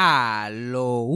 Aló. 0.00 1.08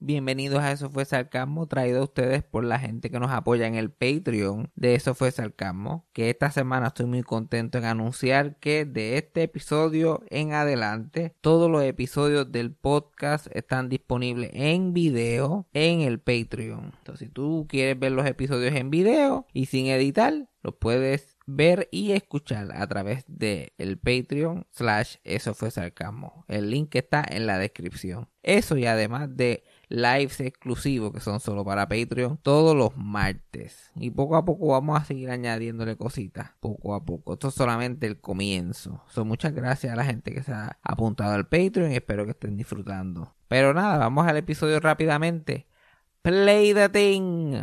Bienvenidos 0.00 0.58
a 0.58 0.72
Eso 0.72 0.90
fue 0.90 1.04
Sarcasmo, 1.04 1.68
traído 1.68 2.00
a 2.00 2.02
ustedes 2.02 2.42
por 2.42 2.64
la 2.64 2.80
gente 2.80 3.08
que 3.08 3.20
nos 3.20 3.30
apoya 3.30 3.68
en 3.68 3.76
el 3.76 3.92
Patreon 3.92 4.72
de 4.74 4.96
Eso 4.96 5.14
fue 5.14 5.30
Sarcasmo. 5.30 6.08
Que 6.12 6.28
esta 6.28 6.50
semana 6.50 6.88
estoy 6.88 7.06
muy 7.06 7.22
contento 7.22 7.78
en 7.78 7.84
anunciar 7.84 8.56
que 8.58 8.84
de 8.84 9.16
este 9.16 9.44
episodio 9.44 10.24
en 10.28 10.54
adelante, 10.54 11.36
todos 11.40 11.70
los 11.70 11.84
episodios 11.84 12.50
del 12.50 12.72
podcast 12.72 13.46
están 13.52 13.88
disponibles 13.88 14.50
en 14.52 14.92
video 14.92 15.68
en 15.74 16.00
el 16.00 16.18
Patreon. 16.18 16.94
Entonces, 16.98 17.28
si 17.28 17.32
tú 17.32 17.66
quieres 17.68 17.96
ver 17.96 18.10
los 18.10 18.26
episodios 18.26 18.74
en 18.74 18.90
video 18.90 19.46
y 19.52 19.66
sin 19.66 19.86
editar, 19.86 20.48
los 20.62 20.74
puedes 20.74 21.37
ver 21.48 21.88
y 21.90 22.12
escuchar 22.12 22.70
a 22.76 22.86
través 22.86 23.24
de 23.26 23.72
el 23.78 23.98
Patreon 23.98 24.66
slash 24.70 25.16
eso 25.24 25.54
fue 25.54 25.70
sarcasmo. 25.70 26.44
El 26.46 26.70
link 26.70 26.94
está 26.94 27.24
en 27.26 27.46
la 27.46 27.56
descripción. 27.56 28.28
Eso 28.42 28.76
y 28.76 28.84
además 28.84 29.34
de 29.34 29.64
lives 29.88 30.40
exclusivos 30.40 31.10
que 31.12 31.20
son 31.20 31.40
solo 31.40 31.64
para 31.64 31.88
Patreon 31.88 32.36
todos 32.36 32.76
los 32.76 32.96
martes. 32.98 33.90
Y 33.96 34.10
poco 34.10 34.36
a 34.36 34.44
poco 34.44 34.68
vamos 34.68 35.00
a 35.00 35.04
seguir 35.04 35.30
añadiéndole 35.30 35.96
cositas. 35.96 36.50
Poco 36.60 36.94
a 36.94 37.04
poco. 37.04 37.32
Esto 37.32 37.48
es 37.48 37.54
solamente 37.54 38.06
el 38.06 38.20
comienzo. 38.20 39.02
So, 39.08 39.24
muchas 39.24 39.54
gracias 39.54 39.92
a 39.92 39.96
la 39.96 40.04
gente 40.04 40.32
que 40.34 40.42
se 40.42 40.52
ha 40.52 40.78
apuntado 40.82 41.32
al 41.32 41.48
Patreon 41.48 41.92
espero 41.92 42.26
que 42.26 42.32
estén 42.32 42.58
disfrutando. 42.58 43.34
Pero 43.48 43.72
nada, 43.72 43.96
vamos 43.96 44.26
al 44.26 44.36
episodio 44.36 44.80
rápidamente. 44.80 45.66
Play 46.20 46.74
the 46.74 46.90
thing. 46.90 47.62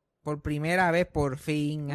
por 0.23 0.41
primera 0.41 0.91
vez, 0.91 1.05
por 1.05 1.37
fin. 1.37 1.89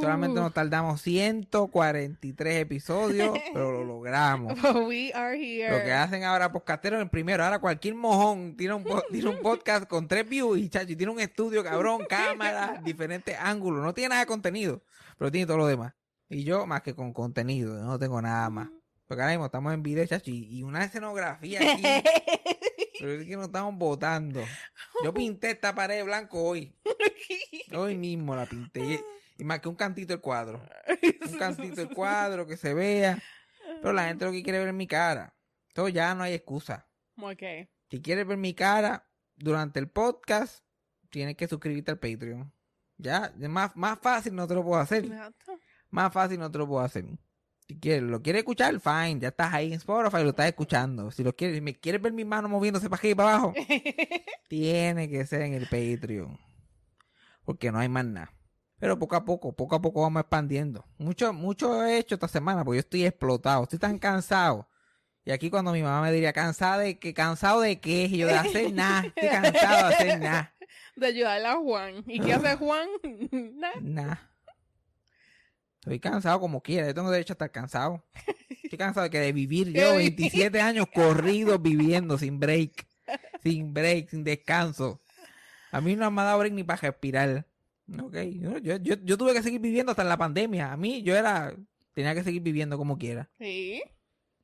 Solamente 0.00 0.40
nos 0.40 0.52
tardamos 0.52 1.00
143 1.02 2.56
episodios, 2.56 3.38
pero 3.52 3.72
lo 3.72 3.84
logramos. 3.84 4.54
We 4.86 5.12
are 5.14 5.36
here. 5.36 5.78
Lo 5.78 5.84
que 5.84 5.92
hacen 5.92 6.24
ahora 6.24 6.52
podcasteros 6.52 7.00
en 7.00 7.08
primero, 7.08 7.44
ahora 7.44 7.58
cualquier 7.58 7.94
mojón 7.94 8.56
tiene 8.56 8.74
un, 8.74 8.84
tiene 9.10 9.28
un 9.28 9.38
podcast 9.40 9.86
con 9.86 10.08
tres 10.08 10.28
views 10.28 10.58
y 10.58 10.68
chacho, 10.68 10.92
y 10.92 10.96
tiene 10.96 11.12
un 11.12 11.20
estudio 11.20 11.62
cabrón, 11.62 12.04
cámara, 12.08 12.80
diferentes 12.84 13.36
ángulos. 13.38 13.82
No 13.82 13.94
tiene 13.94 14.10
nada 14.10 14.20
de 14.22 14.26
contenido, 14.26 14.82
pero 15.16 15.30
tiene 15.30 15.46
todo 15.46 15.58
lo 15.58 15.66
demás. 15.66 15.94
Y 16.28 16.44
yo 16.44 16.66
más 16.66 16.82
que 16.82 16.94
con 16.94 17.12
contenido, 17.12 17.82
no 17.82 17.98
tengo 17.98 18.20
nada 18.20 18.50
más. 18.50 18.68
Porque 19.06 19.22
ahora 19.22 19.32
mismo 19.32 19.46
estamos 19.46 19.74
en 19.74 19.82
video, 19.82 20.06
chacho, 20.06 20.30
y, 20.30 20.58
y 20.58 20.62
una 20.62 20.84
escenografía 20.84 21.60
aquí. 21.60 21.82
pero 23.00 23.20
es 23.20 23.26
que 23.26 23.36
nos 23.36 23.46
estamos 23.46 23.76
votando. 23.76 24.42
Yo 25.02 25.12
pinté 25.12 25.50
esta 25.50 25.74
pared 25.74 25.96
de 25.96 26.02
blanco 26.04 26.42
hoy. 26.42 26.74
Hoy 27.74 27.96
mismo 27.96 28.34
la 28.34 28.46
pinté. 28.46 29.00
Y, 29.36 29.44
que 29.60 29.68
un 29.68 29.74
cantito 29.74 30.14
del 30.14 30.20
cuadro. 30.20 30.66
Un 31.30 31.38
cantito 31.38 31.76
del 31.76 31.94
cuadro 31.94 32.46
que 32.46 32.56
se 32.56 32.72
vea. 32.72 33.22
Pero 33.82 33.92
la 33.92 34.06
gente 34.06 34.24
lo 34.24 34.32
que 34.32 34.42
quiere 34.42 34.58
ver 34.58 34.68
es 34.68 34.74
mi 34.74 34.86
cara. 34.86 35.34
Entonces 35.68 35.94
ya 35.94 36.14
no 36.14 36.22
hay 36.22 36.34
excusa. 36.34 36.88
Ok. 37.20 37.42
Si 37.90 38.00
quieres 38.00 38.26
ver 38.26 38.38
mi 38.38 38.54
cara 38.54 39.06
durante 39.36 39.80
el 39.80 39.88
podcast, 39.88 40.64
tienes 41.10 41.36
que 41.36 41.48
suscribirte 41.48 41.90
al 41.90 41.98
Patreon. 41.98 42.52
Ya, 42.96 43.34
más, 43.48 43.74
más 43.76 43.98
fácil 43.98 44.34
no 44.34 44.46
te 44.46 44.54
lo 44.54 44.64
puedo 44.64 44.80
hacer. 44.80 45.04
Exacto. 45.04 45.58
Más 45.90 46.12
fácil 46.12 46.38
no 46.38 46.50
te 46.50 46.58
lo 46.58 46.66
puedo 46.66 46.80
hacer. 46.80 47.04
Si 47.66 48.00
lo 48.00 48.22
quieres 48.22 48.40
escuchar, 48.40 48.78
fine. 48.78 49.20
Ya 49.20 49.28
estás 49.28 49.54
ahí 49.54 49.68
en 49.68 49.74
Spotify, 49.74 50.22
lo 50.22 50.30
estás 50.30 50.46
escuchando. 50.46 51.10
Si 51.10 51.24
lo 51.24 51.34
quieres, 51.34 51.56
si 51.56 51.60
me 51.62 51.74
quieres 51.74 52.02
ver 52.02 52.12
mi 52.12 52.24
mano 52.24 52.48
moviéndose 52.48 52.90
para 52.90 52.98
aquí 52.98 53.10
y 53.10 53.14
para 53.14 53.30
abajo, 53.30 53.54
tiene 54.48 55.08
que 55.08 55.24
ser 55.24 55.42
en 55.42 55.54
el 55.54 55.64
Patreon. 55.64 56.38
Porque 57.44 57.72
no 57.72 57.78
hay 57.78 57.88
más 57.88 58.04
nada. 58.04 58.32
Pero 58.78 58.98
poco 58.98 59.16
a 59.16 59.24
poco, 59.24 59.52
poco 59.54 59.76
a 59.76 59.80
poco 59.80 60.02
vamos 60.02 60.20
expandiendo. 60.20 60.84
Mucho, 60.98 61.32
mucho 61.32 61.84
he 61.84 61.98
hecho 61.98 62.16
esta 62.16 62.28
semana 62.28 62.64
porque 62.64 62.76
yo 62.76 62.80
estoy 62.80 63.06
explotado. 63.06 63.62
Estoy 63.62 63.78
tan 63.78 63.98
cansado. 63.98 64.68
Y 65.24 65.30
aquí 65.30 65.48
cuando 65.48 65.72
mi 65.72 65.82
mamá 65.82 66.02
me 66.02 66.12
diría, 66.12 66.34
¿cansado 66.34 66.80
de 66.80 66.98
qué? 66.98 67.14
¿Cansado 67.14 67.62
de 67.62 67.80
qué? 67.80 68.04
Y 68.04 68.18
yo 68.18 68.26
de 68.26 68.34
hacer 68.34 68.74
nada. 68.74 69.06
Estoy 69.06 69.28
cansado 69.28 69.88
de 69.88 69.94
hacer 69.94 70.20
nada. 70.20 70.50
De 70.96 71.06
ayudarle 71.06 71.48
a 71.48 71.56
Juan. 71.56 72.04
¿Y 72.06 72.20
qué 72.20 72.34
hace 72.34 72.56
Juan? 72.56 72.88
Nah. 73.82 74.33
Estoy 75.84 76.00
cansado 76.00 76.40
como 76.40 76.62
quiera. 76.62 76.86
Yo 76.86 76.94
tengo 76.94 77.10
derecho 77.10 77.34
a 77.34 77.36
estar 77.36 77.50
cansado. 77.50 78.02
Estoy 78.62 78.78
cansado 78.78 79.04
de 79.04 79.10
que 79.10 79.20
de 79.20 79.32
vivir 79.32 79.70
yo 79.74 79.96
27 79.96 80.58
años 80.58 80.86
corridos 80.92 81.60
viviendo 81.60 82.16
sin 82.16 82.40
break. 82.40 82.86
Sin 83.42 83.74
break, 83.74 84.08
sin 84.08 84.24
descanso. 84.24 85.02
A 85.70 85.82
mí 85.82 85.94
no 85.94 86.10
me 86.10 86.22
ha 86.22 86.24
dado 86.24 86.38
break 86.38 86.54
ni 86.54 86.64
para 86.64 86.80
respirar. 86.80 87.46
Ok. 88.02 88.14
Yo, 88.14 88.56
yo, 88.58 88.76
yo, 88.78 88.94
yo 89.04 89.18
tuve 89.18 89.34
que 89.34 89.42
seguir 89.42 89.60
viviendo 89.60 89.92
hasta 89.92 90.00
en 90.00 90.08
la 90.08 90.16
pandemia. 90.16 90.72
A 90.72 90.76
mí 90.78 91.02
yo 91.02 91.14
era... 91.14 91.54
Tenía 91.92 92.14
que 92.14 92.24
seguir 92.24 92.40
viviendo 92.40 92.78
como 92.78 92.96
quiera. 92.96 93.28
Sí. 93.38 93.82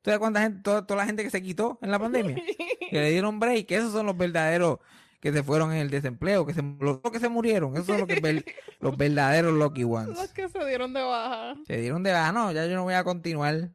¿Tú 0.02 0.10
sabes 0.10 0.20
cuánta 0.20 0.42
gente, 0.42 0.60
toda, 0.62 0.86
toda 0.86 0.98
la 0.98 1.06
gente 1.06 1.24
que 1.24 1.30
se 1.30 1.42
quitó 1.42 1.78
en 1.80 1.90
la 1.90 1.98
pandemia? 1.98 2.36
que 2.90 3.00
le 3.00 3.10
dieron 3.10 3.40
break, 3.40 3.70
esos 3.70 3.92
son 3.92 4.04
los 4.04 4.16
verdaderos 4.16 4.78
que 5.20 5.32
se 5.32 5.42
fueron 5.42 5.72
en 5.72 5.78
el 5.78 5.91
desempleo, 5.91 6.47
que 6.47 6.54
se, 6.54 6.62
los 6.62 7.00
que 7.00 7.20
se 7.20 7.28
murieron, 7.28 7.75
esos 7.75 7.86
son 7.86 7.98
los, 7.98 8.08
que 8.08 8.20
ver- 8.20 8.44
los 8.81 8.97
verdaderos 8.97 9.53
lucky 9.53 9.84
ones. 9.84 10.19
Los 10.19 10.32
que 10.32 10.48
se 10.48 10.64
dieron 10.66 10.92
de 10.94 11.03
baja. 11.03 11.54
Se 11.66 11.76
dieron 11.76 12.03
de 12.03 12.12
baja, 12.12 12.32
no, 12.32 12.53
ya 12.53 12.66
yo 12.66 12.75
no 12.75 12.84
voy 12.84 12.94
a 12.94 13.04
continuar. 13.04 13.70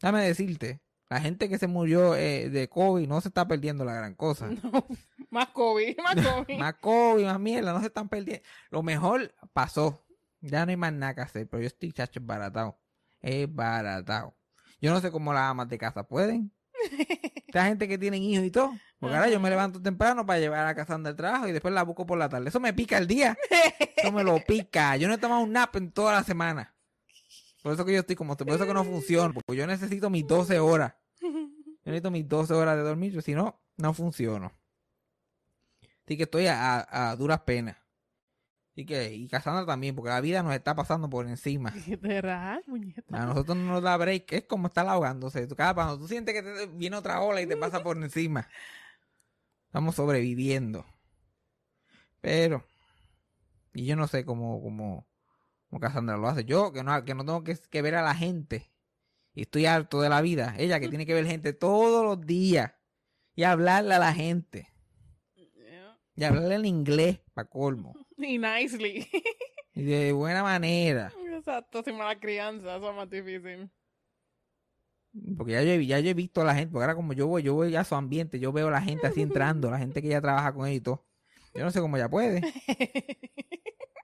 Déjame 0.00 0.22
decirte, 0.24 0.82
la 1.08 1.20
gente 1.20 1.48
que 1.48 1.58
se 1.58 1.66
murió 1.66 2.14
eh, 2.14 2.50
de 2.50 2.68
COVID 2.68 3.08
no 3.08 3.20
se 3.20 3.28
está 3.28 3.48
perdiendo 3.48 3.84
la 3.84 3.94
gran 3.94 4.14
cosa. 4.14 4.50
Más 5.30 5.48
COVID, 5.48 5.98
más 5.98 6.14
COVID. 6.46 6.58
Más 6.58 6.74
COVID, 6.74 7.24
más 7.24 7.40
mierda, 7.40 7.72
no 7.72 7.80
se 7.80 7.86
están 7.86 8.08
perdiendo. 8.08 8.46
Lo 8.70 8.82
mejor 8.82 9.34
pasó. 9.52 10.06
Ya 10.40 10.64
no 10.64 10.70
hay 10.70 10.76
más 10.76 10.92
nada 10.92 11.14
que 11.14 11.20
hacer, 11.22 11.48
pero 11.48 11.62
yo 11.62 11.66
estoy 11.66 11.92
chacho 11.92 12.20
baratado. 12.22 12.78
Es 13.20 13.52
baratado. 13.52 14.36
Yo 14.80 14.92
no 14.92 15.00
sé 15.00 15.10
cómo 15.10 15.32
las 15.34 15.42
amas 15.50 15.68
de 15.68 15.78
casa 15.78 16.06
pueden. 16.06 16.52
Esta 17.46 17.66
gente 17.66 17.88
que 17.88 17.98
tienen 17.98 18.22
hijos 18.22 18.44
y 18.44 18.50
todo. 18.50 18.72
Porque 18.98 19.14
ahora 19.14 19.28
yo 19.30 19.38
me 19.40 19.50
levanto 19.50 19.80
temprano 19.80 20.24
para 20.26 20.38
llevar 20.40 20.60
a 20.60 20.64
la 20.66 20.74
casa 20.74 20.96
del 20.98 21.16
trabajo 21.16 21.46
y 21.48 21.52
después 21.52 21.72
la 21.74 21.82
busco 21.84 22.06
por 22.06 22.18
la 22.18 22.28
tarde. 22.28 22.48
Eso 22.48 22.60
me 22.60 22.72
pica 22.72 22.98
el 22.98 23.06
día. 23.06 23.36
Eso 23.96 24.12
me 24.12 24.24
lo 24.24 24.38
pica. 24.44 24.96
Yo 24.96 25.08
no 25.08 25.14
he 25.14 25.18
tomado 25.18 25.42
un 25.42 25.52
nap 25.52 25.74
en 25.76 25.90
toda 25.92 26.12
la 26.12 26.24
semana. 26.24 26.74
Por 27.62 27.72
eso 27.72 27.84
que 27.84 27.92
yo 27.94 28.00
estoy 28.00 28.14
como 28.16 28.32
estoy. 28.34 28.46
Por 28.46 28.56
eso 28.56 28.66
que 28.66 28.74
no 28.74 28.84
funciona. 28.84 29.34
Porque 29.34 29.56
yo 29.56 29.66
necesito 29.66 30.08
mis 30.10 30.26
12 30.26 30.58
horas. 30.60 30.94
Yo 31.20 31.30
necesito 31.84 32.10
mis 32.10 32.28
12 32.28 32.54
horas 32.54 32.76
de 32.76 32.82
dormir. 32.82 33.20
Si 33.22 33.34
no, 33.34 33.60
no 33.76 33.92
funciono. 33.92 34.52
Así 36.04 36.16
que 36.16 36.22
estoy 36.24 36.46
a, 36.46 36.80
a- 36.80 37.10
a 37.10 37.16
duras 37.16 37.40
penas. 37.40 37.76
Así 38.76 38.84
que, 38.84 39.14
y 39.14 39.26
Cassandra 39.26 39.64
también, 39.64 39.96
porque 39.96 40.10
la 40.10 40.20
vida 40.20 40.42
nos 40.42 40.54
está 40.54 40.74
pasando 40.74 41.08
por 41.08 41.26
encima. 41.26 41.72
Rajas, 42.02 42.60
muñeca. 42.66 43.02
A 43.10 43.24
nosotros 43.24 43.56
no 43.56 43.64
nos 43.72 43.82
da 43.82 43.96
break, 43.96 44.30
es 44.34 44.44
como 44.44 44.66
estar 44.66 44.86
ahogándose. 44.86 45.48
Cada 45.56 45.72
cuando 45.72 45.96
tú 45.96 46.06
sientes 46.06 46.34
que 46.34 46.42
te 46.42 46.66
viene 46.66 46.94
otra 46.94 47.22
ola 47.22 47.40
y 47.40 47.46
te 47.46 47.56
pasa 47.56 47.82
por 47.82 47.96
encima. 47.96 48.46
Estamos 49.64 49.94
sobreviviendo. 49.94 50.84
Pero, 52.20 52.66
y 53.72 53.86
yo 53.86 53.96
no 53.96 54.08
sé 54.08 54.26
cómo, 54.26 54.60
cómo, 54.60 55.08
cómo 55.70 55.80
Cassandra 55.80 56.18
lo 56.18 56.28
hace. 56.28 56.44
Yo, 56.44 56.74
que 56.74 56.84
no, 56.84 57.02
que 57.02 57.14
no 57.14 57.24
tengo 57.24 57.44
que, 57.44 57.56
que 57.56 57.80
ver 57.80 57.94
a 57.94 58.02
la 58.02 58.14
gente. 58.14 58.70
Y 59.32 59.40
estoy 59.40 59.64
harto 59.64 60.02
de 60.02 60.10
la 60.10 60.20
vida. 60.20 60.54
Ella 60.58 60.80
que 60.80 60.88
tiene 60.90 61.06
que 61.06 61.14
ver 61.14 61.24
gente 61.24 61.54
todos 61.54 62.04
los 62.04 62.26
días. 62.26 62.74
Y 63.34 63.44
hablarle 63.44 63.94
a 63.94 63.98
la 63.98 64.12
gente. 64.12 64.70
Y 66.14 66.24
hablarle 66.24 66.56
en 66.56 66.66
inglés, 66.66 67.20
para 67.32 67.48
colmo. 67.48 68.05
Y 68.16 68.38
nicely. 68.38 69.08
Y 69.74 69.82
de 69.82 70.12
buena 70.12 70.42
manera. 70.42 71.12
Exacto, 71.34 71.82
sin 71.82 71.98
mala 71.98 72.18
crianza, 72.18 72.76
eso 72.76 72.88
es 72.88 72.96
más 72.96 73.10
difícil. 73.10 73.70
Porque 75.36 75.52
ya 75.52 75.62
yo, 75.62 75.72
he, 75.72 75.84
ya 75.84 76.00
yo 76.00 76.08
he 76.08 76.14
visto 76.14 76.40
a 76.40 76.44
la 76.44 76.54
gente, 76.54 76.72
porque 76.72 76.84
ahora 76.84 76.94
como 76.94 77.12
yo 77.12 77.26
voy, 77.26 77.42
yo 77.42 77.52
voy 77.52 77.76
a 77.76 77.84
su 77.84 77.94
ambiente, 77.94 78.40
yo 78.40 78.52
veo 78.52 78.68
a 78.68 78.70
la 78.70 78.80
gente 78.80 79.06
así 79.06 79.20
entrando, 79.20 79.70
la 79.70 79.78
gente 79.78 80.00
que 80.00 80.08
ya 80.08 80.22
trabaja 80.22 80.54
con 80.54 80.66
él 80.66 80.72
y 80.72 80.80
todo. 80.80 81.04
Yo 81.54 81.62
no 81.62 81.70
sé 81.70 81.80
cómo 81.80 81.98
ella 81.98 82.08
puede. 82.08 82.40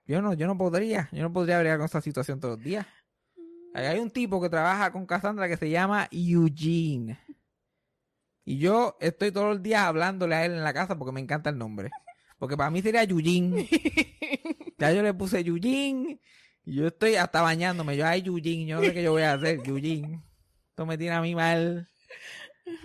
Yo 0.04 0.20
no, 0.20 0.34
yo 0.34 0.46
no 0.48 0.58
podría, 0.58 1.08
yo 1.12 1.22
no 1.22 1.32
podría 1.32 1.60
bregar 1.60 1.78
con 1.78 1.86
esa 1.86 2.00
situación 2.00 2.40
todos 2.40 2.56
los 2.56 2.64
días. 2.64 2.86
Hay 3.72 3.98
un 4.00 4.10
tipo 4.10 4.42
que 4.42 4.50
trabaja 4.50 4.92
con 4.92 5.06
Cassandra 5.06 5.48
que 5.48 5.56
se 5.56 5.70
llama 5.70 6.08
Eugene. 6.10 7.18
Y 8.44 8.58
yo 8.58 8.96
estoy 9.00 9.30
todos 9.30 9.54
los 9.54 9.62
días 9.62 9.82
hablándole 9.82 10.34
a 10.34 10.44
él 10.44 10.52
en 10.52 10.64
la 10.64 10.74
casa 10.74 10.98
porque 10.98 11.12
me 11.12 11.20
encanta 11.20 11.50
el 11.50 11.56
nombre. 11.56 11.90
Porque 12.42 12.56
para 12.56 12.70
mí 12.72 12.82
sería 12.82 13.04
Eugene. 13.04 13.68
Ya 14.76 14.90
yo 14.90 15.00
le 15.00 15.14
puse 15.14 15.38
Eugene. 15.38 16.18
Y 16.64 16.74
yo 16.74 16.88
estoy 16.88 17.14
hasta 17.14 17.40
bañándome. 17.40 17.96
Yo, 17.96 18.04
ay, 18.04 18.24
Eugene, 18.26 18.66
yo 18.66 18.76
no 18.78 18.82
sé 18.82 18.92
qué 18.92 19.04
yo 19.04 19.12
voy 19.12 19.22
a 19.22 19.34
hacer, 19.34 19.60
Eugene. 19.64 20.20
Esto 20.70 20.84
me 20.84 20.98
tiene 20.98 21.14
a 21.14 21.20
mí 21.20 21.36
mal. 21.36 21.88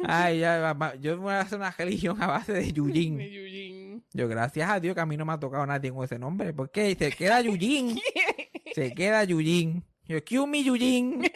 Ay, 0.04 0.42
ya, 0.42 0.78
yo 1.00 1.18
me 1.18 1.24
voy 1.24 1.34
a 1.34 1.40
hacer 1.40 1.58
una 1.58 1.72
religión 1.72 2.22
a 2.22 2.28
base 2.28 2.54
de. 2.54 2.70
Eugene. 2.70 4.04
Yo, 4.14 4.28
gracias 4.28 4.70
a 4.70 4.80
Dios 4.80 4.94
que 4.94 5.02
a 5.02 5.08
mí 5.08 5.18
no 5.18 5.26
me 5.26 5.34
ha 5.34 5.40
tocado 5.40 5.66
nadie 5.66 5.92
con 5.92 6.06
ese 6.06 6.20
nombre. 6.20 6.54
Porque 6.54 6.94
se 6.94 7.12
queda 7.12 7.40
Eugene. 7.40 8.00
se 8.76 8.94
queda 8.94 9.24
Eugene. 9.24 9.82
Yo, 10.04 10.18
excuse 10.18 10.46
me, 10.46 10.60
Eugene. 10.60 11.32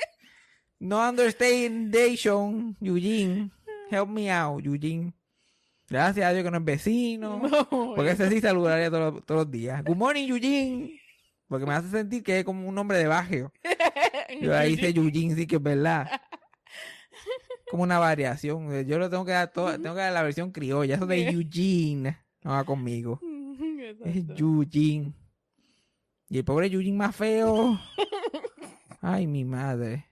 No 0.77 1.09
understandation, 1.09 2.77
Eugene. 2.79 3.49
Help 3.89 4.09
me 4.09 4.31
out, 4.31 4.63
Eugene. 4.63 5.11
Gracias 5.91 6.25
a 6.25 6.31
Dios 6.31 6.45
que 6.45 6.51
no 6.51 6.57
es 6.57 6.63
vecino. 6.63 7.41
No, 7.51 7.95
Porque 7.95 8.11
ese 8.11 8.29
sí 8.29 8.39
saludaría 8.39 8.89
todos, 8.89 9.25
todos 9.25 9.41
los 9.41 9.51
días. 9.51 9.83
Good 9.83 9.97
morning, 9.97 10.29
Eugene. 10.29 11.01
Porque 11.49 11.65
me 11.65 11.73
hace 11.73 11.89
sentir 11.89 12.23
que 12.23 12.39
es 12.39 12.45
como 12.45 12.65
un 12.65 12.73
nombre 12.73 12.97
de 12.97 13.07
bajeo. 13.07 13.51
Yo 14.41 14.55
ahí 14.55 14.77
dice 14.77 14.97
Eugene, 14.97 15.35
sí 15.35 15.45
que 15.45 15.57
es 15.57 15.61
verdad. 15.61 16.09
Como 17.69 17.83
una 17.83 17.99
variación. 17.99 18.85
Yo 18.85 18.99
lo 18.99 19.09
tengo 19.09 19.23
que 19.23 19.31
dar 19.31 19.51
todo, 19.51 19.71
tengo 19.79 19.95
que 19.95 20.01
dar 20.01 20.11
la 20.11 20.23
versión 20.23 20.51
criolla. 20.51 20.95
Eso 20.95 21.05
de 21.05 21.29
Eugene 21.29 22.17
no 22.43 22.51
va 22.51 22.63
conmigo. 22.65 23.19
Es. 24.03 24.25
Eugene. 24.37 25.13
Y 26.29 26.37
el 26.37 26.45
pobre 26.45 26.67
Eugene 26.67 26.97
más 26.97 27.15
feo. 27.15 27.79
Ay, 29.01 29.27
mi 29.27 29.45
madre. 29.45 30.05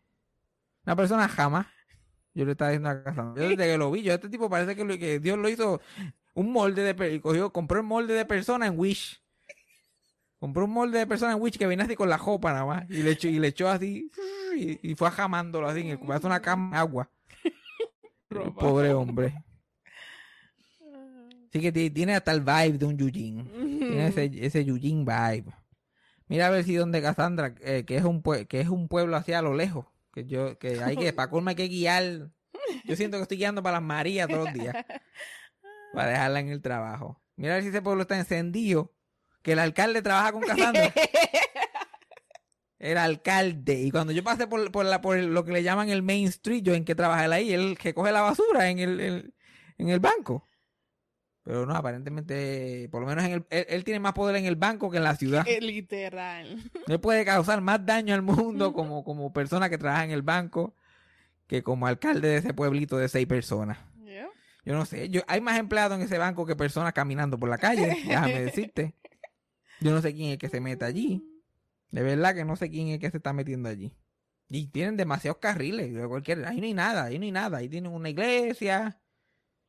Una 0.86 0.96
persona 0.96 1.28
jamás. 1.28 1.68
Yo 2.40 2.46
le 2.46 2.52
estaba 2.54 2.72
diciendo 2.72 2.90
a 2.90 3.04
casa. 3.04 3.34
Yo 3.36 3.50
desde 3.50 3.58
que 3.58 3.78
lo 3.78 3.92
vi, 3.92 4.02
yo 4.02 4.14
este 4.14 4.30
tipo 4.30 4.50
parece 4.50 4.76
que, 4.76 4.86
lo- 4.86 4.98
que 4.98 5.20
Dios 5.20 5.38
lo 5.38 5.50
hizo 5.50 5.82
un 6.36 6.52
molde 6.54 6.94
de 6.94 7.20
cogió, 7.22 7.52
compró 7.52 7.80
el 7.80 7.86
molde 7.86 8.14
de 8.14 8.26
persona 8.26 8.66
en 8.68 8.80
Wish. 8.80 9.22
Compró 10.40 10.64
un 10.64 10.72
molde 10.72 11.00
de 11.00 11.06
persona 11.08 11.34
en 11.34 11.42
Wish 11.42 11.58
que 11.58 11.68
viene 11.68 11.84
así 11.84 11.96
con 11.96 12.08
la 12.08 12.18
jopa 12.18 12.54
nada 12.54 12.66
más. 12.66 12.90
Y 12.90 13.04
le 13.04 13.12
echó, 13.12 13.28
y 13.28 13.40
le 13.40 13.50
echó 13.50 13.68
así. 13.70 14.10
Y, 14.56 14.92
y 14.92 14.96
fue 14.96 15.10
ajamándolo 15.10 15.68
así. 15.68 15.82
En 15.82 15.88
el, 15.90 16.00
una 16.24 16.42
cama 16.42 16.72
de 16.72 16.78
agua. 16.78 17.10
El 18.30 18.54
pobre 18.54 18.94
hombre. 18.94 19.34
Sí 21.52 21.60
que 21.60 21.72
ti- 21.72 21.90
tiene 21.90 22.16
hasta 22.16 22.32
el 22.32 22.42
vibe 22.42 22.78
de 22.78 22.86
un 22.86 23.00
Eugene. 23.00 23.44
Tiene 23.54 24.08
ese, 24.08 24.32
ese 24.46 24.62
Eugene 24.62 25.04
vibe. 25.04 25.52
Mira 26.28 26.48
a 26.48 26.50
ver 26.52 26.64
si 26.64 26.76
donde 26.76 27.02
Cassandra, 27.02 27.56
eh, 27.62 27.84
que 27.86 27.98
es 27.98 28.04
un 28.04 28.22
pue- 28.22 28.48
que 28.48 28.62
es 28.62 28.70
un 28.70 28.88
pueblo 28.88 29.16
hacia 29.18 29.42
lo 29.42 29.56
lejos. 29.56 29.88
Que 30.14 30.26
yo, 30.26 30.58
que 30.58 30.82
hay 30.84 30.96
que, 30.98 31.14
para 31.14 31.30
colma 31.30 31.52
hay 31.52 31.56
que 31.56 31.68
guiar. 31.68 32.30
Yo 32.84 32.96
siento 32.96 33.18
que 33.18 33.24
estoy 33.24 33.38
guiando 33.38 33.62
para 33.64 33.78
las 33.78 33.84
Marías 33.84 34.28
todos 34.28 34.46
los 34.46 34.54
días. 34.54 34.76
Para 35.94 36.10
dejarla 36.12 36.40
en 36.40 36.50
el 36.50 36.62
trabajo. 36.62 37.20
Mira 37.36 37.54
a 37.54 37.56
ver 37.56 37.64
si 37.64 37.70
ese 37.70 37.82
pueblo 37.82 38.04
está 38.04 38.16
encendido. 38.18 38.94
Que 39.42 39.54
el 39.54 39.60
alcalde 39.60 40.02
trabaja 40.04 40.32
con 40.32 40.42
Cassandra. 40.42 40.94
El 42.80 42.98
alcalde. 42.98 43.82
Y 43.82 43.92
cuando 43.92 44.14
yo 44.14 44.24
pasé 44.24 44.48
por, 44.48 44.72
por, 44.72 44.86
la, 44.86 45.02
por 45.02 45.18
lo 45.18 45.44
que 45.44 45.52
le 45.52 45.64
llaman 45.64 45.90
el 45.90 46.02
Main 46.02 46.28
Street, 46.28 46.62
yo 46.64 46.74
en 46.74 46.86
que 46.86 46.96
trabaja 46.96 47.26
él 47.26 47.34
ahí, 47.34 47.54
el 47.54 47.78
que 47.78 47.94
coge 47.94 48.12
la 48.12 48.22
basura 48.22 48.70
en 48.70 48.80
el, 48.80 49.00
el- 49.02 49.34
en 49.78 49.90
el 49.90 50.00
banco. 50.00 50.49
Pero 51.50 51.66
no, 51.66 51.74
aparentemente, 51.74 52.88
por 52.92 53.02
lo 53.02 53.08
menos 53.08 53.26
en 53.26 53.32
el, 53.32 53.46
él, 53.50 53.66
él 53.70 53.84
tiene 53.84 54.00
más 54.00 54.14
poder 54.14 54.36
en 54.36 54.46
el 54.46 54.56
banco 54.56 54.92
que 54.92 54.98
en 54.98 55.04
la 55.04 55.16
ciudad. 55.16 55.48
Literal. 55.62 56.62
Él 56.86 57.00
puede 57.00 57.26
causar 57.26 57.60
más 57.60 57.84
daño 57.84 58.14
al 58.14 58.22
mundo 58.22 58.72
como, 58.74 59.04
como 59.04 59.34
persona 59.34 59.68
que 59.68 59.80
trabaja 59.80 60.04
en 60.04 60.12
el 60.12 60.22
banco 60.22 60.76
que 61.48 61.64
como 61.64 61.88
alcalde 61.88 62.28
de 62.28 62.38
ese 62.38 62.54
pueblito 62.54 63.00
de 63.00 63.10
seis 63.10 63.26
personas. 63.26 63.80
Yeah. 64.06 64.30
Yo 64.64 64.76
no 64.76 64.86
sé, 64.86 65.10
yo, 65.10 65.22
hay 65.26 65.42
más 65.42 65.58
empleados 65.58 65.98
en 65.98 66.04
ese 66.04 66.20
banco 66.20 66.46
que 66.46 66.56
personas 66.56 66.94
caminando 66.94 67.40
por 67.40 67.50
la 67.50 67.58
calle, 67.58 67.88
déjame 67.88 68.42
decirte. 68.46 68.94
Yo 69.80 69.90
no 69.90 70.04
sé 70.04 70.14
quién 70.14 70.28
es 70.28 70.34
el 70.34 70.38
que 70.38 70.50
se 70.50 70.62
mete 70.62 70.86
allí. 70.86 71.26
De 71.90 72.04
verdad 72.04 72.36
que 72.36 72.46
no 72.46 72.58
sé 72.58 72.70
quién 72.70 72.90
es 72.90 72.94
el 72.94 73.00
que 73.00 73.10
se 73.10 73.18
está 73.18 73.34
metiendo 73.34 73.70
allí. 73.70 73.92
Y 74.50 74.68
tienen 74.68 74.98
demasiados 74.98 75.40
carriles, 75.40 75.96
de 75.96 76.08
cualquier, 76.08 76.46
ahí 76.46 76.60
no 76.60 76.68
hay 76.68 76.76
nada, 76.76 77.06
ahí 77.06 77.18
no 77.18 77.26
hay 77.26 77.32
nada, 77.32 77.58
ahí 77.58 77.70
tienen 77.70 77.92
una 77.92 78.10
iglesia. 78.10 79.00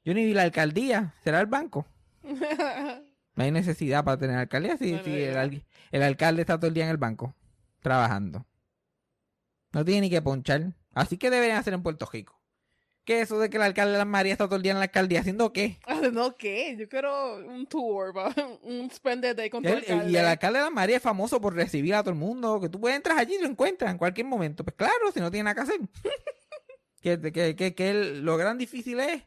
Yo 0.05 0.15
ni 0.15 0.25
vi 0.25 0.33
la 0.35 0.43
alcaldía, 0.43 1.15
será 1.23 1.41
el 1.41 1.47
banco. 1.47 1.87
No 3.37 3.45
hay 3.45 3.53
necesidad 3.53 4.05
para 4.05 4.19
tener 4.19 4.37
alcaldía 4.37 4.77
si, 4.77 4.91
Bueno, 4.91 5.05
si 5.05 5.11
ya. 5.13 5.17
el, 5.31 5.37
al- 5.39 5.65
el 5.93 6.03
alcalde 6.03 6.43
está 6.43 6.59
todo 6.59 6.67
el 6.67 6.75
día 6.75 6.85
en 6.85 6.91
el 6.91 6.97
banco, 6.99 7.35
trabajando. 7.81 8.45
No 9.73 9.85
tiene 9.85 10.03
ni 10.03 10.11
que 10.11 10.21
ponchar. 10.21 10.75
Así 10.93 11.17
que 11.17 11.31
deberían 11.31 11.57
hacer 11.59 11.73
en 11.73 11.83
Puerto 11.83 12.07
Rico. 12.13 12.39
¿Qué 13.05 13.21
eso 13.23 13.39
de 13.39 13.49
que 13.49 13.57
el 13.57 13.63
alcalde 13.63 13.93
de 13.93 13.99
las 13.99 14.07
Marías 14.07 14.33
está 14.35 14.47
todo 14.47 14.57
el 14.57 14.63
día 14.63 14.73
en 14.73 14.79
la 14.79 14.85
alcaldía 14.85 15.21
haciendo 15.21 15.53
qué? 15.53 15.79
no, 16.13 16.37
¿qué? 16.37 16.77
Yo 16.77 16.89
quiero 16.89 17.37
un 17.37 17.67
tour, 17.67 18.13
un 18.63 18.91
spend 18.91 19.23
the 19.23 19.35
day 19.35 19.49
con 19.49 19.63
tu 19.63 19.69
El- 19.71 19.77
alcalde. 19.79 20.11
y 20.11 20.17
el 20.17 20.27
alcalde 20.27 20.59
de 20.59 20.65
las 20.65 20.73
Marías 20.75 20.97
es 20.99 21.03
famoso 21.03 21.41
por 21.41 21.55
recibir 21.55 21.95
a 21.95 22.03
todo 22.03 22.11
el 22.11 22.19
mundo. 22.19 22.61
Que 22.61 22.69
tú 22.69 22.79
puedes 22.81 22.97
entrar 22.97 23.17
allí 23.17 23.37
y 23.37 23.41
lo 23.43 23.47
encuentras 23.49 23.93
en 23.93 23.97
cualquier 23.97 24.27
momento. 24.27 24.65
Pues 24.65 24.75
claro, 24.77 25.13
si 25.15 25.21
no 25.21 25.31
tiene 25.31 25.45
nada 25.45 25.55
que 25.55 25.61
hacer. 25.63 25.81
que, 27.01 27.55
que, 27.57 27.75
que, 27.75 27.95
lo 27.95 28.37
gran 28.37 28.59
difícil 28.59 29.01
es 29.01 29.23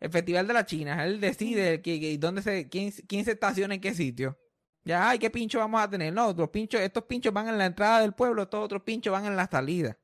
el 0.00 0.10
Festival 0.10 0.46
de 0.46 0.54
la 0.54 0.66
China. 0.66 1.04
Él 1.04 1.20
decide 1.20 1.82
que, 1.82 2.00
que- 2.00 2.18
dónde 2.18 2.42
se, 2.42 2.68
quién, 2.68 2.92
quién 3.06 3.24
se 3.24 3.32
estaciona 3.32 3.74
en 3.74 3.80
qué 3.80 3.94
sitio. 3.94 4.38
Ya, 4.84 5.10
ay, 5.10 5.18
¿qué 5.18 5.28
pincho 5.30 5.58
vamos 5.58 5.80
a 5.80 5.90
tener? 5.90 6.12
No, 6.12 6.32
los 6.32 6.48
pinchos, 6.50 6.80
estos 6.80 7.04
pinchos 7.04 7.32
van 7.32 7.48
en 7.48 7.58
la 7.58 7.66
entrada 7.66 8.00
del 8.00 8.14
pueblo, 8.14 8.42
estos 8.42 8.64
otros 8.64 8.82
pinchos 8.82 9.12
van 9.12 9.26
en 9.26 9.36
la 9.36 9.46
salida. 9.46 9.98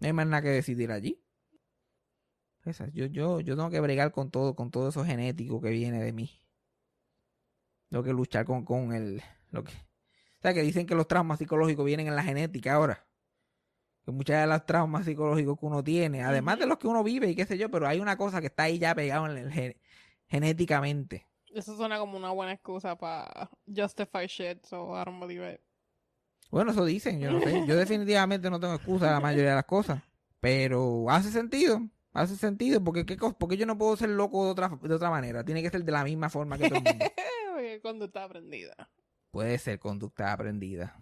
No 0.00 0.06
hay 0.06 0.12
más 0.12 0.26
nada 0.26 0.42
que 0.42 0.48
decidir 0.48 0.90
allí. 0.90 1.22
Esa, 2.64 2.88
yo, 2.88 3.06
yo, 3.06 3.40
yo 3.40 3.56
tengo 3.56 3.70
que 3.70 3.80
bregar 3.80 4.10
con 4.10 4.30
todo, 4.30 4.56
con 4.56 4.70
todo 4.70 4.88
eso 4.88 5.04
genético 5.04 5.60
que 5.60 5.68
viene 5.70 6.02
de 6.02 6.12
mí. 6.12 6.40
Tengo 7.90 8.02
que 8.02 8.12
luchar 8.12 8.44
con, 8.46 8.64
con 8.64 8.92
el, 8.92 9.22
lo 9.50 9.62
que, 9.62 9.70
o 9.72 10.40
sea, 10.42 10.54
que 10.54 10.62
dicen 10.62 10.86
que 10.86 10.94
los 10.94 11.06
traumas 11.06 11.38
psicológicos 11.38 11.84
vienen 11.84 12.08
en 12.08 12.16
la 12.16 12.22
genética 12.24 12.74
ahora. 12.74 13.06
Que 14.04 14.10
muchas 14.12 14.42
de 14.42 14.46
los 14.46 14.66
traumas 14.66 15.04
psicológicos 15.06 15.58
que 15.58 15.66
uno 15.66 15.82
tiene, 15.82 16.22
además 16.22 16.58
de 16.58 16.66
los 16.66 16.78
que 16.78 16.86
uno 16.86 17.02
vive 17.02 17.30
y 17.30 17.34
qué 17.34 17.46
sé 17.46 17.56
yo, 17.56 17.70
pero 17.70 17.86
hay 17.88 18.00
una 18.00 18.16
cosa 18.16 18.40
que 18.40 18.48
está 18.48 18.64
ahí 18.64 18.78
ya 18.78 18.94
pegado 18.94 19.26
en 19.30 19.38
el 19.38 19.50
gen- 19.50 19.76
genéticamente. 20.28 21.26
Eso 21.54 21.76
suena 21.76 21.98
como 21.98 22.16
una 22.18 22.30
buena 22.32 22.52
excusa 22.52 22.96
para 22.98 23.48
justify 23.66 24.26
shit, 24.26 24.64
so 24.66 25.00
I 25.00 25.04
don't 25.04 25.20
believe 25.20 25.54
it. 25.54 25.60
Bueno, 26.50 26.72
eso 26.72 26.84
dicen, 26.84 27.18
yo 27.20 27.30
no 27.32 27.40
sé. 27.40 27.64
Yo 27.66 27.76
definitivamente 27.76 28.50
no 28.50 28.60
tengo 28.60 28.74
excusa 28.74 29.08
a 29.08 29.12
la 29.14 29.20
mayoría 29.20 29.50
de 29.50 29.54
las 29.56 29.64
cosas. 29.64 30.02
Pero 30.40 31.06
hace 31.08 31.30
sentido. 31.30 31.80
Hace 32.12 32.36
sentido. 32.36 32.82
Porque, 32.84 33.06
¿qué 33.06 33.16
porque 33.16 33.56
yo 33.56 33.66
no 33.66 33.78
puedo 33.78 33.96
ser 33.96 34.10
loco 34.10 34.44
de 34.44 34.50
otra, 34.50 34.68
de 34.82 34.94
otra 34.94 35.10
manera. 35.10 35.44
Tiene 35.44 35.62
que 35.62 35.70
ser 35.70 35.84
de 35.84 35.92
la 35.92 36.04
misma 36.04 36.28
forma 36.28 36.58
que 36.58 36.68
todo 36.68 36.78
el 36.78 36.84
mundo. 36.84 37.04
Está 38.04 38.24
aprendida. 38.24 38.74
Puede 39.30 39.58
ser 39.58 39.78
conducta 39.78 40.32
aprendida. 40.32 40.96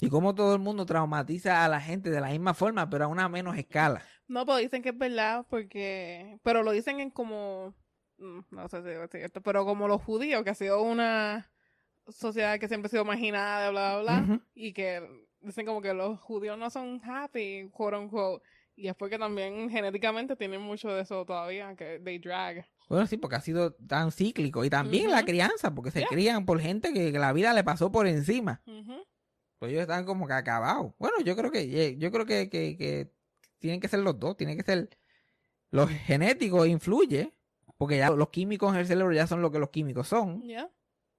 Y 0.00 0.08
como 0.08 0.34
todo 0.34 0.54
el 0.54 0.60
mundo 0.60 0.86
traumatiza 0.86 1.64
a 1.64 1.68
la 1.68 1.80
gente 1.80 2.10
de 2.10 2.20
la 2.20 2.28
misma 2.28 2.54
forma, 2.54 2.88
pero 2.88 3.04
a 3.04 3.08
una 3.08 3.28
menos 3.28 3.56
escala. 3.56 4.02
No, 4.28 4.46
pero 4.46 4.58
dicen 4.58 4.82
que 4.82 4.90
es 4.90 4.98
verdad 4.98 5.46
porque... 5.50 6.38
Pero 6.42 6.62
lo 6.62 6.72
dicen 6.72 7.00
en 7.00 7.10
como... 7.10 7.74
mm, 8.18 8.40
No 8.50 8.68
sé 8.68 8.82
si 8.82 8.88
es 8.88 9.10
cierto, 9.10 9.40
pero 9.42 9.64
como 9.64 9.88
los 9.88 10.02
judíos, 10.02 10.42
que 10.44 10.50
ha 10.50 10.54
sido 10.54 10.80
una 10.82 11.50
sociedad 12.08 12.58
que 12.58 12.68
siempre 12.68 12.86
ha 12.86 12.90
sido 12.90 13.04
marginada, 13.04 13.70
bla, 13.70 14.00
bla, 14.00 14.22
bla. 14.24 14.40
Y 14.54 14.72
que 14.72 15.02
dicen 15.40 15.66
como 15.66 15.80
que 15.82 15.94
los 15.94 16.18
judíos 16.20 16.56
no 16.58 16.70
son 16.70 17.00
happy, 17.04 17.68
quote 17.72 17.96
unquote. 17.96 18.44
Y 18.76 18.88
es 18.88 18.94
porque 18.94 19.18
también 19.18 19.68
genéticamente 19.68 20.36
tienen 20.36 20.62
mucho 20.62 20.88
de 20.88 21.02
eso 21.02 21.24
todavía, 21.26 21.74
que 21.76 22.00
they 22.02 22.18
drag. 22.18 22.66
Bueno, 22.88 23.06
sí, 23.06 23.16
porque 23.18 23.36
ha 23.36 23.40
sido 23.40 23.74
tan 23.74 24.10
cíclico. 24.10 24.64
Y 24.64 24.70
también 24.70 25.10
la 25.10 25.22
crianza, 25.24 25.74
porque 25.74 25.90
se 25.90 26.00
Yeah. 26.00 26.08
crían 26.08 26.46
por 26.46 26.60
gente 26.60 26.92
que, 26.92 27.12
la 27.12 27.32
vida 27.32 27.52
le 27.52 27.62
pasó 27.62 27.92
por 27.92 28.06
encima. 28.06 28.62
Ujú. 28.66 28.94
Pues 29.60 29.70
ellos 29.70 29.82
están 29.82 30.04
como 30.04 30.26
que 30.26 30.32
acabados. 30.32 30.92
Bueno, 30.98 31.20
yo 31.24 31.36
creo 31.36 31.52
que, 31.52 31.96
yo 31.98 32.10
creo 32.10 32.26
que, 32.26 32.48
que, 32.50 32.76
que 32.76 33.12
tienen 33.60 33.78
que 33.78 33.86
ser 33.88 34.00
los 34.00 34.18
dos. 34.18 34.36
Tienen 34.36 34.56
que 34.56 34.64
ser 34.64 34.88
los 35.70 35.88
genéticos 35.88 36.66
influye. 36.66 37.32
Porque 37.78 37.96
ya 37.98 38.10
los 38.10 38.28
químicos 38.30 38.72
en 38.74 38.80
el 38.80 38.86
cerebro 38.86 39.12
ya 39.12 39.26
son 39.26 39.40
lo 39.40 39.50
que 39.52 39.58
los 39.58 39.70
químicos 39.70 40.08
son. 40.08 40.42
Yeah. 40.42 40.68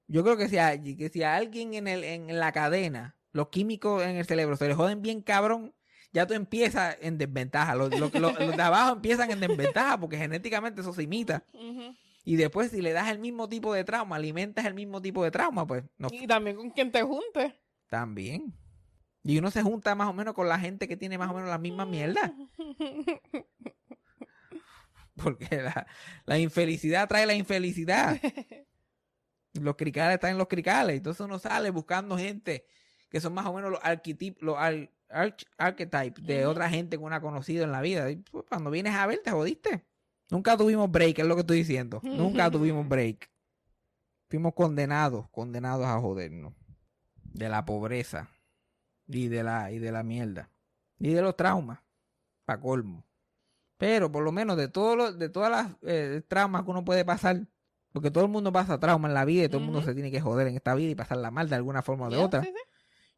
Yo 0.07 0.23
creo 0.23 0.37
que 0.37 0.47
si 0.49 0.57
a, 0.57 0.79
que 0.81 1.09
si 1.09 1.23
a 1.23 1.35
alguien 1.35 1.73
en, 1.73 1.87
el, 1.87 2.03
en 2.03 2.37
la 2.39 2.51
cadena, 2.51 3.15
los 3.31 3.47
químicos 3.49 4.03
en 4.03 4.17
el 4.17 4.25
cerebro 4.25 4.57
se 4.57 4.67
le 4.67 4.73
joden 4.75 5.01
bien 5.01 5.21
cabrón, 5.21 5.73
ya 6.11 6.27
tú 6.27 6.33
empiezas 6.33 6.97
en 7.01 7.17
desventaja. 7.17 7.73
Los, 7.75 7.97
los- 7.97 8.13
los- 8.13 8.37
los 8.39 8.57
de 8.57 8.61
abajo 8.61 8.93
empiezan 8.93 9.31
en 9.31 9.39
desventaja 9.39 9.99
porque 9.99 10.17
genéticamente 10.17 10.81
eso 10.81 10.93
se 10.93 11.03
imita. 11.03 11.43
Y 12.25 12.35
después 12.35 12.69
si 12.71 12.81
le 12.81 12.91
das 12.91 13.09
el 13.09 13.17
mismo 13.19 13.47
tipo 13.49 13.73
de 13.73 13.83
trauma, 13.83 14.17
alimentas 14.17 14.65
el 14.65 14.73
mismo 14.75 15.01
tipo 15.01 15.23
de 15.23 15.31
trauma, 15.31 15.65
pues 15.65 15.83
no. 15.97 16.09
Y 16.11 16.27
también 16.27 16.57
con 16.57 16.69
quien 16.71 16.91
te 16.91 17.01
junte. 17.01 17.55
También. 17.91 18.53
Y 19.21 19.37
uno 19.37 19.51
se 19.51 19.61
junta 19.61 19.95
más 19.95 20.07
o 20.07 20.13
menos 20.13 20.33
con 20.33 20.47
la 20.47 20.57
gente 20.57 20.87
que 20.87 20.95
tiene 20.95 21.17
más 21.17 21.29
o 21.29 21.33
menos 21.33 21.49
la 21.49 21.57
misma 21.57 21.85
mierda. 21.85 22.33
Porque 25.21 25.61
la, 25.61 25.85
la 26.25 26.39
infelicidad 26.39 27.09
trae 27.09 27.25
la 27.25 27.33
infelicidad. 27.33 28.17
Los 29.53 29.75
cricales 29.75 30.13
están 30.15 30.31
en 30.31 30.37
los 30.37 30.47
cricales. 30.47 30.95
Entonces 30.95 31.19
uno 31.19 31.37
sale 31.37 31.69
buscando 31.69 32.17
gente 32.17 32.65
que 33.09 33.19
son 33.19 33.33
más 33.33 33.45
o 33.45 33.53
menos 33.53 33.71
los 33.71 33.81
los 34.39 34.57
ar- 34.57 34.89
arch- 35.09 35.45
archetypes 35.57 36.25
de 36.25 36.45
otra 36.45 36.69
gente 36.69 36.97
que 36.97 37.03
uno 37.03 37.13
ha 37.13 37.19
conocido 37.21 37.65
en 37.65 37.73
la 37.73 37.81
vida. 37.81 38.09
Y, 38.09 38.15
pues, 38.15 38.45
cuando 38.47 38.71
vienes 38.71 38.95
a 38.95 39.05
ver, 39.05 39.19
te 39.21 39.31
jodiste. 39.31 39.85
Nunca 40.29 40.55
tuvimos 40.55 40.89
break, 40.89 41.19
es 41.19 41.25
lo 41.25 41.35
que 41.35 41.41
estoy 41.41 41.57
diciendo. 41.57 41.99
Nunca 42.03 42.49
tuvimos 42.49 42.87
break. 42.87 43.29
Fuimos 44.29 44.53
condenados, 44.53 45.27
condenados 45.29 45.85
a 45.85 45.99
jodernos. 45.99 46.53
De 47.33 47.49
la 47.49 47.65
pobreza. 47.65 48.29
Y 49.07 49.27
de 49.27 49.43
la, 49.43 49.71
y 49.71 49.79
de 49.79 49.91
la 49.91 50.03
mierda. 50.03 50.49
Y 50.99 51.13
de 51.13 51.21
los 51.21 51.35
traumas. 51.35 51.79
Pa' 52.45 52.59
colmo. 52.59 53.05
Pero 53.77 54.11
por 54.11 54.23
lo 54.23 54.31
menos 54.31 54.57
de 54.57 54.67
todos 54.67 54.95
los, 54.95 55.17
de 55.17 55.29
todas 55.29 55.49
las 55.49 55.75
eh, 55.83 56.21
traumas 56.27 56.63
que 56.63 56.69
uno 56.69 56.85
puede 56.85 57.03
pasar, 57.03 57.47
porque 57.91 58.11
todo 58.11 58.23
el 58.25 58.29
mundo 58.29 58.51
pasa 58.51 58.79
trauma 58.79 59.07
en 59.07 59.13
la 59.15 59.25
vida 59.25 59.45
y 59.45 59.47
todo 59.49 59.57
el 59.57 59.65
mundo 59.65 59.81
se 59.81 59.93
tiene 59.95 60.11
que 60.11 60.21
joder 60.21 60.47
en 60.47 60.55
esta 60.55 60.75
vida 60.75 60.91
y 60.91 60.95
pasarla 60.95 61.31
mal 61.31 61.49
de 61.49 61.55
alguna 61.55 61.81
forma 61.81 62.05
o 62.07 62.09
de 62.11 62.17
otra. 62.17 62.41
sí, 62.43 62.49
sí. 62.49 62.61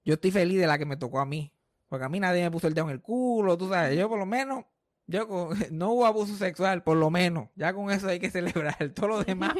Yo 0.05 0.13
estoy 0.15 0.32
feliz 0.32 0.60
de 0.60 0.67
la 0.67 0.77
que 0.77 0.86
me 0.86 0.96
tocó 0.98 1.20
a 1.20 1.25
mí. 1.25 1.53
Porque 1.89 2.05
a 2.05 2.10
mí 2.10 2.20
nadie 2.20 2.41
me 2.43 2.50
puso 2.51 2.67
el 2.67 2.74
dedo 2.74 2.86
en 2.86 2.91
el 2.91 3.01
culo, 3.01 3.58
tú 3.58 3.70
sabes. 3.70 3.98
Yo 3.98 4.10
por 4.10 4.17
lo 4.20 4.25
menos, 4.25 4.65
yo 5.05 5.27
con- 5.27 5.58
no 5.72 5.91
hubo 5.91 6.05
abuso 6.05 6.36
sexual, 6.36 6.82
por 6.82 6.98
lo 6.98 7.10
menos. 7.10 7.50
Ya 7.55 7.74
con 7.74 7.91
eso 7.91 8.08
hay 8.08 8.20
que 8.20 8.32
celebrar. 8.32 8.89
Todo 8.96 9.08
lo 9.10 9.24
demás, 9.24 9.53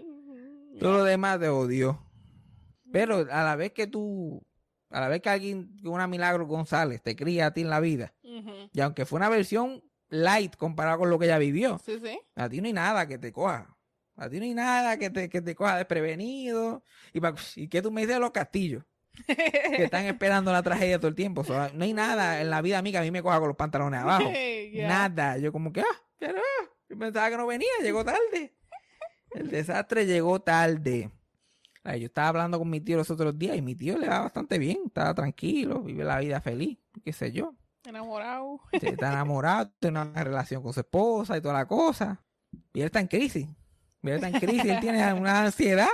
todo 0.80 0.92
lo 0.98 1.04
demás 1.04 1.38
te 1.40 1.48
odio. 1.48 2.00
Pero 2.92 3.26
a 3.30 3.44
la 3.44 3.56
vez 3.56 3.72
que 3.72 3.86
tú, 3.86 4.44
a 4.90 5.00
la 5.00 5.08
vez 5.08 5.20
que 5.22 5.28
alguien, 5.30 5.76
una 5.84 6.06
Milagro 6.06 6.46
González 6.46 7.02
te 7.02 7.14
cría 7.16 7.46
a 7.46 7.52
ti 7.52 7.60
en 7.62 7.70
la 7.70 7.80
vida, 7.80 8.14
y 8.72 8.80
aunque 8.80 9.04
fue 9.06 9.16
una 9.18 9.28
versión 9.28 9.82
light 10.08 10.56
comparado 10.56 10.98
con 10.98 11.10
lo 11.10 11.18
que 11.18 11.26
ella 11.26 11.38
vivió, 11.38 11.78
Sí, 11.84 11.98
sí. 12.02 12.18
a 12.34 12.48
ti 12.48 12.60
no 12.60 12.66
hay 12.66 12.72
nada 12.72 13.06
que 13.06 13.18
te 13.18 13.32
coja. 13.32 13.76
A 14.16 14.28
ti 14.28 14.38
no 14.38 14.44
hay 14.44 14.52
nada 14.54 14.98
que 14.98 15.08
te, 15.08 15.28
que 15.30 15.40
te 15.40 15.54
coja 15.54 15.76
desprevenido. 15.78 16.84
Y, 17.14 17.20
pa- 17.20 17.34
y 17.56 17.68
que 17.68 17.80
tú 17.80 17.90
me 17.90 18.02
dices 18.02 18.16
de 18.16 18.20
los 18.20 18.32
castillos. 18.32 18.84
que 19.26 19.84
están 19.84 20.04
esperando 20.06 20.52
la 20.52 20.62
tragedia 20.62 20.98
todo 20.98 21.08
el 21.08 21.14
tiempo. 21.14 21.42
No 21.74 21.84
hay 21.84 21.94
nada 21.94 22.40
en 22.42 22.50
la 22.50 22.60
vida 22.60 22.78
a 22.78 22.82
mí 22.82 22.90
que 22.92 22.98
a 22.98 23.02
mí 23.02 23.10
me 23.10 23.22
coja 23.22 23.38
con 23.38 23.48
los 23.48 23.56
pantalones 23.56 24.00
abajo. 24.02 24.30
Nada. 24.74 25.38
Yo 25.38 25.52
como 25.52 25.72
que, 25.72 25.80
ah, 25.80 26.02
pero, 26.18 26.38
yo 26.88 26.98
pensaba 26.98 27.30
que 27.30 27.36
no 27.38 27.46
venía, 27.46 27.68
llegó 27.82 28.04
tarde. 28.04 28.52
El 29.30 29.48
desastre 29.48 30.04
llegó 30.04 30.40
tarde. 30.42 31.10
Yo 31.84 32.06
estaba 32.06 32.28
hablando 32.28 32.58
con 32.58 32.68
mi 32.68 32.80
tío 32.80 32.96
los 32.96 33.10
otros 33.10 33.38
días 33.38 33.56
y 33.56 33.62
mi 33.62 33.74
tío 33.74 33.98
le 33.98 34.08
va 34.08 34.20
bastante 34.20 34.58
bien, 34.58 34.78
estaba 34.86 35.14
tranquilo, 35.14 35.82
vive 35.82 36.04
la 36.04 36.18
vida 36.18 36.40
feliz, 36.40 36.78
qué 37.04 37.12
sé 37.12 37.32
yo. 37.32 37.54
Enamorado. 37.84 38.60
Está 38.72 39.12
enamorado, 39.12 39.70
tiene 39.80 40.02
una 40.02 40.22
relación 40.22 40.62
con 40.62 40.72
su 40.74 40.80
esposa 40.80 41.36
y 41.36 41.40
toda 41.40 41.54
la 41.54 41.66
cosa. 41.66 42.22
Y 42.74 42.80
él 42.80 42.86
está 42.86 43.00
en 43.00 43.06
crisis. 43.06 43.48
Y 44.02 44.08
él 44.08 44.14
está 44.14 44.28
en 44.28 44.38
crisis, 44.38 44.64
él 44.66 44.80
tiene 44.80 45.12
una 45.14 45.42
ansiedad. 45.44 45.88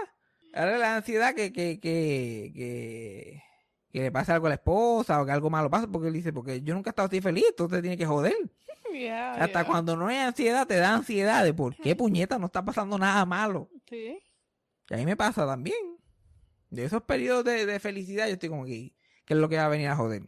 Ahora 0.53 0.79
la 0.79 0.97
ansiedad 0.97 1.35
que, 1.35 1.53
que, 1.53 1.79
que, 1.79 2.53
que, 2.55 3.43
que 3.93 4.01
le 4.01 4.11
pase 4.11 4.33
algo 4.33 4.47
a 4.47 4.51
la 4.51 4.55
esposa 4.57 5.21
o 5.21 5.27
que 5.27 5.33
algo 5.33 5.51
malo 5.51 5.71
pase, 5.71 5.87
porque 5.87 6.09
él 6.09 6.15
dice, 6.15 6.33
porque 6.33 6.63
yo 6.63 6.75
nunca 6.75 6.91
he 6.91 6.93
estado 6.93 7.07
así 7.07 7.21
feliz, 7.21 7.45
entonces 7.51 7.81
tiene 7.81 7.97
que 7.97 8.07
joder. 8.07 8.35
Hasta 9.39 9.65
cuando 9.65 9.97
no 9.97 10.09
hay 10.09 10.17
ansiedad, 10.17 10.67
te 10.67 10.77
da 10.77 10.95
ansiedad 10.95 11.45
de 11.45 11.55
por 11.55 11.77
qué 11.77 11.95
puñeta 11.97 12.39
no 12.39 12.47
está 12.47 12.65
pasando 12.65 12.99
nada 12.99 13.25
malo. 13.25 13.69
Sí. 13.89 14.19
Y 14.91 14.95
a 14.95 14.97
mí 14.97 15.07
me 15.07 15.17
pasa 15.17 15.47
también. 15.47 15.77
De 16.71 16.85
esos 16.85 17.03
periodos 17.03 17.45
de, 17.45 17.67
de 17.67 17.81
felicidad, 17.81 18.27
yo 18.27 18.35
estoy 18.35 18.49
como 18.49 18.65
que, 18.65 18.93
¿qué 19.25 19.35
es 19.35 19.41
lo 19.41 19.49
que 19.49 19.57
va 19.57 19.67
a 19.67 19.69
venir 19.69 19.89
a 19.89 19.97
joder? 19.97 20.23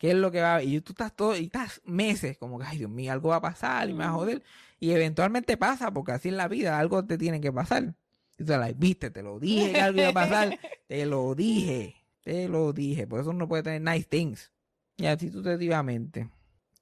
¿Qué 0.00 0.12
es 0.12 0.16
lo 0.16 0.30
que 0.30 0.40
va 0.40 0.56
a 0.56 0.62
Y 0.62 0.80
tú 0.80 0.92
estás 0.92 1.14
todo, 1.14 1.36
y 1.36 1.44
estás 1.44 1.82
meses 1.84 2.38
como 2.38 2.58
que, 2.58 2.64
ay 2.64 2.78
Dios 2.78 2.90
mío, 2.90 3.12
algo 3.12 3.28
va 3.28 3.36
a 3.36 3.40
pasar 3.42 3.90
y 3.90 3.92
me 3.92 4.04
va 4.04 4.10
a 4.10 4.14
joder. 4.14 4.42
Y 4.78 4.92
eventualmente 4.92 5.58
pasa, 5.58 5.92
porque 5.92 6.12
así 6.12 6.30
en 6.30 6.38
la 6.38 6.48
vida 6.48 6.78
algo 6.78 7.04
te 7.04 7.18
tiene 7.18 7.40
que 7.40 7.52
pasar. 7.52 7.94
Y 8.38 8.44
tú 8.44 8.52
like, 8.52 8.76
viste, 8.78 9.10
te 9.10 9.22
lo 9.22 9.38
dije 9.38 9.72
que 9.72 9.80
algo 9.80 10.00
iba 10.00 10.08
a 10.08 10.14
pasar. 10.14 10.58
te 10.88 11.04
lo 11.04 11.34
dije, 11.34 11.96
te 12.22 12.48
lo 12.48 12.72
dije. 12.72 13.06
Por 13.06 13.20
eso 13.20 13.28
uno 13.28 13.46
puede 13.46 13.62
tener 13.62 13.82
nice 13.82 14.08
things. 14.08 14.50
Y 14.96 15.04
así 15.04 15.30
sucesivamente. 15.30 16.30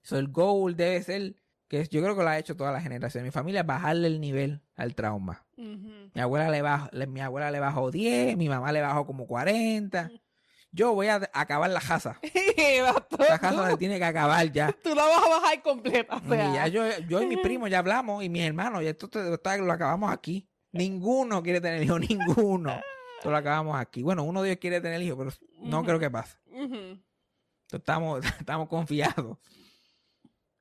So, 0.02 0.16
el 0.16 0.28
goal 0.28 0.76
debe 0.76 1.02
ser, 1.02 1.34
que 1.66 1.84
yo 1.88 2.00
creo 2.00 2.16
que 2.16 2.22
lo 2.22 2.28
ha 2.28 2.38
hecho 2.38 2.56
toda 2.56 2.70
la 2.70 2.80
generación 2.80 3.24
de 3.24 3.30
mi 3.30 3.32
familia, 3.32 3.64
bajarle 3.64 4.06
el 4.06 4.20
nivel 4.20 4.62
al 4.76 4.94
trauma. 4.94 5.44
Mi 5.58 6.20
abuela 6.20 6.50
le 6.50 6.62
bajó, 6.62 6.88
le- 6.92 7.06
mi 7.06 7.20
abuela 7.20 7.50
le 7.50 7.58
bajó 7.60 7.90
10, 7.90 8.36
mi 8.36 8.48
mamá 8.48 8.70
le 8.72 8.80
bajó 8.80 9.04
como 9.06 9.26
40. 9.26 10.10
Yo 10.70 10.92
voy 10.94 11.08
a 11.08 11.28
acabar 11.32 11.68
la 11.70 11.80
casa. 11.80 12.20
La 13.18 13.38
casa 13.38 13.70
se 13.70 13.76
tiene 13.78 13.98
que 13.98 14.04
acabar 14.04 14.50
ya. 14.52 14.70
Tú 14.82 14.94
la 14.94 15.04
vas 15.04 15.24
a 15.26 15.28
bajar 15.28 15.62
completa. 15.62 16.16
O 16.16 16.26
Y 16.26 16.28
sea, 16.28 16.54
ya 16.54 16.68
yo, 16.68 16.82
yo 17.08 17.22
y 17.22 17.26
mis 17.26 17.38
primos 17.42 17.70
ya 17.70 17.78
hablamos 17.80 18.22
y 18.22 18.28
mis 18.28 18.42
hermanos, 18.42 18.82
y 18.82 18.86
esto, 18.86 19.08
te- 19.08 19.22
lo 19.58 19.72
acabamos 19.72 20.12
aquí. 20.12 20.46
Ninguno 20.72 21.42
quiere 21.42 21.60
tener 21.60 21.82
hijos, 21.82 22.00
ninguno. 22.00 22.78
Esto 23.16 23.30
lo 23.30 23.36
acabamos 23.36 23.76
aquí. 23.80 24.02
Bueno, 24.02 24.22
uno 24.22 24.42
de 24.42 24.50
ellos 24.50 24.60
quiere 24.60 24.80
tener 24.80 25.00
hijos, 25.02 25.18
pero 25.18 25.68
no 25.68 25.82
creo 25.82 25.98
que 25.98 26.10
pase. 26.10 26.36
Entonces, 26.52 26.98
Estamos, 27.72 28.24
estamos 28.38 28.68
confiados. 28.68 29.38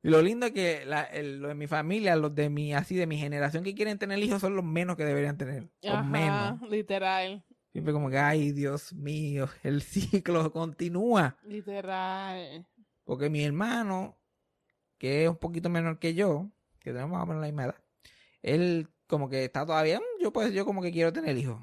Y 0.03 0.09
lo 0.09 0.21
lindo 0.21 0.45
es 0.47 0.51
que 0.51 0.85
la, 0.85 1.03
el- 1.03 1.39
lo 1.39 1.47
de 1.49 1.55
mi 1.55 1.67
familia, 1.67 2.15
los 2.15 2.33
de 2.35 2.49
mi, 2.49 2.73
así 2.73 2.95
de 2.95 3.07
mi 3.07 3.17
generación 3.17 3.63
que 3.63 3.73
quieren 3.75 3.97
tener 3.97 4.19
hijos 4.19 4.41
son 4.41 4.55
los 4.55 4.63
menos 4.65 4.95
que 4.95 5.05
deberían 5.05 5.37
tener. 5.37 5.69
Los 5.81 6.05
menos. 6.05 6.61
Literal. 6.69 7.43
Siempre 7.71 7.93
como 7.93 8.09
que, 8.09 8.17
ay, 8.17 8.51
Dios 8.51 8.93
mío, 8.93 9.47
el 9.63 9.81
ciclo 10.21 10.51
continúa. 10.51 11.37
Literal. 11.43 12.65
Porque 13.03 13.29
mi 13.29 13.43
hermano, 13.43 14.17
que 14.97 15.23
es 15.23 15.29
un 15.29 15.37
poquito 15.37 15.69
menor 15.69 15.99
que 15.99 16.13
yo, 16.13 16.49
que 16.79 16.91
tenemos 16.91 17.11
más 17.11 17.23
o 17.23 17.25
menos 17.27 17.41
la 17.41 17.47
misma 17.47 17.65
edad, 17.65 17.75
él 18.41 18.87
como 19.07 19.29
que 19.29 19.45
está 19.45 19.65
todavía, 19.65 19.99
"Mm, 19.99 20.21
yo 20.23 20.31
pues 20.33 20.53
yo 20.53 20.65
como 20.65 20.81
que 20.81 20.91
quiero 20.91 21.11
tener 21.13 21.37
hijos. 21.37 21.61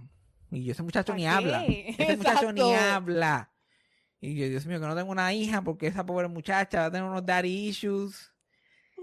Y 0.50 0.64
yo, 0.64 0.72
ese 0.72 0.82
muchacho 0.82 1.12
¿Pa' 1.12 1.16
ni 1.16 1.26
habla. 1.26 1.64
Ese 1.64 2.16
muchacho 2.16 2.52
ni 2.52 2.74
habla. 2.74 3.50
Y 4.26 4.36
yo, 4.36 4.48
Dios 4.48 4.64
mío, 4.66 4.80
que 4.80 4.86
no 4.86 4.96
tengo 4.96 5.10
una 5.12 5.34
hija 5.34 5.60
porque 5.62 5.86
esa 5.86 6.06
pobre 6.06 6.28
muchacha 6.28 6.80
va 6.80 6.86
a 6.86 6.90
tener 6.90 7.06
unos 7.06 7.26
daddy 7.26 7.68
issues. 7.68 8.32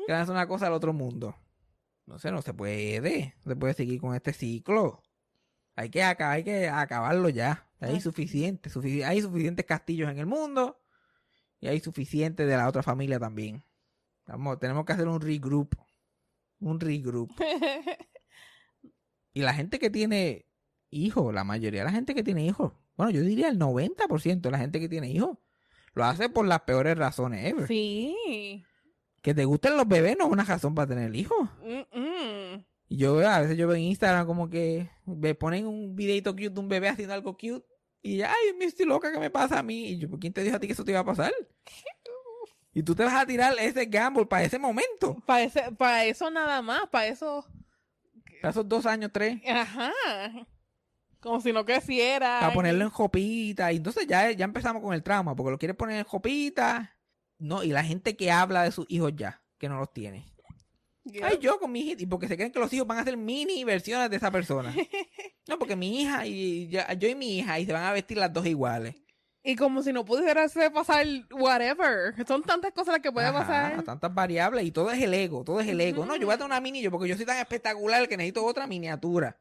Que 0.08 0.12
van 0.14 0.22
a 0.22 0.24
hacer 0.24 0.34
una 0.34 0.48
cosa 0.48 0.66
al 0.68 0.74
otro 0.74 0.94
mundo. 0.94 1.36
No 2.08 2.18
sé, 2.18 2.32
no 2.32 2.42
se 2.42 2.54
puede. 2.56 3.36
No 3.46 3.52
se 3.52 3.56
puede 3.56 3.74
seguir 3.76 4.02
con 4.02 4.16
este 4.16 4.34
ciclo. 4.34 5.04
Hay 5.76 5.90
que, 5.90 6.02
acabar, 6.04 6.38
hay 6.38 6.44
que 6.44 6.68
acabarlo 6.70 7.30
ya. 7.30 7.70
Hay 7.80 7.94
Ay. 7.96 8.02
suficiente, 8.02 8.70
sufici- 8.72 9.04
hay 9.06 9.22
suficientes 9.22 9.66
castillos 9.66 10.10
en 10.10 10.18
el 10.18 10.26
mundo. 10.26 10.82
Y 11.60 11.68
hay 11.68 11.80
suficiente 11.80 12.46
de 12.48 12.58
la 12.58 12.68
otra 12.68 12.82
familia 12.82 13.20
también. 13.20 13.64
Vamos, 14.26 14.58
tenemos 14.60 14.86
que 14.86 14.94
hacer 14.94 15.08
un 15.08 15.22
regroup. 15.22 15.76
Un 16.60 16.80
regroup. 16.80 17.30
Y 19.34 19.42
la 19.44 19.54
gente 19.54 19.80
que 19.80 19.90
tiene 19.90 20.46
hijos, 20.90 21.34
la 21.34 21.44
mayoría 21.46 21.82
de 21.82 21.86
la 21.86 21.92
gente 21.92 22.14
que 22.14 22.22
tiene 22.24 22.46
hijos, 22.46 22.74
bueno, 22.98 23.12
yo 23.12 23.22
diría 23.22 23.48
el 23.50 23.58
90% 23.60 24.42
de 24.42 24.52
la 24.52 24.58
gente 24.60 24.80
que 24.80 24.90
tiene 24.90 25.10
hijos, 25.10 25.38
lo 25.94 26.06
hace 26.06 26.30
por 26.30 26.46
las 26.46 26.62
peores 26.62 26.98
razones 26.98 27.46
ever. 27.46 27.68
Sí. 27.68 28.64
Que 29.22 29.34
te 29.34 29.46
gusten 29.46 29.78
los 29.78 29.88
bebés 29.88 30.16
no 30.18 30.26
es 30.26 30.32
una 30.32 30.44
razón 30.44 30.74
para 30.74 30.88
tener 30.88 31.16
hijos. 31.16 31.50
Mm, 31.64 32.00
mm. 32.00 32.66
Y 32.88 32.98
yo 32.98 33.20
a 33.28 33.40
veces 33.40 33.58
yo 33.58 33.68
veo 33.68 33.78
en 33.78 33.84
Instagram 33.84 34.26
como 34.26 34.50
que 34.50 34.90
me 35.06 35.36
ponen 35.36 35.66
un 35.68 35.96
videito 35.96 36.32
cute 36.34 36.50
de 36.50 36.60
un 36.60 36.68
bebé 36.70 36.90
haciendo 36.90 37.14
algo 37.14 37.34
cute. 37.34 37.66
Y 38.02 38.18
ya, 38.18 38.32
ay, 38.32 38.54
me 38.58 38.66
estoy 38.66 38.86
loca, 38.86 39.12
¿qué 39.12 39.20
me 39.20 39.30
pasa 39.30 39.60
a 39.60 39.64
mí? 39.64 39.90
Y 39.92 39.98
yo, 40.00 40.10
¿quién 40.20 40.34
te 40.34 40.44
dijo 40.44 40.56
a 40.56 40.60
ti 40.60 40.66
que 40.68 40.74
eso 40.74 40.84
te 40.84 40.92
iba 40.92 41.00
a 41.02 41.06
pasar? 41.06 41.32
Y 42.74 42.84
tú 42.84 42.96
te 42.96 43.04
vas 43.04 43.14
a 43.22 43.26
tirar 43.26 43.54
ese 43.60 43.86
gamble 43.86 44.26
para 44.26 44.44
ese 44.46 44.58
momento. 44.58 45.18
Para 45.26 45.44
ese- 45.44 45.72
para 45.74 46.06
eso 46.06 46.32
nada 46.32 46.62
más, 46.62 46.88
para 46.90 47.08
eso. 47.08 47.46
Para 48.42 48.52
esos 48.52 48.68
dos 48.70 48.86
años, 48.86 49.12
tres. 49.14 49.42
Ajá. 49.46 49.92
Como 51.22 51.40
si 51.40 51.54
no 51.54 51.64
creciera. 51.66 52.40
Para 52.42 52.54
ponerlo 52.54 52.84
en 52.84 52.90
jopita. 52.90 53.72
Y 53.72 53.78
entonces 53.78 54.08
ya, 54.08 54.32
ya 54.32 54.46
empezamos 54.46 54.82
con 54.82 54.94
el 54.94 55.04
trauma, 55.04 55.36
porque 55.36 55.52
lo 55.52 55.58
quieres 55.58 55.78
poner 55.78 55.98
en 55.98 56.04
jopita. 56.04 56.98
No, 57.38 57.64
y 57.64 57.70
la 57.70 57.84
gente 57.84 58.16
que 58.16 58.32
habla 58.32 58.64
de 58.64 58.72
sus 58.72 58.86
hijos 58.90 59.14
ya, 59.16 59.42
que 59.58 59.70
no 59.70 59.78
los 59.80 59.92
tiene. 59.94 60.26
Yeah. 61.04 61.28
Ay, 61.28 61.40
yo 61.42 61.60
con 61.60 61.72
mi 61.72 61.80
hija, 61.82 61.96
y 62.00 62.06
porque 62.06 62.28
se 62.28 62.36
creen 62.38 62.52
que 62.52 62.60
los 62.60 62.72
hijos 62.74 62.86
van 62.88 63.00
a 63.00 63.04
ser 63.04 63.18
mini 63.18 63.64
versiones 63.64 64.10
de 64.10 64.18
esa 64.18 64.32
persona. 64.32 64.74
No, 65.48 65.58
porque 65.58 65.76
mi 65.76 66.02
hija 66.02 66.28
y 66.28 66.68
ya- 66.70 66.94
yo 66.94 67.10
y 67.10 67.16
mi 67.16 67.40
hija, 67.40 67.60
y 67.60 67.66
se 67.66 67.74
van 67.74 67.84
a 67.84 67.92
vestir 67.92 68.16
las 68.18 68.32
dos 68.32 68.46
iguales. 68.46 68.96
Y 69.44 69.56
como 69.56 69.82
si 69.82 69.92
no 69.92 70.06
pudiera 70.06 70.46
pasar 70.72 71.06
whatever. 71.32 72.14
Son 72.28 72.44
tantas 72.44 72.72
cosas 72.74 72.94
las 72.94 73.02
que 73.02 73.12
puede 73.12 73.26
Ajá, 73.28 73.40
pasar. 73.40 73.84
tantas 73.84 74.14
variables 74.14 74.64
y 74.64 74.72
todo 74.72 74.92
es 74.92 75.02
el 75.02 75.14
ego, 75.16 75.44
todo 75.44 75.60
es 75.60 75.68
el 75.68 75.82
ego. 75.82 76.06
No, 76.06 76.16
yo 76.16 76.28
voy 76.28 76.36
a 76.36 76.38
tener 76.38 76.46
una 76.52 76.62
mini 76.62 76.80
yo 76.82 76.92
porque 76.92 77.08
yo 77.10 77.18
soy 77.18 77.26
tan 77.26 77.40
espectacular 77.40 78.08
que 78.08 78.18
necesito 78.18 78.46
otra 78.46 78.68
miniatura. 78.68 79.40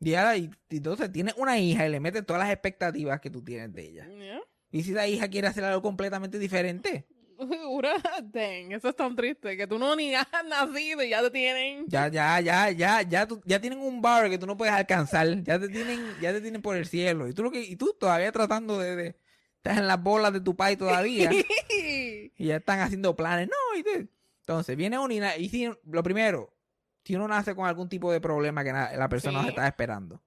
Y 0.00 0.14
ahora, 0.14 0.36
y, 0.36 0.50
y 0.70 0.76
entonces 0.76 1.10
tienes 1.10 1.34
una 1.36 1.58
hija 1.58 1.86
y 1.86 1.90
le 1.90 2.00
metes 2.00 2.24
todas 2.24 2.40
las 2.42 2.52
expectativas 2.52 3.20
que 3.20 3.30
tú 3.30 3.42
tienes 3.42 3.72
de 3.72 3.82
ella. 3.82 4.06
Yeah. 4.08 4.40
Y 4.70 4.82
si 4.82 4.92
esa 4.92 5.06
hija 5.08 5.28
quiere 5.28 5.48
hacer 5.48 5.64
algo 5.64 5.82
completamente 5.82 6.38
diferente, 6.38 7.06
dang, 8.32 8.72
eso 8.72 8.88
es 8.88 8.96
tan 8.96 9.14
triste. 9.16 9.56
Que 9.56 9.66
tú 9.66 9.78
no 9.78 9.94
ni 9.96 10.14
has 10.14 10.26
nacido 10.48 11.02
y 11.02 11.10
ya 11.10 11.22
te 11.22 11.30
tienen. 11.30 11.84
ya, 11.88 12.08
ya, 12.08 12.40
ya, 12.40 12.70
ya, 12.70 13.02
ya, 13.02 13.26
tú- 13.26 13.40
ya 13.44 13.60
tienen 13.60 13.78
un 13.80 14.00
bar 14.02 14.28
que 14.28 14.38
tú 14.38 14.46
no 14.46 14.56
puedes 14.56 14.74
alcanzar, 14.74 15.42
ya 15.42 15.58
te 15.58 15.68
tienen, 15.68 16.00
ya 16.20 16.32
te 16.32 16.40
tienen 16.40 16.62
por 16.62 16.76
el 16.76 16.86
cielo. 16.86 17.28
Y 17.28 17.32
tú 17.34 17.42
lo 17.42 17.50
que, 17.50 17.60
y 17.62 17.76
tú 17.76 17.94
todavía 17.98 18.30
tratando 18.32 18.78
de, 18.78 18.96
de 18.96 19.16
Estás 19.56 19.78
en 19.78 19.88
las 19.88 20.00
bolas 20.00 20.32
de 20.32 20.40
tu 20.40 20.54
país 20.54 20.78
todavía. 20.78 21.30
y 21.70 22.32
ya 22.46 22.56
están 22.56 22.80
haciendo 22.80 23.16
planes. 23.16 23.48
No, 23.48 23.78
y 23.78 23.82
te- 23.82 24.08
entonces 24.40 24.76
viene 24.76 24.98
uno 24.98 25.12
y, 25.12 25.20
y 25.42 25.48
si, 25.48 25.68
lo 25.84 26.02
primero, 26.02 26.56
si 27.08 27.16
uno 27.16 27.26
nace 27.26 27.54
con 27.54 27.66
algún 27.66 27.88
tipo 27.88 28.12
de 28.12 28.20
problema 28.20 28.62
que 28.62 28.70
la 28.70 29.08
persona 29.08 29.40
Sí. 29.42 29.48
está 29.48 29.66
esperando. 29.66 30.22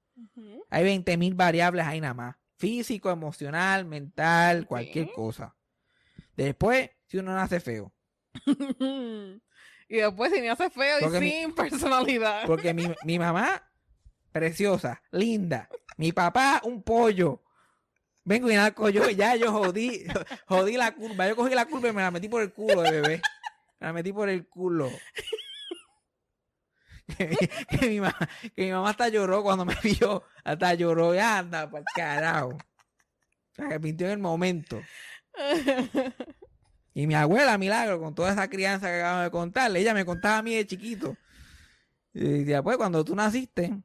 Hay 0.71 0.83
20 0.83 1.15
mil 1.15 1.35
variables 1.35 1.85
ahí 1.85 2.01
nada 2.01 2.15
más. 2.15 2.35
Físico, 2.57 3.11
emocional, 3.11 3.85
mental, 3.85 4.65
cualquier 4.65 5.05
Sí. 5.05 5.11
cosa. 5.15 5.55
Después, 6.35 6.89
si 7.05 7.19
uno 7.19 7.35
nace 7.35 7.59
feo. 7.59 7.93
y 9.89 9.95
después 9.97 10.31
si 10.33 10.41
me 10.41 10.49
hace 10.49 10.71
feo 10.71 10.97
y 11.01 11.19
mi- 11.19 11.29
sin 11.29 11.53
personalidad. 11.55 12.47
Porque 12.47 12.73
mi, 12.73 12.91
mi 13.03 13.19
mamá, 13.19 13.61
preciosa, 14.31 15.03
linda. 15.11 15.69
Mi 15.97 16.11
papá, 16.11 16.61
un 16.63 16.81
pollo. 16.81 17.43
Vengo 18.23 18.49
y 18.49 18.55
nada, 18.55 18.73
yo 18.91 19.07
ya 19.11 19.35
yo 19.35 19.51
jodí, 19.51 20.03
jodí 20.47 20.77
la 20.77 20.95
curva. 20.95 21.27
Yo 21.27 21.35
cogí 21.35 21.53
la 21.53 21.65
curva 21.65 21.89
y 21.89 21.93
me 21.93 22.01
la 22.01 22.09
metí 22.09 22.27
por 22.27 22.41
el 22.41 22.51
culo 22.51 22.81
de 22.81 22.89
bebé. 22.91 23.21
Me 23.79 23.85
la 23.87 23.93
metí 23.93 24.11
por 24.13 24.29
el 24.29 24.47
culo. 24.47 24.89
Que, 27.17 27.27
mi- 27.27 27.77
que 27.79 27.89
mi 27.89 27.99
mamá, 27.99 28.17
que 28.55 28.65
mi 28.65 28.71
mamá 28.71 28.89
hasta 28.91 29.09
lloró 29.09 29.43
cuando 29.43 29.65
me 29.65 29.75
vio. 29.83 30.23
Hasta 30.43 30.73
lloró. 30.75 31.13
Ya 31.13 31.39
anda, 31.39 31.69
para 31.69 31.83
carajo. 31.95 32.57
Se 33.55 33.63
arrepintió 33.63 34.07
en 34.07 34.13
el 34.13 34.19
momento. 34.19 34.81
Y 36.93 37.07
mi 37.07 37.15
abuela, 37.15 37.57
milagro, 37.57 38.01
con 38.01 38.13
toda 38.13 38.33
esa 38.33 38.49
crianza 38.49 38.87
que 38.87 38.99
acabo 38.99 39.21
de 39.21 39.31
contarle, 39.31 39.79
ella 39.79 39.93
me 39.93 40.03
contaba 40.03 40.39
a 40.39 40.41
mí 40.43 40.53
de 40.53 40.67
chiquito. 40.67 41.15
Y 42.13 42.19
decía, 42.39 42.61
pues 42.61 42.75
cuando 42.75 43.05
tú 43.05 43.15
naciste, 43.15 43.81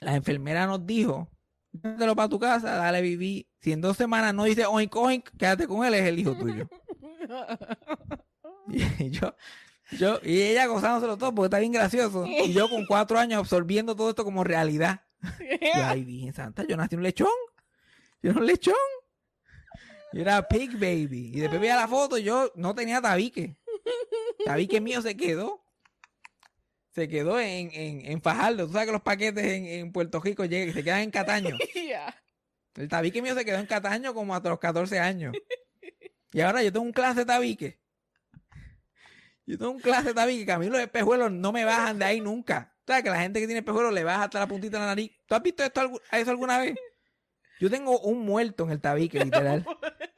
la 0.00 0.16
enfermera 0.16 0.66
nos 0.66 0.84
dijo, 0.84 1.28
llévatelo 1.70 2.16
para 2.16 2.28
tu 2.28 2.40
casa, 2.40 2.74
dale 2.74 3.02
vivir. 3.02 3.46
Si 3.60 3.70
en 3.70 3.80
dos 3.80 3.96
semanas 3.96 4.34
no 4.34 4.42
dice 4.44 4.66
oink 4.66 4.96
oink, 4.96 5.28
quédate 5.38 5.68
con 5.68 5.86
él, 5.86 5.94
es 5.94 6.06
el 6.06 6.18
hijo 6.18 6.36
tuyo. 6.36 6.68
Y 8.66 9.10
yo, 9.10 9.34
yo, 9.92 10.20
y 10.22 10.42
ella 10.42 10.66
gozándoselo 10.66 11.16
todo 11.16 11.34
porque 11.34 11.46
está 11.46 11.58
bien 11.58 11.72
gracioso. 11.72 12.26
Y 12.26 12.52
yo 12.52 12.68
con 12.68 12.86
cuatro 12.86 13.18
años 13.18 13.38
absorbiendo 13.38 13.96
todo 13.96 14.10
esto 14.10 14.24
como 14.24 14.44
realidad. 14.44 15.02
Y 15.40 15.78
ay, 15.78 16.04
Virgen 16.04 16.32
Santa, 16.32 16.64
yo 16.68 16.76
nací 16.76 16.96
un 16.96 17.02
lechón. 17.02 17.28
Yo 18.22 18.30
era 18.30 18.40
un 18.40 18.46
lechón. 18.46 18.74
Yo 20.12 20.20
era 20.22 20.46
pig 20.46 20.72
baby. 20.74 21.32
Y 21.34 21.40
después 21.40 21.60
veía 21.60 21.76
la 21.76 21.88
foto 21.88 22.18
y 22.18 22.24
yo 22.24 22.52
no 22.54 22.74
tenía 22.74 23.00
tabique. 23.00 23.56
Tabique 24.44 24.80
mío 24.80 25.02
se 25.02 25.16
quedó. 25.16 25.62
Se 26.94 27.08
quedó 27.08 27.38
en, 27.38 27.70
en, 27.72 28.06
en 28.06 28.22
Fajardo. 28.22 28.66
Tú 28.66 28.72
sabes 28.72 28.86
que 28.86 28.92
los 28.92 29.02
paquetes 29.02 29.44
en, 29.44 29.66
en 29.66 29.92
Puerto 29.92 30.20
Rico 30.20 30.44
llegan, 30.44 30.74
se 30.74 30.82
quedan 30.82 31.00
en 31.00 31.10
Cataño. 31.10 31.56
El 32.74 32.88
tabique 32.88 33.20
mío 33.22 33.34
se 33.34 33.44
quedó 33.44 33.58
en 33.58 33.66
Cataño 33.66 34.14
como 34.14 34.34
hasta 34.34 34.50
los 34.50 34.58
14 34.58 34.98
años. 35.00 35.34
Y 36.32 36.40
ahora 36.40 36.62
yo 36.62 36.72
tengo 36.72 36.84
un 36.84 36.92
clase 36.92 37.20
de 37.20 37.26
tabique. 37.26 37.80
Yo 39.48 39.56
tengo 39.56 39.70
un 39.70 39.80
clase 39.80 40.08
de 40.08 40.14
tabique 40.14 40.44
que 40.44 40.52
a 40.52 40.58
mí 40.58 40.68
los 40.68 40.78
espejuelos 40.78 41.32
no 41.32 41.52
me 41.52 41.64
bajan 41.64 41.98
de 41.98 42.04
ahí 42.04 42.20
nunca. 42.20 42.76
¿Sabes 42.86 43.02
que 43.02 43.08
la 43.08 43.22
gente 43.22 43.40
que 43.40 43.46
tiene 43.46 43.60
espejuelos 43.60 43.94
le 43.94 44.04
baja 44.04 44.24
hasta 44.24 44.40
la 44.40 44.46
puntita 44.46 44.76
de 44.76 44.82
la 44.82 44.88
nariz? 44.88 45.10
¿Tú 45.26 45.34
has 45.34 45.42
visto 45.42 45.64
esto, 45.64 46.02
eso 46.12 46.30
alguna 46.30 46.58
vez? 46.58 46.74
Yo 47.58 47.70
tengo 47.70 47.98
un 48.00 48.26
muerto 48.26 48.64
en 48.64 48.72
el 48.72 48.80
tabique, 48.82 49.18
literal. 49.24 49.64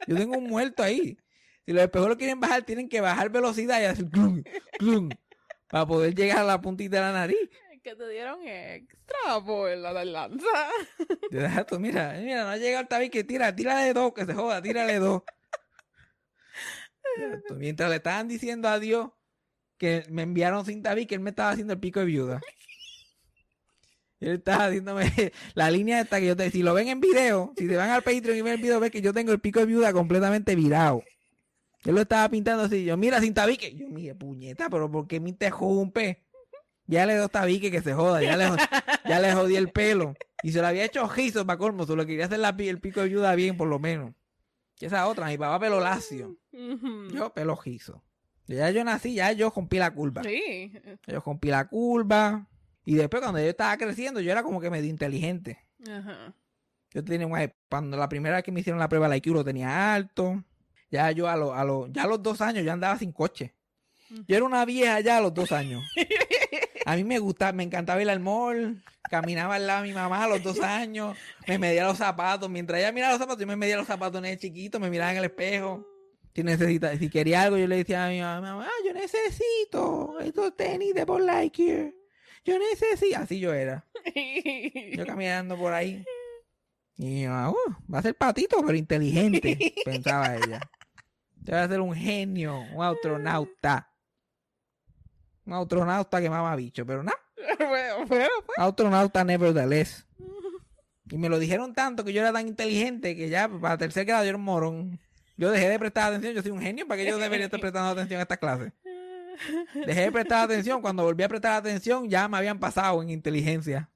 Yo 0.05 0.17
tengo 0.17 0.37
un 0.37 0.47
muerto 0.47 0.83
ahí. 0.83 1.17
Si 1.65 1.71
los 1.71 1.81
espejuelos 1.81 2.17
quieren 2.17 2.41
bajar, 2.41 2.63
tienen 2.63 2.89
que 2.89 2.99
bajar 2.99 3.29
velocidad 3.29 3.79
y 3.79 3.85
hacer 3.85 4.09
clum, 4.09 4.43
clum, 4.77 5.07
para 5.69 5.85
poder 5.85 6.13
llegar 6.13 6.39
a 6.39 6.43
la 6.43 6.59
puntita 6.59 6.97
de 6.97 7.01
la 7.01 7.13
nariz. 7.13 7.49
Que 7.83 7.95
te 7.95 8.09
dieron 8.09 8.45
extra 8.45 9.41
por 9.45 9.69
la. 9.77 10.29
Exacto, 11.31 11.79
mira, 11.79 12.17
mira, 12.21 12.43
no 12.43 12.57
llega 12.57 12.81
el 12.81 12.87
tabique, 12.89 13.23
tira, 13.23 13.55
tírale 13.55 13.93
dos, 13.93 14.13
que 14.13 14.25
se 14.25 14.33
joda, 14.33 14.61
tírale 14.61 14.99
dos. 14.99 15.23
Exacto, 17.17 17.55
Mientras 17.55 17.89
le 17.89 17.95
estaban 17.95 18.27
diciendo 18.27 18.67
a 18.67 18.77
Dios 18.77 19.09
que 19.81 20.05
me 20.11 20.21
enviaron 20.21 20.63
sin 20.63 20.83
tabique, 20.83 21.15
él 21.15 21.21
me 21.21 21.31
estaba 21.31 21.49
haciendo 21.49 21.73
el 21.73 21.79
pico 21.79 21.99
de 22.01 22.05
viuda. 22.05 22.39
Él 24.19 24.33
estaba 24.33 24.65
haciéndome 24.65 25.11
la 25.55 25.71
línea 25.71 25.99
esta 25.99 26.19
que 26.19 26.27
yo 26.27 26.35
te... 26.35 26.51
Si 26.51 26.61
lo 26.61 26.75
ven 26.75 26.89
en 26.89 27.01
video, 27.01 27.51
si 27.57 27.67
se 27.67 27.75
van 27.75 27.89
al 27.89 28.03
Patreon 28.03 28.37
y 28.37 28.41
ven 28.43 28.53
el 28.53 28.61
video, 28.61 28.79
ven 28.79 28.91
que 28.91 29.01
yo 29.01 29.11
tengo 29.11 29.31
el 29.31 29.39
pico 29.39 29.59
de 29.59 29.65
viuda 29.65 29.91
completamente 29.91 30.55
virado. 30.55 31.01
Él 31.83 31.95
lo 31.95 32.01
estaba 32.01 32.29
pintando 32.29 32.65
así. 32.65 32.83
Yo, 32.83 32.95
mira, 32.97 33.19
sin 33.19 33.33
tabique. 33.33 33.73
Yo, 33.73 33.89
mire, 33.89 34.13
puñeta, 34.13 34.69
pero 34.69 34.91
¿por 34.91 35.07
qué 35.07 35.19
me 35.19 35.29
interrumpe? 35.29 36.21
Ya 36.85 37.07
le 37.07 37.15
doy 37.15 37.29
tabique 37.29 37.71
que 37.71 37.81
se 37.81 37.95
joda. 37.95 38.21
Ya 38.21 38.37
le, 38.37 38.47
ya 39.09 39.19
le 39.19 39.33
jodí 39.33 39.55
el 39.55 39.69
pelo. 39.69 40.13
Y 40.43 40.51
se 40.51 40.61
lo 40.61 40.67
había 40.67 40.85
hecho 40.85 41.03
ojizo 41.03 41.43
para 41.47 41.57
colmo. 41.57 41.87
Solo 41.87 42.05
quería 42.05 42.25
hacer 42.25 42.37
la 42.37 42.49
el 42.55 42.79
pico 42.79 43.01
de 43.01 43.07
viuda 43.07 43.33
bien, 43.33 43.57
por 43.57 43.67
lo 43.67 43.79
menos. 43.79 44.13
Y 44.79 44.85
esa 44.85 45.07
otra, 45.07 45.25
mi 45.29 45.39
papá 45.39 45.59
pelo 45.59 45.79
lacio. 45.79 46.37
Yo 46.51 47.33
pelo 47.33 47.53
ojizo. 47.53 48.03
Ya 48.55 48.69
yo 48.71 48.83
nací, 48.83 49.15
ya 49.15 49.31
yo 49.31 49.51
rompí 49.55 49.77
la 49.77 49.93
curva. 49.93 50.23
Sí. 50.23 50.71
Yo 51.07 51.19
rompí 51.19 51.49
la 51.49 51.67
curva. 51.67 52.47
Y 52.85 52.95
después 52.95 53.21
cuando 53.21 53.39
yo 53.39 53.45
estaba 53.45 53.77
creciendo, 53.77 54.19
yo 54.19 54.31
era 54.31 54.43
como 54.43 54.59
que 54.59 54.69
medio 54.69 54.89
inteligente. 54.89 55.59
Ajá. 55.89 56.33
Yo 56.93 57.03
tenía 57.03 57.25
un 57.27 57.51
cuando 57.69 57.97
la 57.97 58.09
primera 58.09 58.35
vez 58.35 58.43
que 58.43 58.51
me 58.51 58.59
hicieron 58.59 58.79
la 58.79 58.89
prueba 58.89 59.07
la 59.07 59.17
IQ 59.17 59.27
lo 59.27 59.45
tenía 59.45 59.93
alto. 59.93 60.43
Ya 60.89 61.11
yo 61.11 61.29
a 61.29 61.37
los 61.37 61.55
a 61.55 61.63
los 61.63 61.91
ya 61.91 62.03
a 62.03 62.07
los 62.07 62.21
dos 62.21 62.41
años 62.41 62.65
yo 62.65 62.71
andaba 62.71 62.97
sin 62.97 63.11
coche. 63.11 63.53
Yo 64.27 64.35
era 64.35 64.43
una 64.43 64.65
vieja 64.65 64.99
ya 64.99 65.17
a 65.17 65.21
los 65.21 65.33
dos 65.33 65.51
años. 65.51 65.83
A 66.85 66.95
mí 66.95 67.03
me 67.03 67.19
gustaba, 67.19 67.51
me 67.51 67.63
encantaba 67.63 68.01
ir 68.01 68.09
al 68.09 68.19
mall, 68.19 68.83
caminaba 69.09 69.55
al 69.55 69.67
lado 69.67 69.83
de 69.83 69.89
mi 69.89 69.93
mamá 69.93 70.23
a 70.23 70.27
los 70.27 70.41
dos 70.41 70.59
años, 70.61 71.15
me 71.47 71.59
medía 71.59 71.85
los 71.85 71.97
zapatos, 71.97 72.49
mientras 72.49 72.79
ella 72.79 72.91
miraba 72.91 73.13
los 73.13 73.19
zapatos, 73.19 73.39
yo 73.39 73.47
me 73.47 73.55
medía 73.55 73.77
los 73.77 73.85
zapatos 73.85 74.17
en 74.17 74.25
el 74.25 74.39
chiquito, 74.39 74.79
me 74.79 74.89
miraba 74.89 75.11
en 75.11 75.19
el 75.19 75.25
espejo. 75.25 75.87
Si 76.33 76.43
necesita, 76.43 76.95
si 76.97 77.09
quería 77.09 77.41
algo, 77.43 77.57
yo 77.57 77.67
le 77.67 77.77
decía 77.77 78.05
a 78.05 78.09
mi 78.09 78.21
mamá, 78.21 78.65
ah, 78.65 78.85
yo 78.85 78.93
necesito 78.93 80.19
estos 80.21 80.55
tenis 80.55 80.93
de 80.93 81.05
por 81.05 81.21
Lightyear. 81.21 81.93
Yo 82.45 82.57
necesito, 82.57 83.17
así 83.19 83.39
yo 83.39 83.53
era. 83.53 83.85
Yo 84.95 85.05
caminando 85.05 85.55
por 85.57 85.73
ahí. 85.73 86.03
Y 86.97 87.05
mi 87.05 87.27
mamá, 87.27 87.51
"Uh, 87.51 87.93
va 87.93 87.99
a 87.99 88.01
ser 88.01 88.15
patito, 88.15 88.57
pero 88.65 88.77
inteligente, 88.77 89.73
pensaba 89.85 90.35
ella. 90.35 90.59
Yo 91.43 91.53
va 91.53 91.63
a 91.63 91.67
ser 91.67 91.81
un 91.81 91.93
genio, 91.93 92.59
un 92.73 92.83
astronauta. 92.83 93.91
Un 95.45 95.53
astronauta 95.53 96.21
que 96.21 96.29
mama 96.29 96.55
bicho, 96.55 96.85
pero 96.85 97.03
nada, 97.03 97.17
bueno, 97.59 98.05
bueno, 98.07 98.29
pues. 98.45 98.57
astronauta 98.57 99.23
nevertheless. 99.23 100.07
Y 101.11 101.17
me 101.17 101.29
lo 101.29 101.39
dijeron 101.39 101.73
tanto 101.73 102.03
que 102.05 102.13
yo 102.13 102.21
era 102.21 102.31
tan 102.31 102.47
inteligente 102.47 103.15
que 103.15 103.29
ya 103.29 103.49
para 103.49 103.77
tercer 103.77 104.05
grado 104.05 104.23
yo 104.23 104.29
era 104.29 104.37
un 104.37 104.45
morón. 104.45 104.99
Yo 105.41 105.49
dejé 105.49 105.69
de 105.69 105.79
prestar 105.79 106.09
atención, 106.09 106.35
yo 106.35 106.43
soy 106.43 106.51
un 106.51 106.61
genio, 106.61 106.87
¿para 106.87 107.01
que 107.01 107.09
yo 107.09 107.17
debería 107.17 107.45
estar 107.45 107.59
prestando 107.59 107.89
atención 107.89 108.19
a 108.19 108.21
esta 108.21 108.37
clase? 108.37 108.73
Dejé 109.87 110.01
de 110.01 110.11
prestar 110.11 110.43
atención, 110.45 110.83
cuando 110.83 111.01
volví 111.01 111.23
a 111.23 111.27
prestar 111.27 111.53
atención 111.53 112.07
ya 112.07 112.27
me 112.27 112.37
habían 112.37 112.59
pasado 112.59 113.01
en 113.01 113.09
inteligencia. 113.09 113.89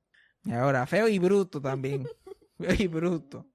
Y 0.43 0.53
ahora, 0.53 0.87
feo 0.87 1.07
y 1.07 1.19
bruto 1.19 1.61
también. 1.61 2.07
Feo 2.57 2.73
y 2.79 2.87
bruto. 2.87 3.45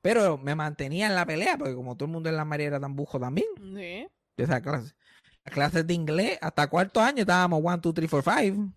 Pero 0.00 0.38
me 0.38 0.54
mantenía 0.54 1.08
en 1.08 1.14
la 1.14 1.26
pelea, 1.26 1.58
porque 1.58 1.74
como 1.74 1.94
todo 1.94 2.06
el 2.06 2.12
mundo 2.12 2.30
en 2.30 2.36
la 2.36 2.46
María 2.46 2.68
era 2.68 2.80
tan 2.80 2.96
bujo 2.96 3.20
también, 3.20 3.48
Sí. 3.58 4.08
de 4.36 4.44
esa 4.44 4.62
clase. 4.62 4.94
Las 5.44 5.52
clases 5.52 5.86
de 5.86 5.92
inglés, 5.92 6.38
hasta 6.40 6.68
cuarto 6.68 7.02
año 7.02 7.20
estábamos 7.20 7.60
1, 7.62 7.76
2, 7.78 7.92
3, 7.92 8.10
4, 8.10 8.32
5. 8.40 8.72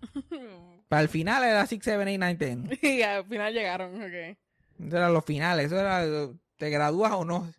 Para 0.90 1.02
el 1.02 1.08
final 1.08 1.46
era 1.46 1.66
6, 1.66 1.80
7, 1.82 1.98
8, 1.98 2.16
9, 2.18 2.36
10. 2.82 2.84
Y 2.84 3.02
al 3.04 3.26
final 3.26 3.54
llegaron, 3.54 3.96
ok. 3.96 4.38
Esos 4.80 4.94
eran 4.94 5.14
los 5.14 5.24
finales, 5.24 5.68
eso 5.68 5.80
era, 5.80 6.04
te 6.60 6.70
gradúas 6.70 7.14
o 7.14 7.26
no, 7.26 7.52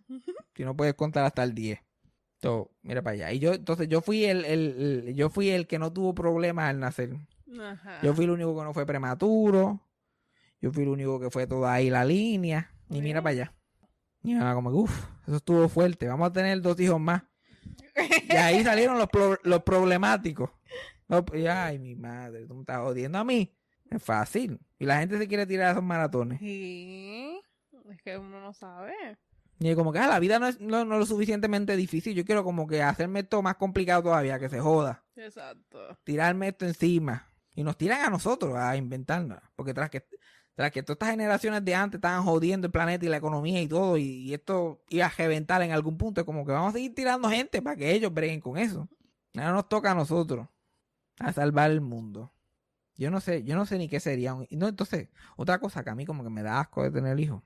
si 0.54 0.64
no 0.64 0.76
puedes 0.76 0.94
contar 0.94 1.24
hasta 1.24 1.42
el 1.42 1.54
10. 1.54 1.80
Entonces, 2.36 2.72
mira 2.82 3.02
para 3.02 3.14
allá. 3.14 3.32
Y 3.32 3.38
yo, 3.40 3.54
entonces 3.54 3.88
yo 3.88 4.00
fui 4.00 4.24
el, 4.24 4.44
el- 4.44 5.06
el- 5.08 5.14
yo 5.14 5.28
fui 5.30 5.50
el 5.50 5.66
que 5.66 5.78
no 5.78 5.92
tuvo 5.92 6.14
problemas 6.14 6.70
al 6.70 6.78
nacer. 6.80 7.16
Ajá. 7.60 7.98
Yo 8.02 8.14
fui 8.14 8.24
el 8.26 8.30
único 8.30 8.56
que 8.56 8.62
no 8.64 8.72
fue 8.72 8.86
prematuro. 8.86 9.80
Yo 10.60 10.70
fui 10.72 10.84
el 10.84 10.90
único 10.90 11.18
que 11.18 11.30
fue 11.30 11.46
toda 11.46 11.72
ahí 11.72 11.90
la 11.90 12.04
línea. 12.04 12.72
Y 12.90 13.00
mira 13.02 13.20
para 13.22 13.32
allá. 13.32 13.54
Y 14.22 14.38
como, 14.38 14.70
uff, 14.70 15.06
eso 15.26 15.36
estuvo 15.36 15.68
fuerte. 15.68 16.06
Vamos 16.06 16.28
a 16.28 16.32
tener 16.32 16.60
dos 16.60 16.78
hijos 16.78 17.00
más. 17.00 17.22
Y 18.28 18.36
ahí 18.36 18.62
salieron 18.64 18.98
los, 18.98 19.08
pro- 19.08 19.38
los 19.44 19.62
problemáticos. 19.62 20.50
No, 21.08 21.24
y, 21.34 21.46
ay, 21.46 21.78
mi 21.78 21.96
madre, 21.96 22.46
tú 22.46 22.54
me 22.54 22.60
estás 22.60 22.80
jodiendo 22.80 23.18
a 23.18 23.24
mí. 23.24 23.54
Es 23.90 24.02
fácil. 24.02 24.60
Y 24.78 24.84
la 24.84 24.98
gente 25.00 25.18
se 25.18 25.26
quiere 25.26 25.46
tirar 25.46 25.72
esos 25.72 25.82
maratones. 25.82 26.38
Sí. 26.38 27.39
Es 27.90 28.02
que 28.02 28.16
uno 28.16 28.40
no 28.40 28.52
sabe. 28.52 29.18
Y 29.58 29.74
como 29.74 29.92
que 29.92 29.98
ah, 29.98 30.06
la 30.08 30.18
vida 30.18 30.38
no 30.38 30.46
es, 30.46 30.58
no, 30.60 30.84
no 30.84 30.94
es 30.94 31.00
lo 31.00 31.06
suficientemente 31.06 31.76
difícil. 31.76 32.14
Yo 32.14 32.24
quiero 32.24 32.44
como 32.44 32.66
que 32.66 32.82
hacerme 32.82 33.20
esto 33.20 33.42
más 33.42 33.56
complicado 33.56 34.02
todavía, 34.04 34.38
que 34.38 34.48
se 34.48 34.60
joda. 34.60 35.04
Exacto. 35.16 35.98
tirarme 36.04 36.48
esto 36.48 36.64
encima. 36.66 37.26
Y 37.54 37.62
nos 37.62 37.76
tiran 37.76 38.00
a 38.06 38.10
nosotros 38.10 38.54
a 38.56 38.76
inventarnos. 38.76 39.38
Porque 39.56 39.74
tras 39.74 39.90
que, 39.90 40.06
tras 40.54 40.70
que 40.70 40.82
todas 40.82 40.94
estas 40.96 41.10
generaciones 41.10 41.62
de 41.64 41.74
antes 41.74 41.98
estaban 41.98 42.22
jodiendo 42.24 42.68
el 42.68 42.72
planeta 42.72 43.04
y 43.04 43.08
la 43.08 43.18
economía 43.18 43.60
y 43.60 43.68
todo, 43.68 43.98
y, 43.98 44.04
y 44.04 44.32
esto 44.34 44.82
iba 44.88 45.06
a 45.06 45.10
reventar 45.10 45.60
en 45.62 45.72
algún 45.72 45.98
punto, 45.98 46.22
es 46.22 46.24
como 46.24 46.46
que 46.46 46.52
vamos 46.52 46.70
a 46.70 46.72
seguir 46.72 46.94
tirando 46.94 47.28
gente 47.28 47.60
para 47.60 47.76
que 47.76 47.92
ellos 47.92 48.14
breguen 48.14 48.40
con 48.40 48.56
eso. 48.56 48.88
Ahora 49.34 49.52
nos 49.52 49.68
toca 49.68 49.90
a 49.90 49.94
nosotros 49.94 50.48
a 51.18 51.32
salvar 51.34 51.70
el 51.70 51.82
mundo. 51.82 52.32
Yo 52.96 53.10
no 53.10 53.20
sé, 53.20 53.42
yo 53.44 53.56
no 53.56 53.66
sé 53.66 53.76
ni 53.78 53.88
qué 53.88 54.00
sería. 54.00 54.32
un- 54.34 54.46
No, 54.50 54.68
entonces, 54.68 55.08
otra 55.36 55.58
cosa 55.58 55.84
que 55.84 55.90
a 55.90 55.94
mí 55.94 56.06
como 56.06 56.22
que 56.24 56.30
me 56.30 56.42
da 56.42 56.60
asco 56.60 56.82
de 56.82 56.90
tener 56.90 57.18
hijos. 57.20 57.42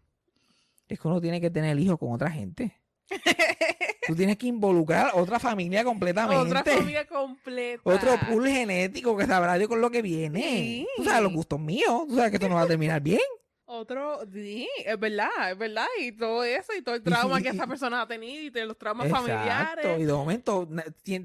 Es 0.94 1.00
que 1.00 1.08
uno 1.08 1.20
tiene 1.20 1.40
que 1.40 1.50
tener 1.50 1.78
hijos 1.78 1.98
con 1.98 2.12
otra 2.12 2.30
gente. 2.30 2.80
Tú 4.06 4.14
tienes 4.14 4.36
que 4.36 4.46
involucrar 4.46 5.10
a 5.12 5.16
otra 5.16 5.38
familia 5.38 5.84
completamente. 5.84 6.36
Otra 6.36 6.64
familia 6.64 7.06
completa. 7.06 7.82
Otro 7.84 8.18
pool 8.28 8.48
genético 8.48 9.16
que 9.16 9.26
sabrá 9.26 9.54
Dios 9.54 9.68
con 9.68 9.80
lo 9.80 9.90
que 9.90 10.02
viene. 10.02 10.42
Sí. 10.42 10.88
Tú 10.96 11.04
sabes 11.04 11.22
los 11.22 11.32
gustos 11.32 11.60
míos. 11.60 12.04
Tú 12.08 12.16
sabes 12.16 12.30
que 12.30 12.36
esto 12.36 12.48
no 12.48 12.56
va 12.56 12.62
a 12.62 12.66
terminar 12.66 13.00
bien. 13.00 13.20
Otro, 13.66 14.20
sí, 14.30 14.68
es 14.84 15.00
verdad, 15.00 15.50
es 15.50 15.56
verdad. 15.56 15.86
Y 15.98 16.12
todo 16.12 16.44
eso, 16.44 16.74
y 16.78 16.82
todo 16.82 16.96
el 16.96 17.02
trauma 17.02 17.40
que 17.40 17.48
esa 17.48 17.66
persona 17.66 18.02
ha 18.02 18.06
tenido, 18.06 18.60
y 18.60 18.66
los 18.66 18.76
traumas 18.76 19.06
Exacto. 19.06 19.26
familiares. 19.26 20.00
Y 20.00 20.04
de 20.04 20.12
momento 20.12 20.68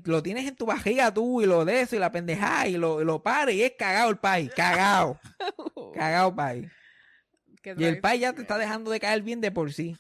lo 0.05 0.23
tienes 0.23 0.47
en 0.47 0.55
tu 0.55 0.65
barriga 0.65 1.13
tú 1.13 1.41
y 1.41 1.45
lo 1.45 1.65
de 1.65 1.82
eso 1.82 1.97
y 1.97 1.99
la 1.99 2.12
pendejada 2.12 2.67
y 2.67 2.77
lo, 2.77 3.01
y 3.01 3.05
lo 3.05 3.21
pares 3.21 3.55
y 3.55 3.63
es 3.63 3.73
cagado 3.77 4.10
el 4.10 4.17
país. 4.17 4.51
Cagado. 4.55 5.19
cagado 5.93 6.34
país. 6.34 6.67
Y 7.77 7.84
el 7.86 7.99
país 7.99 8.21
ya 8.21 8.34
te 8.34 8.41
está 8.41 8.58
dejando 8.58 8.91
de 8.91 8.99
caer 8.99 9.21
bien 9.21 9.41
de 9.41 9.51
por 9.51 9.71
sí. 9.73 9.95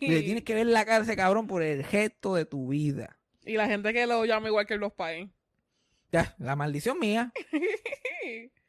Y 0.00 0.06
le 0.08 0.22
tienes 0.22 0.44
que 0.44 0.54
ver 0.54 0.66
la 0.66 0.84
cara 0.84 0.98
a 0.98 1.02
ese 1.02 1.16
cabrón 1.16 1.46
por 1.46 1.62
el 1.62 1.84
gesto 1.84 2.34
de 2.34 2.44
tu 2.44 2.68
vida. 2.68 3.18
Y 3.44 3.54
la 3.56 3.66
gente 3.66 3.92
que 3.92 4.06
lo 4.06 4.24
llama 4.24 4.48
igual 4.48 4.66
que 4.66 4.76
los 4.76 4.92
pais. 4.92 5.28
Ya, 6.12 6.34
la 6.38 6.56
maldición 6.56 6.98
mía. 6.98 7.32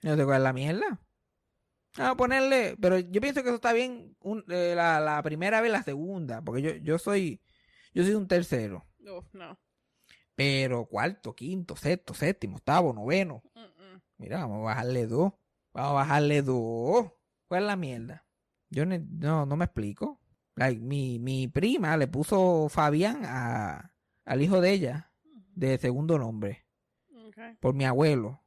No 0.02 0.16
sé 0.18 0.24
cuál 0.26 0.38
es 0.38 0.44
la 0.44 0.54
mierda. 0.54 1.02
Vamos 1.98 2.14
a 2.14 2.18
ponerle, 2.18 2.76
pero 2.82 2.98
yo 3.00 3.22
pienso 3.22 3.44
que 3.44 3.50
eso 3.50 3.56
está 3.58 3.72
bien 3.74 4.16
un- 4.20 4.44
eh, 4.50 4.74
la, 4.76 5.00
la 5.00 5.22
primera 5.22 5.62
vez, 5.62 5.72
la 5.72 5.84
segunda, 5.84 6.42
porque 6.42 6.62
yo, 6.64 6.72
yo 6.78 6.98
soy, 6.98 7.40
yo 7.94 8.04
soy 8.04 8.14
un 8.16 8.28
tercero. 8.28 8.84
Uf, 9.00 9.26
no. 9.34 9.60
Pero 10.36 10.86
cuarto, 10.88 11.36
quinto, 11.36 11.76
sexto, 11.76 12.16
séptimo, 12.16 12.56
octavo, 12.58 12.94
noveno. 12.94 13.44
Mm-mm. 13.54 14.02
Mira, 14.18 14.40
vamos 14.40 14.62
a 14.62 14.74
bajarle 14.74 15.06
dos. 15.06 15.34
Vamos 15.72 15.92
a 15.92 15.94
bajarle 15.94 16.42
dos. 16.42 17.12
¿Cuál 17.54 17.66
es 17.66 17.68
la 17.68 17.76
mierda? 17.76 18.26
Yo 18.72 18.84
ne- 18.88 19.06
no, 19.12 19.46
no 19.46 19.56
me 19.56 19.66
explico. 19.66 20.20
Like, 20.56 20.82
mi, 20.82 21.20
mi 21.20 21.48
prima 21.48 21.96
le 21.98 22.08
puso 22.08 22.68
Fabián 22.68 23.22
a, 23.26 23.94
al 24.26 24.42
hijo 24.42 24.60
de 24.60 24.72
ella, 24.72 25.12
de 25.54 25.78
segundo 25.78 26.18
nombre, 26.18 26.66
Okay. 27.28 27.54
por 27.60 27.76
mi 27.76 27.86
abuelo. 27.86 28.42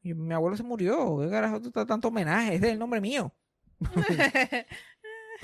Y 0.00 0.14
mi 0.14 0.32
abuelo 0.32 0.56
se 0.56 0.62
murió. 0.62 1.18
¿Qué 1.20 1.28
carajo 1.28 1.60
tú 1.60 1.68
estás 1.68 1.86
tanto 1.88 2.06
homenaje? 2.06 2.54
Ese 2.54 2.66
es 2.68 2.72
el 2.74 2.78
nombre 2.78 3.00
mío. 3.00 3.34
Ese 4.08 4.66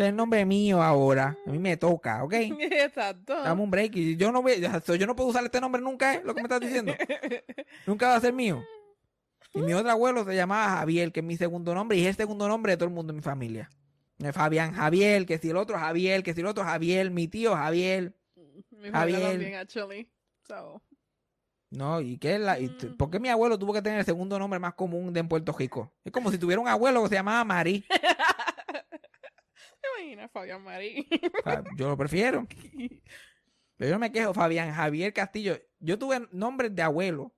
es 0.05 0.11
el 0.11 0.15
nombre 0.17 0.45
mío 0.45 0.81
ahora. 0.81 1.37
A 1.45 1.51
mí 1.51 1.59
me 1.59 1.77
toca, 1.77 2.23
¿ok? 2.23 2.33
Exacto. 2.61 3.43
Dame 3.43 3.63
un 3.63 3.71
break. 3.73 3.97
Y 3.97 4.17
yo 4.17 4.31
no, 4.31 4.43
voy- 4.43 4.61
yo 4.61 5.07
no 5.09 5.17
puedo 5.17 5.31
usar 5.31 5.45
este 5.45 5.61
nombre 5.61 5.83
nunca, 5.83 6.15
¿eh? 6.15 6.23
Lo 6.25 6.35
que 6.37 6.41
me 6.43 6.47
estás 6.47 6.61
diciendo. 6.61 6.93
Nunca 7.87 8.09
va 8.11 8.15
a 8.17 8.21
ser 8.21 8.33
mío. 8.33 8.63
Y 9.55 9.61
mi 9.61 9.73
otro 9.73 9.91
abuelo 9.91 10.25
se 10.25 10.35
llamaba 10.35 10.79
Javier, 10.79 11.13
que 11.13 11.21
es 11.21 11.27
mi 11.27 11.37
segundo 11.37 11.75
nombre, 11.75 11.97
y 11.97 12.03
es 12.03 12.09
el 12.09 12.17
segundo 12.17 12.49
nombre 12.49 12.73
de 12.73 12.77
todo 12.77 12.89
el 12.89 12.95
mundo 12.95 13.13
en 13.13 13.17
mi 13.17 13.23
familia. 13.23 13.71
Fabián 14.33 14.73
Javier, 14.73 15.27
que 15.27 15.39
si 15.39 15.51
el 15.51 15.57
otro 15.57 15.79
Javier, 15.79 16.23
que 16.23 16.35
si 16.35 16.41
el 16.41 16.47
otro 16.47 16.65
Javier, 16.65 17.11
mi 17.11 17.29
tío 17.29 17.55
Javier. 17.55 18.17
Mi 18.71 18.91
Javier. 18.91 19.23
también, 19.23 19.55
actually. 19.55 20.11
So. 20.47 20.83
No, 21.71 22.01
¿y 22.01 22.19
qué 22.19 22.35
es 22.35 22.41
la, 22.41 22.59
y 22.59 22.69
Mm. 22.69 22.97
¿Por 22.97 23.11
qué 23.11 23.21
mi 23.21 23.29
abuelo 23.29 23.59
tuvo 23.59 23.73
que 23.73 23.83
tener 23.83 23.99
el 23.99 24.05
segundo 24.05 24.39
nombre 24.39 24.59
más 24.59 24.75
común 24.75 25.13
de 25.13 25.21
en 25.21 25.29
Puerto 25.29 25.53
Rico? 25.53 25.93
Es 26.05 26.13
como 26.13 26.31
si 26.31 26.39
tuviera 26.39 26.61
un 26.61 26.69
abuelo 26.69 27.03
que 27.03 27.11
se 27.11 27.15
llamaba 27.17 27.45
Marí. 27.45 27.85
¿Te 29.81 29.89
imaginas, 30.01 30.31
Fabián 30.33 30.63
Marí? 30.63 31.09
Yo 31.77 31.89
lo 31.89 31.97
prefiero. 31.97 32.47
Pero 33.77 33.91
yo 33.91 33.95
no 33.95 34.01
me 34.01 34.11
quejo, 34.11 34.35
Fabián 34.35 34.73
Javier 34.73 35.13
Castillo. 35.13 35.57
Yo 35.79 35.99
tuve 35.99 36.27
nombres 36.33 36.75
de 36.75 36.83
abuelo, 36.83 37.33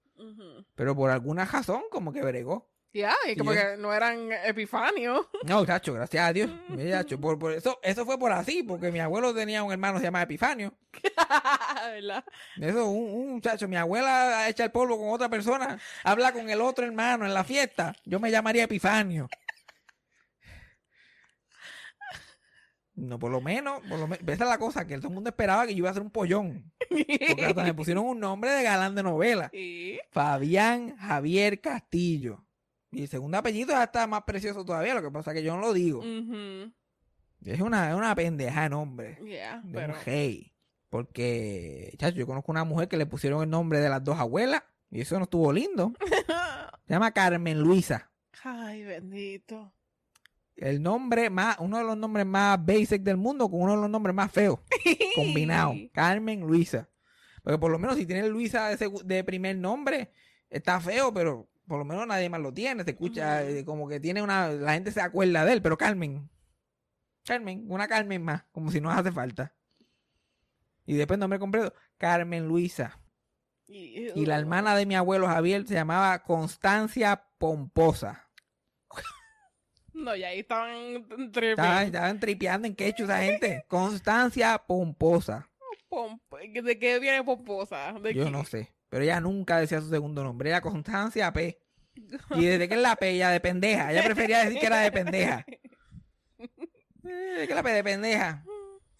Pero 0.75 0.95
por 0.97 1.11
alguna 1.11 1.45
razón 1.45 1.83
como 1.91 2.13
que 2.13 2.23
bregó. 2.23 2.69
Ya, 2.93 3.15
y 3.29 3.37
como 3.37 3.55
yo- 3.55 3.61
que 3.61 3.77
no 3.77 3.95
eran 3.95 4.33
epifanios. 4.33 5.25
No, 5.47 5.65
chacho, 5.65 5.95
gracias 5.95 6.29
a 6.29 6.33
Dios. 6.33 6.51
Chacho, 6.91 7.21
por, 7.21 7.39
por 7.39 7.53
eso, 7.53 7.79
eso 7.85 8.05
fue 8.05 8.19
por 8.19 8.33
así, 8.33 8.65
porque 8.65 8.91
mi 8.91 8.99
abuelo 8.99 9.33
tenía 9.33 9.63
un 9.63 9.71
hermano 9.71 9.95
que 9.95 10.01
se 10.01 10.05
llama 10.07 10.23
Epifanio. 10.23 10.75
¿Verdad? 11.95 12.25
Eso, 12.61 12.87
un, 12.89 13.15
un 13.15 13.33
muchacho, 13.35 13.69
mi 13.69 13.77
abuela 13.77 14.49
echa 14.49 14.65
el 14.65 14.71
polvo 14.73 14.99
con 14.99 15.11
otra 15.11 15.29
persona, 15.29 15.79
habla 16.05 16.33
con 16.33 16.51
el 16.51 16.61
otro 16.61 16.85
hermano 16.85 17.25
en 17.27 17.33
la 17.35 17.45
fiesta. 17.45 17.95
Yo 18.05 18.19
me 18.19 18.31
llamaría 18.31 18.65
Epifanio. 18.65 19.29
No, 22.95 23.19
por 23.19 23.31
lo 23.31 23.41
menos, 23.41 23.81
por 23.89 23.99
lo 23.99 24.09
menos, 24.09 24.29
esa 24.29 24.45
es 24.45 24.51
la 24.51 24.59
cosa, 24.59 24.87
que 24.87 24.97
todo 24.97 25.09
el 25.09 25.15
mundo 25.15 25.31
esperaba 25.31 25.67
que 25.67 25.75
yo 25.75 25.79
iba 25.79 25.91
a 25.91 25.95
ser 25.95 26.03
un 26.03 26.11
pollón. 26.11 26.71
Porque 26.89 27.47
hasta 27.47 27.65
me 27.65 27.75
pusieron 27.75 28.05
un 28.05 28.21
nombre 28.21 28.51
de 28.51 28.63
galán 28.63 28.95
de 28.95 29.03
novela. 29.03 29.51
Fabián 30.11 30.97
Javier 30.97 31.61
Castillo. 31.61 32.45
Mi 32.91 33.07
segundo 33.07 33.39
apellido 33.39 33.71
ya 33.71 33.85
está 33.85 34.07
más 34.07 34.25
precioso 34.25 34.65
todavía, 34.65 34.95
lo 34.95 35.03
que 35.03 35.11
pasa 35.11 35.31
es 35.31 35.37
que 35.37 35.43
yo 35.45 35.55
no 35.55 35.61
lo 35.61 35.73
digo. 35.73 36.03
Es 37.45 37.61
una, 37.61 37.91
es 37.91 37.97
una 37.97 38.15
pendeja 38.15 38.65
de 38.65 38.69
nombre. 38.71 39.19
Yeah, 39.25 39.63
De 39.65 39.73
pero 39.73 39.95
hey. 40.05 40.53
Porque, 40.91 41.95
chacho, 41.99 42.17
yo 42.17 42.27
conozco 42.27 42.51
una 42.51 42.65
mujer 42.65 42.89
que 42.89 42.97
le 42.97 43.07
pusieron 43.07 43.43
el 43.45 43.49
nombre 43.49 43.79
de 43.79 43.89
las 43.89 44.03
dos 44.03 44.19
abuelas. 44.19 44.63
Y 44.91 45.01
eso 45.01 45.17
no 45.19 45.25
estuvo 45.25 45.53
lindo. 45.53 45.93
Se 46.87 46.93
llama 46.93 47.13
Carmen 47.13 47.61
Luisa. 47.61 48.11
Ay, 48.43 48.83
bendito. 48.83 49.73
El 50.61 50.83
nombre 50.83 51.31
más, 51.31 51.57
uno 51.59 51.79
de 51.79 51.85
los 51.85 51.97
nombres 51.97 52.27
más 52.27 52.63
basic 52.63 53.03
del 53.03 53.17
mundo 53.17 53.49
con 53.49 53.63
uno 53.63 53.77
de 53.77 53.81
los 53.81 53.91
nombres 53.91 54.15
más 54.15 54.31
feos. 54.31 54.61
Combinado. 55.15 55.73
Carmen 55.91 56.43
Luisa. 56.43 56.87
Porque 57.43 57.59
por 57.59 57.71
lo 57.71 57.79
menos 57.79 57.97
si 57.97 58.05
tiene 58.05 58.29
Luisa 58.29 58.69
de, 58.69 58.91
de 59.05 59.25
primer 59.25 59.57
nombre, 59.57 60.13
está 60.51 60.79
feo, 60.79 61.15
pero 61.15 61.49
por 61.67 61.79
lo 61.79 61.87
menos 61.87 62.07
nadie 62.07 62.29
más 62.29 62.43
lo 62.43 62.53
tiene. 62.53 62.85
Se 62.85 62.91
escucha 62.91 63.43
eh, 63.43 63.65
como 63.65 63.89
que 63.89 64.01
tiene 64.01 64.21
una. 64.21 64.49
La 64.49 64.75
gente 64.75 64.93
se 64.93 65.01
acuerda 65.01 65.47
de 65.47 65.55
él, 65.55 65.63
pero 65.63 65.79
Carmen. 65.79 66.29
Carmen, 67.25 67.65
una 67.69 67.89
Carmen 67.89 68.23
más, 68.23 68.45
como 68.53 68.71
si 68.71 68.83
no 68.83 68.91
hace 68.91 69.13
falta. 69.13 69.55
Y 70.85 70.95
después 70.95 71.19
nombre 71.19 71.39
completo, 71.39 71.73
Carmen 71.97 72.47
Luisa. 72.47 73.01
Y, 73.67 74.11
Y 74.15 74.27
la 74.27 74.39
hermana 74.39 74.77
de 74.77 74.85
mi 74.85 74.95
abuelo 74.95 75.27
Javier 75.27 75.67
se 75.67 75.75
llamaba 75.75 76.23
Constancia 76.23 77.25
Pomposa. 77.39 78.29
No, 79.93 80.15
y 80.17 80.25
ahí 80.25 80.41
estaban 80.41 81.07
tripping. 81.33 81.51
Estaban, 81.51 81.87
estaban 81.87 82.21
tripeando 82.21 82.67
en 82.69 82.75
quechua 82.75 83.05
esa 83.05 83.19
gente. 83.23 83.65
Constancia 83.69 84.59
Pomposa. 84.67 85.49
Pomp- 85.89 86.21
¿De 86.63 86.79
qué 86.79 86.99
viene 87.01 87.23
pomposa? 87.25 87.93
¿De 88.01 88.15
Yo 88.15 88.25
qué? 88.25 88.31
no 88.31 88.45
sé. 88.45 88.73
Pero 88.89 89.05
ella 89.05 89.21
nunca 89.21 89.59
decía 89.59 89.81
su 89.81 89.89
segundo 89.91 90.23
nombre. 90.25 90.51
Era 90.51 90.61
Constancia 90.61 91.33
P. 91.33 91.61
Y 92.37 92.47
desde 92.47 92.69
que 92.69 92.75
es 92.77 92.81
la 92.81 92.95
P, 92.97 93.11
ella 93.11 93.31
de 93.31 93.41
pendeja. 93.41 93.91
Ella 93.93 94.05
prefería 94.05 94.45
decir 94.45 94.59
que 94.61 94.67
era 94.67 94.79
de 94.81 94.93
pendeja. 94.93 95.45
Eh, 97.05 97.45
que 97.49 97.55
la 97.55 97.63
P 97.63 97.71
de 97.71 97.85
pendeja. 97.85 98.45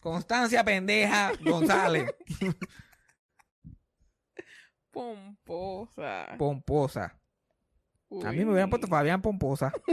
Constancia 0.01 0.65
pendeja 0.65 1.33
González. 1.45 2.11
Pomposa. 4.91 6.35
Pomposa. 6.39 7.20
A 8.25 8.33
mí 8.33 8.45
me 8.45 8.51
hubieran 8.53 8.71
puesto 8.71 8.87
Fabián 8.89 9.23
Pomposa. 9.23 9.73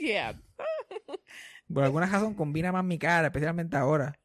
Yeah. 0.00 0.38
Por 1.72 1.82
alguna 1.82 2.04
razón 2.04 2.34
combina 2.34 2.70
más 2.72 2.84
mi 2.84 2.98
cara, 2.98 3.28
especialmente 3.28 3.76
ahora. 3.78 4.18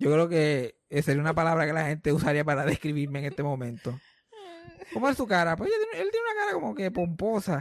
Yo 0.00 0.10
creo 0.10 0.28
que 0.28 0.80
sería 1.02 1.20
una 1.20 1.34
palabra 1.34 1.64
que 1.64 1.72
la 1.72 1.86
gente 1.86 2.12
usaría 2.12 2.44
para 2.44 2.64
describirme 2.64 3.20
en 3.20 3.26
este 3.26 3.44
momento. 3.44 4.00
¿Cómo 4.92 5.08
es 5.08 5.16
su 5.16 5.28
cara? 5.28 5.54
Pues 5.56 5.70
él 5.92 6.08
tiene 6.10 6.26
una 6.32 6.40
cara 6.40 6.52
como 6.54 6.74
que 6.74 6.90
pomposa. 6.90 7.60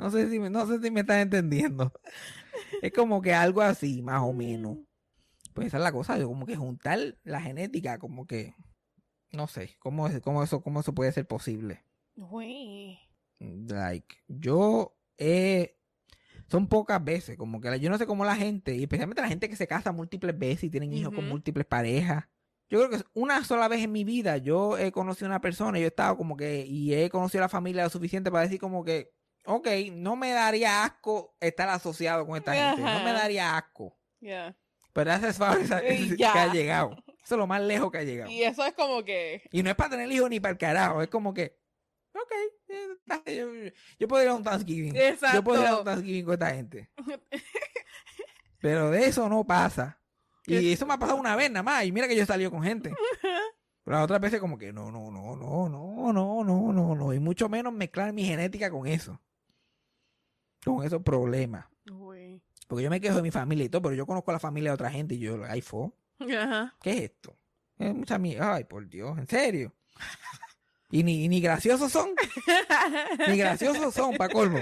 No 0.00 0.10
sé 0.10 0.28
si 0.28 0.40
me, 0.40 0.50
no 0.50 0.66
sé 0.66 0.80
si 0.80 0.90
me 0.90 1.00
están 1.00 1.20
entendiendo. 1.20 1.92
Es 2.82 2.92
como 2.92 3.22
que 3.22 3.32
algo 3.32 3.62
así, 3.62 4.02
más 4.02 4.22
o 4.22 4.32
menos. 4.32 4.78
Pues 5.54 5.68
esa 5.68 5.76
es 5.76 5.82
la 5.84 5.92
cosa, 5.92 6.18
yo 6.18 6.26
como 6.26 6.44
que 6.44 6.56
juntar 6.56 6.98
la 7.22 7.40
genética, 7.40 7.98
como 7.98 8.26
que 8.26 8.54
no 9.30 9.46
sé, 9.46 9.76
cómo, 9.78 10.08
es- 10.08 10.20
cómo 10.20 10.42
eso, 10.42 10.60
cómo 10.60 10.80
eso 10.80 10.92
puede 10.92 11.12
ser 11.12 11.26
posible. 11.28 11.84
Uy. 12.16 12.98
Like, 13.38 14.16
yo 14.28 14.96
he. 15.18 15.76
Son 16.48 16.68
pocas 16.68 17.02
veces, 17.02 17.36
como 17.36 17.60
que 17.60 17.80
yo 17.80 17.90
no 17.90 17.98
sé 17.98 18.06
cómo 18.06 18.24
la 18.24 18.36
gente, 18.36 18.74
y 18.74 18.82
especialmente 18.82 19.20
la 19.20 19.28
gente 19.28 19.48
que 19.48 19.56
se 19.56 19.66
casa 19.66 19.90
múltiples 19.90 20.38
veces 20.38 20.64
y 20.64 20.70
tienen 20.70 20.92
hijos 20.92 21.12
con 21.12 21.28
múltiples 21.28 21.66
parejas. 21.66 22.28
Yo 22.68 22.78
creo 22.78 22.90
que 22.90 23.06
una 23.14 23.44
sola 23.44 23.68
vez 23.68 23.82
en 23.82 23.92
mi 23.92 24.04
vida 24.04 24.36
yo 24.38 24.78
he 24.78 24.92
conocido 24.92 25.26
a 25.26 25.30
una 25.30 25.40
persona 25.40 25.78
y 25.78 25.82
yo 25.82 25.86
he 25.86 25.88
estado 25.88 26.16
como 26.16 26.36
que, 26.36 26.64
y 26.64 26.94
he 26.94 27.10
conocido 27.10 27.42
a 27.42 27.46
la 27.46 27.48
familia 27.48 27.82
lo 27.82 27.90
suficiente 27.90 28.30
para 28.30 28.44
decir 28.44 28.60
como 28.60 28.84
que, 28.84 29.12
ok, 29.44 29.68
no 29.92 30.14
me 30.14 30.30
daría 30.32 30.84
asco 30.84 31.36
estar 31.40 31.68
asociado 31.68 32.24
con 32.26 32.36
esta 32.36 32.54
gente, 32.54 32.82
no 32.82 33.04
me 33.04 33.12
daría 33.12 33.56
asco. 33.56 33.96
Yeah. 34.20 34.56
Pero 34.92 35.12
ese 35.12 35.28
es 35.28 35.36
fácil 35.36 35.68
Y 35.90 36.16
que 36.16 36.24
ha 36.24 36.52
llegado. 36.52 36.92
Eso 37.24 37.34
es 37.34 37.38
lo 37.38 37.46
más 37.46 37.60
lejos 37.60 37.90
que 37.90 37.98
ha 37.98 38.04
llegado. 38.04 38.30
Y 38.30 38.42
eso 38.42 38.64
es 38.64 38.72
como 38.74 39.04
que. 39.04 39.42
Y 39.50 39.62
no 39.62 39.70
es 39.70 39.76
para 39.76 39.90
tener 39.90 40.10
hijos 40.10 40.30
ni 40.30 40.38
para 40.38 40.52
el 40.52 40.58
carajo, 40.58 41.02
es 41.02 41.08
como 41.08 41.34
que, 41.34 41.58
ok, 42.16 42.32
eh, 43.26 43.72
yo, 43.98 44.08
podría 44.08 44.24
ir 44.24 44.30
a 44.30 44.34
un 44.34 44.42
Thanksgiving. 44.42 44.96
Exacto. 44.96 45.36
Yo 45.36 45.44
podría 45.44 45.64
ir 45.64 45.70
a 45.70 45.78
un 45.78 45.84
Thanksgiving 45.84 46.24
con 46.24 46.34
esta 46.34 46.54
gente. 46.54 46.90
Pero 48.60 48.90
de 48.90 49.06
eso 49.06 49.28
no 49.28 49.44
pasa. 49.44 49.98
Y 50.46 50.72
eso 50.72 50.86
me 50.86 50.94
ha 50.94 50.98
pasado 50.98 51.18
una 51.18 51.36
vez 51.36 51.50
nada 51.50 51.62
más. 51.62 51.84
Y 51.84 51.92
mira 51.92 52.08
que 52.08 52.16
yo 52.16 52.22
he 52.22 52.26
salido 52.26 52.50
con 52.50 52.62
gente. 52.62 52.94
Pero 53.84 53.96
las 53.96 54.04
otras 54.04 54.20
veces 54.20 54.40
como 54.40 54.58
que 54.58 54.72
no, 54.72 54.90
no, 54.90 55.10
no, 55.10 55.36
no, 55.36 55.68
no, 55.68 56.12
no, 56.12 56.44
no, 56.44 56.72
no, 56.72 56.94
no. 56.94 57.12
Y 57.12 57.20
mucho 57.20 57.48
menos 57.48 57.72
mezclar 57.72 58.12
mi 58.12 58.24
genética 58.24 58.70
con 58.70 58.86
eso. 58.86 59.20
Con 60.64 60.84
esos 60.84 61.02
problemas. 61.02 61.66
Uy. 61.90 62.42
Porque 62.66 62.82
yo 62.82 62.90
me 62.90 63.00
quejo 63.00 63.16
de 63.16 63.22
mi 63.22 63.30
familia 63.30 63.64
y 63.64 63.68
todo, 63.68 63.82
pero 63.82 63.94
yo 63.94 64.06
conozco 64.06 64.32
a 64.32 64.34
la 64.34 64.40
familia 64.40 64.70
de 64.70 64.74
otra 64.74 64.90
gente 64.90 65.14
y 65.14 65.18
yo, 65.18 65.40
ay, 65.48 65.60
fo, 65.60 65.94
Ajá. 66.18 66.74
¿qué 66.82 66.90
es 66.90 67.00
esto? 67.02 67.36
Es 67.78 67.94
mucha 67.94 68.18
mierda. 68.18 68.54
Ay, 68.54 68.64
por 68.64 68.88
Dios, 68.88 69.16
¿en 69.18 69.28
serio? 69.28 69.72
Y 70.90 71.02
ni, 71.02 71.24
y 71.24 71.28
ni 71.28 71.40
graciosos 71.40 71.90
son. 71.92 72.10
Ni 73.28 73.36
graciosos 73.38 73.92
son, 73.92 74.16
pa' 74.16 74.28
colmo. 74.28 74.60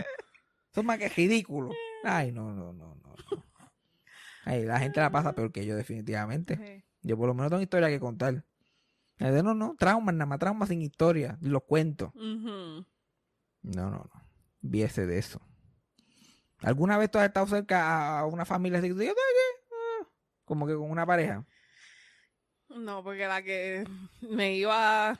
Son 0.75 0.87
más 0.87 0.99
que 0.99 1.09
ridículos. 1.09 1.75
Ay, 2.03 2.33
no, 2.33 2.53
no, 2.53 2.73
no, 2.73 2.95
no. 2.95 3.15
no. 3.31 3.45
Ay, 4.45 4.65
la 4.65 4.79
gente 4.79 5.01
la 5.01 5.11
pasa 5.11 5.35
peor 5.35 5.53
que 5.53 5.65
yo, 5.65 5.77
definitivamente. 5.77 6.57
Sí. 6.57 6.85
Yo 7.03 7.17
por 7.17 7.29
lo 7.29 7.35
menos 7.35 7.51
tengo 7.51 7.63
historia 7.63 7.89
que 7.89 8.01
contar. 8.01 8.45
No, 9.19 9.55
no, 9.55 9.77
traumas, 9.79 10.15
nada 10.15 10.27
más 10.27 10.39
traumas 10.39 10.69
sin 10.69 10.83
historia. 10.83 11.39
Los 11.41 11.63
cuento. 11.65 12.13
No, 12.15 12.85
no, 13.63 13.91
no. 13.91 14.11
Viese 14.61 15.07
de 15.07 15.19
eso. 15.19 15.41
¿Alguna 16.61 16.97
vez 16.97 17.11
tú 17.11 17.19
has 17.19 17.27
estado 17.27 17.47
cerca 17.47 18.19
a 18.19 18.27
una 18.27 18.45
familia 18.45 18.79
así 18.79 18.91
ah, 18.91 20.07
como 20.45 20.67
que 20.67 20.75
con 20.75 20.91
una 20.91 21.05
pareja? 21.05 21.45
No, 22.71 23.05
porque 23.05 23.27
la 23.27 23.43
que 23.43 23.85
me 24.23 24.57
iba, 24.57 25.19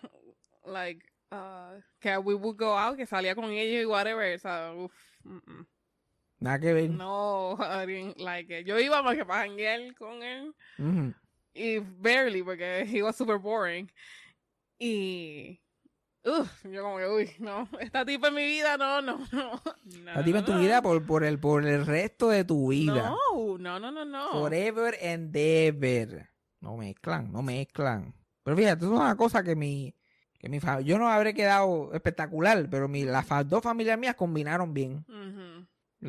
like, 0.65 1.05
uh, 1.33 1.81
que 2.01 2.17
we 2.19 2.35
would 2.35 2.57
go 2.57 2.77
out, 2.77 2.97
que 2.97 3.07
salía 3.07 3.35
con 3.35 3.51
ellos 3.51 3.83
y 3.83 3.87
whatever, 3.87 4.35
o 4.35 4.39
sea, 4.39 4.73
uf, 4.75 4.93
mm, 5.25 5.39
mm. 5.47 5.67
Nada 6.41 6.59
que 6.59 6.73
ver. 6.73 6.91
no, 6.91 7.57
I 7.61 7.87
didn't 7.87 8.19
like 8.19 8.51
it. 8.51 8.67
Yo 8.67 8.79
iba 8.79 9.03
más 9.03 9.17
que 9.17 9.25
para 9.25 9.47
janguear 9.47 9.95
con 9.95 10.23
él, 10.23 10.55
y 11.55 11.79
barely, 11.79 12.43
porque 12.43 12.83
he 12.83 13.03
was 13.03 13.17
super 13.17 13.39
boring. 13.39 13.91
Y, 14.79 15.61
uff, 16.25 16.65
yo 16.65 16.83
como 16.83 16.99
que, 16.99 17.07
uy, 17.07 17.31
no, 17.39 17.69
esta 17.81 18.05
tipa 18.05 18.29
en 18.29 18.35
mi 18.35 18.45
vida, 18.45 18.77
no, 18.77 19.01
no, 19.01 19.19
no. 19.33 19.63
no 19.85 20.13
A 20.13 20.25
ti 20.25 20.33
en 20.33 20.45
tu 20.45 20.53
no. 20.53 20.59
vida 20.59 20.83
por, 20.83 21.07
por, 21.07 21.25
el, 21.25 21.39
por 21.39 21.65
el 21.65 21.87
resto 21.87 22.29
de 22.29 22.45
tu 22.45 22.69
vida. 22.71 23.11
No, 23.11 23.59
no, 23.59 23.79
no, 23.79 23.91
no, 23.93 24.05
no. 24.05 24.33
Forever 24.33 24.97
and 25.01 25.35
ever. 25.37 26.29
No 26.61 26.77
mezclan, 26.77 27.31
no 27.31 27.43
mezclan. 27.43 28.15
Pero 28.43 28.57
fíjate, 28.57 28.85
es 28.85 28.91
una 28.91 29.17
cosa 29.17 29.43
que 29.43 29.55
mi, 29.55 29.95
que 30.45 30.51
mi 30.51 30.61
fa- 30.61 30.83
yo 30.83 30.99
no 30.99 31.09
habré 31.09 31.33
quedado 31.33 31.95
espectacular, 31.95 32.69
pero 32.71 32.87
mi, 32.87 33.05
las 33.05 33.27
dos 33.49 33.63
familias 33.63 33.99
mías 33.99 34.15
combinaron 34.15 34.75
bien. 34.75 35.05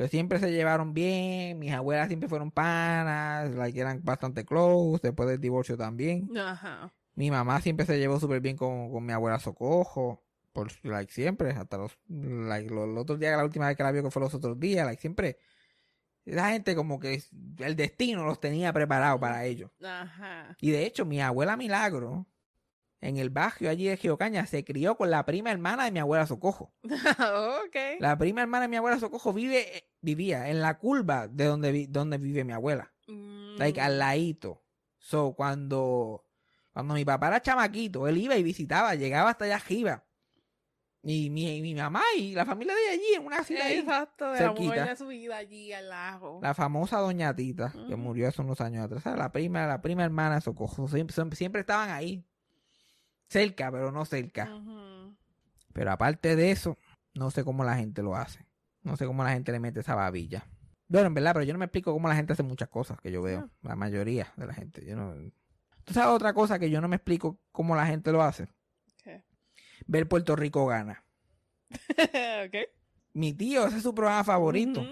Siempre 0.09 0.39
se 0.39 0.51
llevaron 0.51 0.93
bien, 0.93 1.57
mis 1.57 1.71
abuelas 1.71 2.09
siempre 2.09 2.27
fueron 2.27 2.51
panas, 2.51 3.49
like, 3.55 3.79
eran 3.79 4.03
bastante 4.03 4.43
close, 4.43 4.99
después 5.01 5.29
del 5.29 5.39
divorcio 5.39 5.77
también. 5.77 6.29
Ajá. 6.37 6.93
Mi 7.13 7.31
mamá 7.31 7.61
siempre 7.61 7.85
se 7.85 7.97
llevó 7.97 8.19
súper 8.19 8.41
bien 8.41 8.57
con, 8.57 8.91
con 8.91 9.05
mi 9.05 9.13
abuela 9.13 9.39
Socojo, 9.39 10.21
por 10.51 10.67
like 10.85 11.13
siempre, 11.13 11.51
hasta 11.51 11.77
los, 11.77 11.97
like, 12.09 12.69
los, 12.73 12.89
los 12.89 13.03
otros 13.03 13.19
días, 13.19 13.37
la 13.37 13.45
última 13.45 13.67
vez 13.67 13.77
que 13.77 13.83
la 13.83 13.91
vio 13.93 14.03
que 14.03 14.11
fue 14.11 14.21
los 14.21 14.33
otros 14.33 14.59
días, 14.59 14.85
like 14.85 14.99
siempre. 15.01 15.37
Esa 16.25 16.49
gente 16.49 16.75
como 16.75 16.99
que 16.99 17.23
el 17.59 17.75
destino 17.77 18.25
los 18.25 18.41
tenía 18.41 18.73
preparados 18.73 19.21
para 19.21 19.45
ellos. 19.45 19.71
Ajá. 19.81 20.57
Y 20.59 20.71
de 20.71 20.85
hecho, 20.85 21.05
mi 21.05 21.21
abuela 21.21 21.55
Milagro, 21.55 22.25
en 23.01 23.17
el 23.17 23.29
barrio 23.29 23.69
allí 23.69 23.85
de 23.87 23.97
Geocaña, 23.97 24.45
se 24.45 24.63
crió 24.63 24.95
con 24.95 25.11
la 25.11 25.25
prima 25.25 25.51
hermana 25.51 25.85
de 25.85 25.91
mi 25.91 25.99
abuela 25.99 26.25
Socojo. 26.25 26.73
ok. 26.83 27.75
La 27.99 28.17
prima 28.17 28.41
hermana 28.41 28.63
de 28.63 28.67
mi 28.69 28.77
abuela 28.77 28.99
Socojo 28.99 29.31
vive, 29.33 29.77
eh, 29.77 29.89
vivía 30.01 30.49
en 30.49 30.61
la 30.61 30.77
curva 30.77 31.27
de 31.27 31.45
donde, 31.45 31.71
vi- 31.71 31.87
donde 31.87 32.17
vive 32.17 32.43
mi 32.43 32.53
abuela. 32.53 32.91
Mm. 33.07 33.57
Like, 33.57 33.79
al 33.81 33.99
ladito. 33.99 34.63
So, 34.97 35.33
cuando, 35.35 36.25
cuando 36.73 36.93
mi 36.95 37.05
papá 37.05 37.27
era 37.27 37.41
chamaquito, 37.41 38.07
él 38.07 38.17
iba 38.17 38.35
y 38.37 38.43
visitaba, 38.43 38.95
llegaba 38.95 39.29
hasta 39.29 39.45
allá 39.45 39.57
arriba. 39.57 40.03
Y 41.03 41.29
mi, 41.29 41.61
mi 41.61 41.75
mamá 41.75 42.01
y 42.17 42.33
la 42.33 42.45
familia 42.45 42.73
de 42.73 42.89
allí, 42.93 43.13
en 43.15 43.25
una 43.27 43.43
ciudad 43.43 43.67
ahí. 43.67 43.77
Exacto, 43.77 44.25
de 44.31 44.31
la 44.31 44.37
cerquita. 44.47 44.85
de 44.85 44.95
su 44.95 45.05
vida 45.05 45.37
allí 45.37 45.71
al 45.71 45.87
lago. 45.89 46.39
La 46.41 46.55
famosa 46.55 46.97
Doña 46.97 47.35
Tita, 47.35 47.71
que 47.87 47.95
murió 47.95 48.27
hace 48.27 48.41
unos 48.41 48.59
años 48.59 48.85
atrás. 48.85 49.15
La 49.15 49.31
prima, 49.31 49.67
la 49.67 49.81
prima 49.83 50.03
hermana 50.03 50.35
de 50.35 50.41
Socojo. 50.41 50.87
Siempre, 50.87 51.15
siempre 51.35 51.61
estaban 51.61 51.91
ahí. 51.91 52.25
Cerca, 53.27 53.71
pero 53.71 53.91
no 53.91 54.05
cerca. 54.05 54.49
Pero 55.73 55.91
aparte 55.91 56.35
de 56.35 56.51
eso, 56.51 56.77
no 57.13 57.31
sé 57.31 57.43
cómo 57.43 57.63
la 57.63 57.75
gente 57.75 58.01
lo 58.01 58.15
hace. 58.15 58.45
No 58.83 58.97
sé 58.97 59.05
cómo 59.05 59.23
la 59.23 59.31
gente 59.31 59.51
le 59.51 59.59
mete 59.59 59.79
esa 59.79 59.95
babilla. 59.95 60.47
Bueno, 60.87 61.07
en 61.07 61.13
verdad, 61.15 61.33
pero 61.33 61.45
yo 61.45 61.53
no 61.53 61.59
me 61.59 61.65
explico 61.65 61.91
cómo 61.91 62.07
la 62.07 62.15
gente 62.15 62.33
hace 62.33 62.43
muchas 62.43 62.69
cosas 62.69 62.99
que 63.01 63.11
yo 63.11 63.21
veo. 63.21 63.49
La 63.61 63.75
mayoría 63.75 64.31
de 64.37 64.45
la 64.45 64.53
gente. 64.53 64.85
Yo 64.85 64.95
no... 64.95 65.15
¿Tú 65.83 65.93
sabes 65.93 66.09
otra 66.09 66.33
cosa 66.33 66.59
que 66.59 66.69
yo 66.69 66.81
no 66.81 66.87
me 66.87 66.95
explico 66.95 67.39
cómo 67.51 67.75
la 67.75 67.85
gente 67.87 68.11
lo 68.11 68.21
hace? 68.21 68.47
Ver 69.87 70.07
Puerto 70.07 70.35
Rico 70.35 70.65
gana. 70.65 71.03
ok. 71.69 72.55
Mi 73.13 73.33
tío, 73.33 73.65
ese 73.67 73.77
es 73.77 73.83
su 73.83 73.93
programa 73.93 74.23
favorito. 74.23 74.85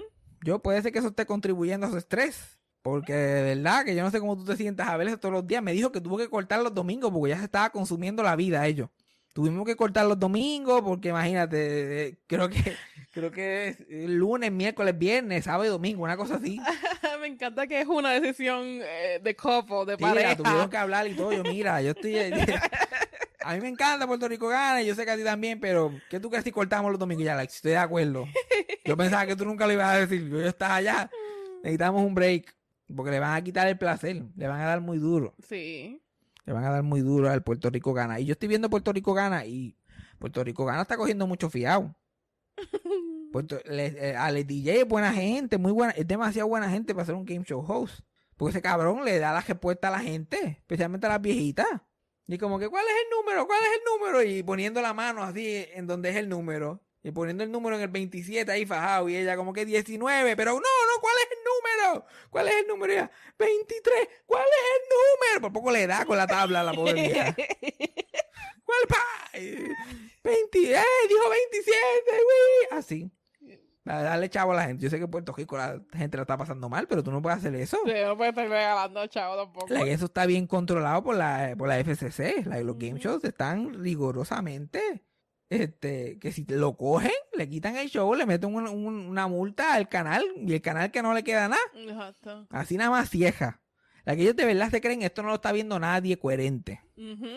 Yo 0.44 0.60
puede 0.60 0.82
ser 0.82 0.92
que 0.92 1.00
eso 1.00 1.10
esté 1.10 1.26
contribuyendo 1.26 1.88
a 1.88 1.90
su 1.90 1.98
estrés. 1.98 2.60
Porque 2.84 3.14
de 3.14 3.56
verdad 3.56 3.86
que 3.86 3.96
yo 3.96 4.04
no 4.04 4.12
sé 4.12 4.20
cómo 4.20 4.36
tú 4.38 4.44
te 4.44 4.58
sientas 4.58 4.88
a 4.90 4.98
ver 4.98 5.08
eso 5.08 5.18
todos 5.18 5.34
los 5.34 5.48
días. 5.48 5.64
Me 5.64 5.72
dijo 5.74 5.92
que 5.92 6.02
tuvo 6.02 6.18
que 6.18 6.30
cortar 6.30 6.62
los 6.62 6.74
domingos 6.76 7.12
porque 7.12 7.30
ya 7.32 7.40
se 7.40 7.46
estaba 7.46 7.70
consumiendo 7.72 8.22
la 8.22 8.36
vida 8.36 8.68
ellos. 8.68 8.90
Tuvimos 9.34 9.66
que 9.66 9.76
cortar 9.76 10.06
los 10.06 10.20
domingos 10.20 10.82
porque 10.84 11.10
imagínate, 11.10 12.08
eh, 12.08 12.18
creo 12.28 12.50
que 12.50 12.76
creo 13.14 13.32
que 13.32 13.70
es 13.70 14.10
lunes, 14.10 14.52
miércoles, 14.52 14.96
viernes, 14.98 15.46
sábado 15.46 15.66
y 15.66 15.70
domingo, 15.70 16.04
una 16.04 16.18
cosa 16.18 16.36
así. 16.36 16.60
Me 17.22 17.28
encanta 17.28 17.66
que 17.68 17.80
es 17.80 17.88
una 17.88 18.12
decisión 18.12 18.64
eh, 18.66 19.20
de 19.24 19.36
couple, 19.36 19.86
de 19.86 19.96
Sí, 19.96 20.02
pareja. 20.04 20.36
tuvieron 20.36 20.70
que 20.70 20.78
hablar 20.84 21.08
y 21.08 21.16
todo. 21.16 21.32
Yo, 21.32 21.42
mira, 21.44 21.82
yo 21.82 21.92
estoy. 21.92 22.18
A 23.46 23.56
mí 23.56 23.62
me 23.62 23.70
encanta 23.70 24.06
Puerto 24.08 24.28
Rico 24.28 24.50
gana 24.50 24.82
y 24.82 24.88
yo 24.88 24.94
sé 24.96 25.06
que 25.06 25.12
a 25.12 25.18
ti 25.18 25.24
también, 25.24 25.60
pero 25.60 25.92
¿qué 26.10 26.20
tú 26.20 26.30
crees 26.30 26.44
si 26.44 26.52
cortamos 26.52 26.92
los 26.92 27.00
domingos? 27.00 27.24
Ya, 27.24 27.36
like, 27.36 27.52
estoy 27.54 27.72
de 27.72 27.78
acuerdo. 27.78 28.26
Yo 28.86 28.98
pensaba 28.98 29.26
que 29.26 29.36
tú 29.38 29.46
nunca 29.46 29.66
lo 29.68 29.74
ibas 29.74 29.88
a 29.96 29.98
decir. 30.00 30.30
Yo 30.30 30.42
ya 30.42 30.48
estás 30.50 30.72
allá. 30.72 31.10
Necesitamos 31.64 32.06
un 32.06 32.14
break. 32.14 32.54
Porque 32.96 33.12
le 33.12 33.20
van 33.20 33.34
a 33.36 33.44
quitar 33.44 33.68
el 33.68 33.78
placer. 33.78 34.24
Le 34.36 34.48
van 34.48 34.60
a 34.62 34.66
dar 34.66 34.82
muy 34.82 34.98
duro. 34.98 35.34
Sí. 35.48 36.02
Le 36.46 36.54
van 36.54 36.64
a 36.66 36.72
dar 36.72 36.84
muy 36.84 37.02
duro 37.02 37.30
al 37.30 37.44
Puerto 37.44 37.70
Rico 37.70 37.94
gana. 37.94 38.20
Y 38.20 38.26
yo 38.26 38.34
estoy 38.34 38.50
viendo 38.50 38.70
Puerto 38.70 38.92
Rico 38.92 39.14
gana 39.14 39.46
y 39.46 39.78
Puerto 40.20 40.44
Rico 40.44 40.66
gana 40.66 40.82
está 40.82 40.98
cogiendo 40.98 41.26
mucho 41.28 41.50
fiado. 41.50 41.96
Puerto, 43.32 43.58
le- 43.66 44.10
eh, 44.12 44.16
Ale 44.16 44.44
DJ 44.44 44.82
es 44.82 44.88
buena 44.88 45.12
gente, 45.14 45.58
muy 45.58 45.72
buena, 45.72 45.92
es 45.94 46.08
demasiado 46.08 46.48
buena 46.48 46.70
gente 46.70 46.94
para 46.94 47.06
ser 47.06 47.16
un 47.16 47.26
game 47.26 47.44
show 47.46 47.64
host. 47.68 48.02
Porque 48.38 48.52
ese 48.52 48.62
cabrón 48.62 49.06
le 49.06 49.18
da 49.20 49.32
la 49.34 49.42
respuesta 49.42 49.88
a 49.88 49.92
la 49.92 50.00
gente, 50.00 50.38
especialmente 50.60 51.08
a 51.08 51.12
las 51.12 51.22
viejitas. 51.22 51.68
Y 52.28 52.38
como 52.38 52.58
que, 52.60 52.70
¿cuál 52.70 52.84
es 52.86 52.94
el 53.04 53.18
número? 53.20 53.48
¿Cuál 53.48 53.60
es 53.64 53.70
el 53.70 53.82
número? 54.00 54.24
Y 54.24 54.44
poniendo 54.44 54.82
la 54.82 54.94
mano 54.94 55.24
así 55.24 55.66
en 55.74 55.88
donde 55.88 56.10
es 56.10 56.16
el 56.16 56.30
número. 56.30 56.83
Y 57.04 57.12
poniendo 57.12 57.44
el 57.44 57.52
número 57.52 57.76
en 57.76 57.82
el 57.82 57.90
27 57.90 58.50
ahí 58.50 58.66
fajado. 58.66 59.10
Y 59.10 59.18
ella 59.18 59.36
como 59.36 59.52
que 59.52 59.66
19. 59.66 60.36
Pero 60.38 60.54
no, 60.54 60.60
no, 60.60 61.02
¿cuál 61.02 61.14
es 61.22 61.38
el 61.38 61.44
número? 61.44 62.06
¿Cuál 62.30 62.48
es 62.48 62.56
el 62.62 62.68
número? 62.68 62.94
Y 62.94 62.96
ella, 62.96 63.12
23. 63.38 64.08
¿Cuál 64.26 64.44
es 64.44 64.66
el 64.74 64.90
número? 64.90 65.42
Por 65.42 65.54
poco 65.54 65.72
le 65.72 65.86
da 65.86 66.06
con 66.06 66.18
la 66.18 66.26
tabla 66.26 66.62
a 66.62 66.64
la 66.64 66.74
pobre 66.74 66.94
vieja. 66.94 67.36
¿Cuál 68.66 68.88
pa? 68.88 69.38
Y 69.38 69.56
20, 70.24 70.74
eh, 70.74 70.84
dijo 71.10 71.30
27, 71.30 71.74
güey. 72.08 72.80
Así. 72.80 73.12
A 73.86 74.02
darle 74.02 74.30
chavo 74.30 74.54
a 74.54 74.56
la 74.56 74.64
gente. 74.64 74.82
Yo 74.84 74.90
sé 74.90 74.98
que 74.98 75.04
en 75.04 75.12
Puerto 75.12 75.34
Rico 75.34 75.58
la 75.58 75.82
gente 75.92 76.16
la 76.16 76.24
está 76.24 76.38
pasando 76.38 76.70
mal, 76.70 76.88
pero 76.88 77.04
tú 77.04 77.12
no 77.12 77.22
puedes 77.22 77.40
hacer 77.40 77.54
eso. 77.56 77.78
Sí, 77.86 77.92
no 78.06 78.16
puede 78.16 78.30
estar 78.30 78.48
regalando 78.48 79.06
chavo 79.08 79.36
tampoco. 79.36 79.74
Like, 79.74 79.92
eso 79.92 80.06
está 80.06 80.26
bien 80.26 80.48
controlado 80.48 81.04
por 81.04 81.18
la, 81.18 81.54
por 81.58 81.68
la 81.68 81.84
FCC. 81.84 82.46
Like, 82.46 82.64
los 82.64 82.78
game 82.78 82.98
shows 82.98 83.26
están 83.26 83.74
rigurosamente. 83.84 85.04
Este, 85.62 86.18
que 86.20 86.32
si 86.32 86.46
lo 86.48 86.76
cogen, 86.78 87.12
le 87.38 87.48
quitan 87.50 87.76
el 87.78 87.90
show, 87.90 88.14
le 88.16 88.26
meten 88.26 88.54
un- 88.54 88.68
un- 88.68 89.08
una 89.08 89.28
multa 89.28 89.74
al 89.74 89.88
canal 89.90 90.24
y 90.38 90.54
el 90.54 90.62
canal 90.62 90.92
que 90.92 91.02
no 91.02 91.14
le 91.14 91.24
queda 91.24 91.48
nada. 91.48 91.62
Exacto. 91.76 92.48
Así 92.50 92.78
nada 92.78 92.90
más 92.90 93.10
cieja. 93.10 93.62
La 94.06 94.16
que 94.16 94.24
ellos 94.24 94.36
de 94.36 94.46
verdad 94.46 94.70
se 94.70 94.82
creen, 94.82 95.02
esto 95.02 95.22
no 95.24 95.30
lo 95.30 95.36
está 95.36 95.52
viendo 95.52 95.80
nadie 95.80 96.18
coherente. 96.20 96.82
Ujú. 96.98 97.28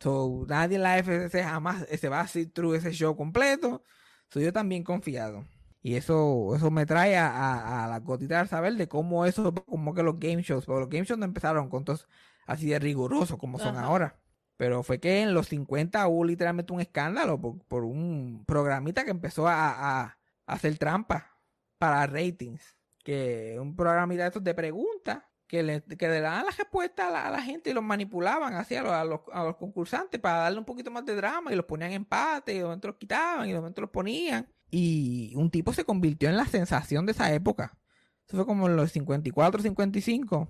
So, 0.00 0.44
nadie 0.48 0.76
en 0.76 0.82
la 0.82 0.98
FCC 0.98 1.42
jamás 1.42 1.86
se 1.88 2.08
va 2.08 2.18
a 2.20 2.22
hacer 2.24 2.46
through 2.50 2.74
ese 2.74 2.92
show 2.92 3.16
completo. 3.16 3.82
Soy 4.30 4.44
yo 4.44 4.52
también 4.52 4.82
confiado. 4.82 5.44
Y 5.82 5.94
eso, 5.94 6.52
eso 6.56 6.70
me 6.70 6.84
trae 6.84 7.16
a, 7.16 7.28
a, 7.30 7.84
a 7.84 7.88
la 7.88 8.00
gotita 8.00 8.42
de 8.42 8.48
saber 8.48 8.74
de 8.74 8.88
cómo 8.88 9.24
eso, 9.24 9.54
como 9.54 9.94
que 9.94 10.02
los 10.02 10.18
game 10.18 10.42
shows, 10.42 10.66
porque 10.66 10.80
los 10.80 10.88
game 10.90 11.04
shows 11.04 11.18
no 11.18 11.24
empezaron 11.26 11.68
con 11.68 11.84
todos 11.84 12.08
así 12.46 12.66
de 12.66 12.78
rigurosos 12.80 13.38
como 13.38 13.58
son 13.60 13.76
Ajá. 13.76 13.86
ahora. 13.86 14.18
Pero 14.56 14.82
fue 14.82 14.98
que 15.00 15.20
en 15.22 15.34
los 15.34 15.48
50 15.48 16.06
hubo 16.08 16.24
literalmente 16.24 16.72
un 16.72 16.80
escándalo 16.80 17.40
por, 17.40 17.58
por 17.64 17.84
un 17.84 18.44
programita 18.46 19.04
que 19.04 19.10
empezó 19.10 19.46
a, 19.48 20.02
a- 20.02 20.18
hacer 20.46 20.78
trampa 20.78 21.38
para 21.78 22.06
ratings. 22.06 22.76
Que 23.04 23.58
un 23.60 23.76
programita 23.76 24.22
de 24.22 24.28
estos 24.28 24.42
de 24.44 24.54
preguntas 24.54 25.22
que 25.46 25.62
le, 25.62 25.82
que 25.82 26.08
le 26.08 26.20
daban 26.20 26.44
las 26.46 26.56
respuestas 26.56 27.12
a 27.14 27.30
la, 27.30 27.40
gente 27.42 27.70
y 27.70 27.72
los 27.72 27.84
manipulaban 27.84 28.54
así 28.54 28.74
a 28.74 28.82
los, 28.82 28.92
a, 28.92 29.04
los, 29.04 29.20
a 29.32 29.44
los 29.44 29.56
concursantes 29.56 30.18
para 30.20 30.38
darle 30.38 30.58
un 30.58 30.64
poquito 30.64 30.90
más 30.90 31.04
de 31.04 31.14
drama 31.14 31.52
y 31.52 31.56
los 31.56 31.66
ponían 31.66 31.90
en 31.90 31.96
empate 31.98 32.52
y 32.54 32.58
de 32.58 32.64
momento 32.64 32.88
los 32.88 32.96
quitaban 32.96 33.48
y 33.48 33.52
de 33.52 33.58
momento 33.58 33.80
los 33.82 33.90
ponían. 33.90 34.48
Y 34.70 35.32
un 35.36 35.50
tipo 35.50 35.72
se 35.72 35.84
convirtió 35.84 36.28
en 36.28 36.36
la 36.36 36.46
sensación 36.46 37.06
de 37.06 37.12
esa 37.12 37.32
época. 37.32 37.78
Eso 38.26 38.36
fue 38.38 38.46
como 38.46 38.66
en 38.66 38.74
los 38.74 38.90
54, 38.90 39.62
55. 39.62 40.48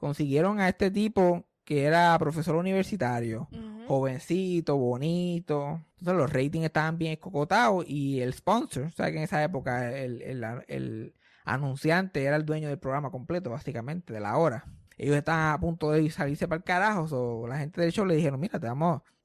Consiguieron 0.00 0.58
a 0.58 0.68
este 0.68 0.90
tipo 0.90 1.46
que 1.64 1.84
era 1.84 2.16
profesor 2.18 2.56
universitario, 2.56 3.48
jovencito, 3.86 4.76
bonito. 4.76 5.80
Entonces 5.98 6.14
los 6.14 6.32
ratings 6.32 6.66
estaban 6.66 6.98
bien 6.98 7.12
escocotados 7.12 7.84
y 7.88 8.20
el 8.20 8.34
sponsor, 8.34 8.84
o 8.84 8.90
sea 8.90 9.10
que 9.10 9.18
en 9.18 9.24
esa 9.24 9.42
época 9.42 9.96
el, 9.98 10.22
el, 10.22 10.44
el 10.68 11.14
anunciante 11.44 12.24
era 12.24 12.36
el 12.36 12.44
dueño 12.44 12.68
del 12.68 12.78
programa 12.78 13.10
completo, 13.10 13.50
básicamente, 13.50 14.12
de 14.12 14.20
la 14.20 14.36
hora. 14.36 14.64
Ellos 14.96 15.16
estaban 15.16 15.52
a 15.52 15.58
punto 15.58 15.90
de 15.90 16.08
salirse 16.10 16.46
para 16.46 16.58
el 16.58 16.64
carajo, 16.64 17.06
o 17.10 17.46
la 17.48 17.58
gente 17.58 17.80
del 17.80 17.92
show 17.92 18.06
le 18.06 18.16
dijeron, 18.16 18.40
mira, 18.40 18.60
te 18.60 18.68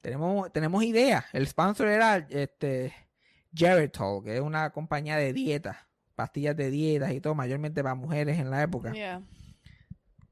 tenemos, 0.00 0.52
tenemos 0.52 0.82
ideas. 0.82 1.24
El 1.32 1.46
sponsor 1.46 1.88
era 1.88 2.16
este 2.30 2.92
Geritol, 3.54 4.24
que 4.24 4.36
es 4.36 4.40
una 4.40 4.70
compañía 4.70 5.16
de 5.16 5.32
dietas, 5.32 5.76
pastillas 6.14 6.56
de 6.56 6.70
dietas 6.70 7.12
y 7.12 7.20
todo, 7.20 7.34
mayormente 7.34 7.82
para 7.82 7.94
mujeres 7.94 8.38
en 8.38 8.50
la 8.50 8.62
época. 8.62 8.92
Yeah. 8.92 9.22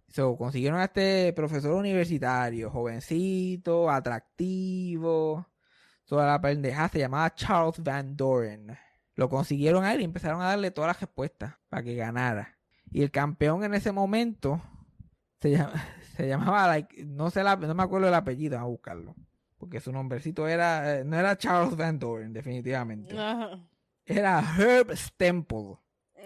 So, 0.08 0.36
consiguieron 0.36 0.80
a 0.80 0.84
este 0.84 1.32
profesor 1.34 1.72
universitario, 1.74 2.70
jovencito, 2.70 3.90
atractivo, 3.90 5.46
toda 6.06 6.26
la 6.26 6.40
pendeja, 6.40 6.88
se 6.88 6.98
llamaba 6.98 7.34
Charles 7.34 7.82
Van 7.82 8.16
Doren. 8.16 8.76
Lo 9.14 9.28
consiguieron 9.28 9.84
a 9.84 9.92
él 9.92 10.00
y 10.00 10.04
empezaron 10.04 10.40
a 10.40 10.46
darle 10.46 10.70
todas 10.70 10.88
las 10.88 11.00
respuestas 11.00 11.56
para 11.68 11.82
que 11.82 11.94
ganara. 11.94 12.56
Y 12.90 13.02
el 13.02 13.10
campeón 13.10 13.64
en 13.64 13.74
ese 13.74 13.92
momento 13.92 14.62
se, 15.40 15.50
llama- 15.50 15.72
se 16.16 16.26
llamaba, 16.28 16.66
like, 16.68 17.04
no 17.04 17.30
sé 17.30 17.42
la- 17.44 17.56
no 17.56 17.74
me 17.74 17.82
acuerdo 17.82 18.08
el 18.08 18.14
apellido, 18.14 18.58
a 18.58 18.64
buscarlo. 18.64 19.14
Porque 19.58 19.80
su 19.80 19.90
nombrecito 19.92 20.46
era, 20.46 21.00
eh, 21.00 21.04
no 21.04 21.18
era 21.18 21.36
Charles 21.36 21.76
Van 21.76 21.98
Doren, 21.98 22.32
definitivamente. 22.32 23.14
Era 24.06 24.40
Herb 24.56 24.96
Stemple. 24.96 25.76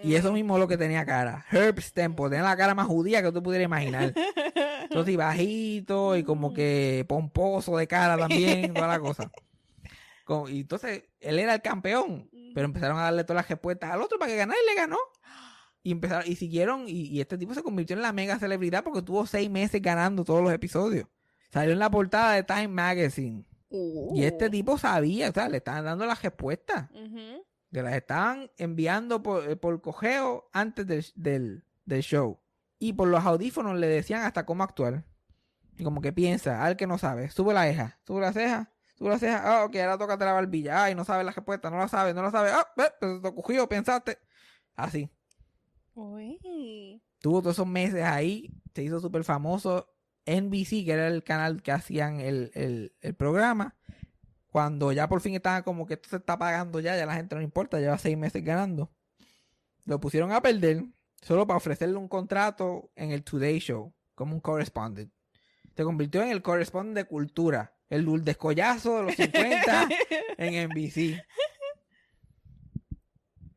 Y 0.03 0.15
eso 0.15 0.31
mismo 0.33 0.55
es 0.55 0.59
lo 0.59 0.67
que 0.67 0.77
tenía 0.77 1.05
cara. 1.05 1.45
Herb 1.51 1.79
Stemple. 1.79 2.29
Tenía 2.29 2.43
la 2.43 2.57
cara 2.57 2.75
más 2.75 2.87
judía 2.87 3.21
que 3.23 3.31
tú 3.31 3.41
pudieras 3.41 3.65
imaginar. 3.65 4.13
Entonces, 4.83 5.13
y 5.13 5.17
bajito 5.17 6.15
y 6.17 6.23
como 6.23 6.53
que 6.53 7.05
pomposo 7.07 7.77
de 7.77 7.87
cara 7.87 8.17
también, 8.17 8.73
toda 8.73 8.87
la 8.87 8.99
cosa. 8.99 9.31
Como- 10.25 10.49
y 10.49 10.61
entonces, 10.61 11.03
él 11.19 11.39
era 11.39 11.53
el 11.55 11.61
campeón. 11.61 12.29
Pero 12.53 12.65
empezaron 12.65 12.97
a 12.99 13.03
darle 13.03 13.23
todas 13.23 13.43
las 13.43 13.49
respuestas 13.49 13.91
al 13.91 14.01
otro 14.01 14.19
para 14.19 14.29
que 14.31 14.37
ganara 14.37 14.59
y 14.63 14.69
le 14.69 14.75
ganó. 14.75 14.97
Y 15.81 15.91
empezaron, 15.91 16.25
y 16.31 16.35
siguieron, 16.35 16.87
y, 16.87 17.07
y 17.07 17.19
este 17.19 17.37
tipo 17.37 17.53
se 17.53 17.63
convirtió 17.63 17.95
en 17.95 18.01
la 18.01 18.13
mega 18.13 18.39
celebridad 18.39 18.83
porque 18.83 19.01
tuvo 19.01 19.25
seis 19.25 19.49
meses 19.49 19.81
ganando 19.81 20.23
todos 20.23 20.41
los 20.43 20.53
episodios. 20.53 21.07
Salió 21.51 21.73
en 21.73 21.79
la 21.79 21.89
portada 21.91 22.33
de 22.33 22.43
Time 22.43 22.67
Magazine. 22.69 23.43
Y 24.15 24.23
este 24.23 24.49
tipo 24.49 24.77
sabía, 24.77 25.29
o 25.29 25.33
sea, 25.33 25.49
le 25.49 25.57
estaban 25.57 25.83
dando 25.85 26.05
las 26.05 26.21
respuestas. 26.21 26.89
Que 27.73 27.81
las 27.81 27.95
estaban 27.95 28.51
enviando 28.57 29.23
por, 29.23 29.49
eh, 29.49 29.55
por 29.55 29.81
cogeo 29.81 30.49
antes 30.53 30.87
del, 30.87 31.05
del, 31.15 31.65
del 31.85 32.01
show. 32.03 32.39
Y 32.79 32.93
por 32.93 33.07
los 33.07 33.25
audífonos 33.25 33.77
le 33.77 33.87
decían 33.87 34.21
hasta 34.21 34.45
cómo 34.45 34.63
actuar. 34.63 35.03
Y 35.77 35.83
como 35.83 36.01
que 36.01 36.13
piensa, 36.13 36.63
al 36.63 36.77
que 36.77 36.85
no 36.85 36.97
sabe, 36.97 37.29
sube 37.31 37.53
la 37.53 37.63
ceja, 37.63 37.99
sube 38.05 38.21
la 38.21 38.31
ceja, 38.31 38.71
sube 38.95 39.09
la 39.09 39.17
ceja, 39.17 39.41
ah, 39.43 39.65
ok, 39.65 39.75
ahora 39.77 39.97
tócate 39.97 40.23
la 40.23 40.33
barbilla, 40.33 40.83
ay, 40.83 40.93
no 40.93 41.03
sabe 41.03 41.23
la 41.23 41.31
respuesta, 41.31 41.71
no 41.71 41.77
la 41.77 41.87
sabe, 41.87 42.13
no 42.13 42.21
la 42.21 42.29
sabe, 42.29 42.51
ah, 42.51 42.67
ve, 42.77 42.85
pero 42.99 43.19
te 43.21 43.33
cogió, 43.33 43.67
pensaste. 43.67 44.19
Así. 44.75 45.09
Uy. 45.95 47.01
Tuvo 47.19 47.41
todos 47.41 47.55
esos 47.55 47.67
meses 47.67 48.03
ahí, 48.03 48.53
se 48.75 48.83
hizo 48.83 48.99
súper 48.99 49.23
famoso. 49.23 49.89
NBC, 50.25 50.85
que 50.85 50.91
era 50.91 51.07
el 51.07 51.23
canal 51.23 51.61
que 51.61 51.71
hacían 51.71 52.19
el, 52.19 52.51
el, 52.53 52.95
el 53.01 53.15
programa, 53.15 53.75
cuando 54.53 54.91
ya 54.91 55.09
por 55.09 55.19
fin 55.19 55.33
estaba 55.33 55.63
como 55.63 55.87
que 55.87 55.95
esto 55.95 56.09
se 56.09 56.17
está 56.17 56.37
pagando 56.37 56.79
ya, 56.79 56.95
ya 56.95 57.07
la 57.07 57.15
gente 57.15 57.35
no 57.35 57.41
importa, 57.41 57.79
lleva 57.79 57.97
seis 57.97 58.15
meses 58.15 58.43
ganando. 58.43 58.91
Lo 59.83 59.99
pusieron 59.99 60.31
a 60.31 60.43
perder 60.43 60.85
solo 61.23 61.47
para 61.47 61.57
ofrecerle 61.57 61.97
un 61.97 62.07
contrato 62.07 62.91
en 62.95 63.09
el 63.09 63.23
Today 63.23 63.57
Show 63.57 63.91
como 64.13 64.35
un 64.35 64.41
correspondent. 64.41 65.11
Se 65.75 65.83
convirtió 65.83 66.21
en 66.21 66.29
el 66.29 66.43
correspondent 66.43 66.95
de 66.95 67.05
cultura, 67.05 67.75
el 67.89 68.05
descollazo 68.23 68.97
de 68.97 69.03
los 69.05 69.15
50 69.15 69.89
en 70.37 70.69
NBC. 70.69 71.19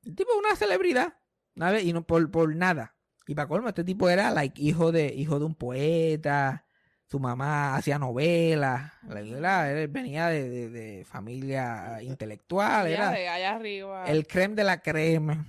El 0.03 0.15
tipo 0.15 0.31
es 0.33 0.39
una 0.39 0.57
celebridad, 0.57 1.19
¿sabes? 1.59 1.85
Y 1.85 1.93
no 1.93 2.07
por, 2.07 2.31
por 2.31 2.57
nada. 2.57 2.97
Y 3.27 3.35
para 3.35 3.49
colmo, 3.49 3.69
este 3.69 3.85
tipo 3.85 4.09
era 4.09 4.31
like 4.31 4.63
hijo 4.63 4.93
de 4.93 5.13
hijo 5.15 5.39
de 5.39 5.45
un 5.45 5.57
poeta. 5.57 6.66
Su 7.09 7.21
mamá 7.21 7.77
hacía 7.77 7.99
novelas. 7.99 8.93
él 9.11 9.89
venía 9.89 10.27
de, 10.29 10.49
de- 10.49 10.69
de 10.71 11.05
familia 11.05 12.03
intelectual. 12.03 12.89
Era 12.89 13.11
de 13.13 13.29
allá 13.29 13.55
arriba. 13.55 14.05
el 14.07 14.27
creme 14.27 14.55
de 14.57 14.65
la 14.65 14.81
creme. 14.81 15.45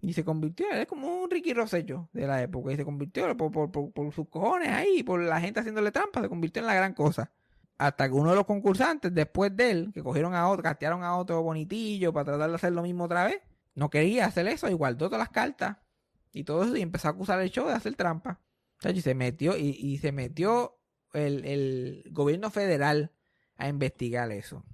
Y 0.00 0.12
se 0.12 0.24
convirtió, 0.24 0.66
él 0.70 0.80
es 0.80 0.86
como 0.86 1.22
un 1.22 1.30
Ricky 1.30 1.54
Rosselló 1.54 2.08
de 2.12 2.26
la 2.26 2.42
época. 2.42 2.72
Y 2.72 2.76
se 2.76 2.84
convirtió 2.84 3.34
por, 3.36 3.50
por, 3.50 3.70
por, 3.70 3.92
por 3.92 4.12
sus 4.12 4.28
cojones 4.28 4.68
ahí, 4.68 5.02
por 5.02 5.20
la 5.20 5.40
gente 5.40 5.60
haciéndole 5.60 5.90
trampa, 5.92 6.20
se 6.20 6.28
convirtió 6.28 6.60
en 6.60 6.66
la 6.66 6.74
gran 6.74 6.92
cosa. 6.92 7.30
Hasta 7.78 8.08
que 8.08 8.14
uno 8.14 8.30
de 8.30 8.36
los 8.36 8.44
concursantes, 8.46 9.12
después 9.14 9.54
de 9.56 9.70
él, 9.70 9.90
que 9.92 10.02
cogieron 10.02 10.34
a 10.34 10.48
otro, 10.48 10.62
castearon 10.62 11.02
a 11.02 11.16
otro 11.16 11.42
bonitillo 11.42 12.12
para 12.12 12.24
tratar 12.26 12.50
de 12.50 12.56
hacer 12.56 12.72
lo 12.72 12.82
mismo 12.82 13.04
otra 13.04 13.24
vez, 13.24 13.40
no 13.74 13.90
quería 13.90 14.26
hacer 14.26 14.46
eso 14.46 14.68
y 14.68 14.74
guardó 14.74 15.06
todas 15.06 15.18
las 15.18 15.30
cartas 15.30 15.78
y 16.32 16.44
todo 16.44 16.64
eso 16.64 16.76
y 16.76 16.82
empezó 16.82 17.08
a 17.08 17.12
acusar 17.12 17.40
el 17.40 17.50
show 17.50 17.66
de 17.66 17.72
hacer 17.74 17.94
trampa. 17.96 18.38
Y 18.90 19.00
se 19.00 19.14
metió, 19.14 19.56
y, 19.56 19.70
y 19.70 19.98
se 19.98 20.12
metió 20.12 20.78
el, 21.12 21.44
el 21.44 22.04
gobierno 22.10 22.50
federal 22.50 23.12
a 23.56 23.68
investigar 23.68 24.30
eso. 24.32 24.64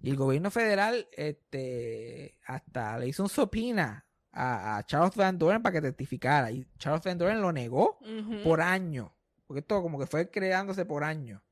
Y 0.00 0.10
el 0.10 0.16
gobierno 0.16 0.50
federal, 0.50 1.08
este, 1.12 2.38
hasta 2.46 2.98
le 2.98 3.08
hizo 3.08 3.22
un 3.22 3.30
sopina 3.30 4.06
a, 4.32 4.76
a 4.76 4.82
Charles 4.84 5.16
Van 5.16 5.38
Doren 5.38 5.62
para 5.62 5.72
que 5.72 5.80
testificara. 5.80 6.50
Y 6.50 6.66
Charles 6.78 7.02
Van 7.04 7.16
Doren 7.16 7.40
lo 7.40 7.52
negó 7.52 7.98
por 8.42 8.60
año. 8.60 9.16
Porque 9.46 9.60
esto 9.60 9.82
como 9.82 9.98
que 9.98 10.06
fue 10.06 10.30
creándose 10.30 10.84
por 10.84 11.04
año. 11.04 11.42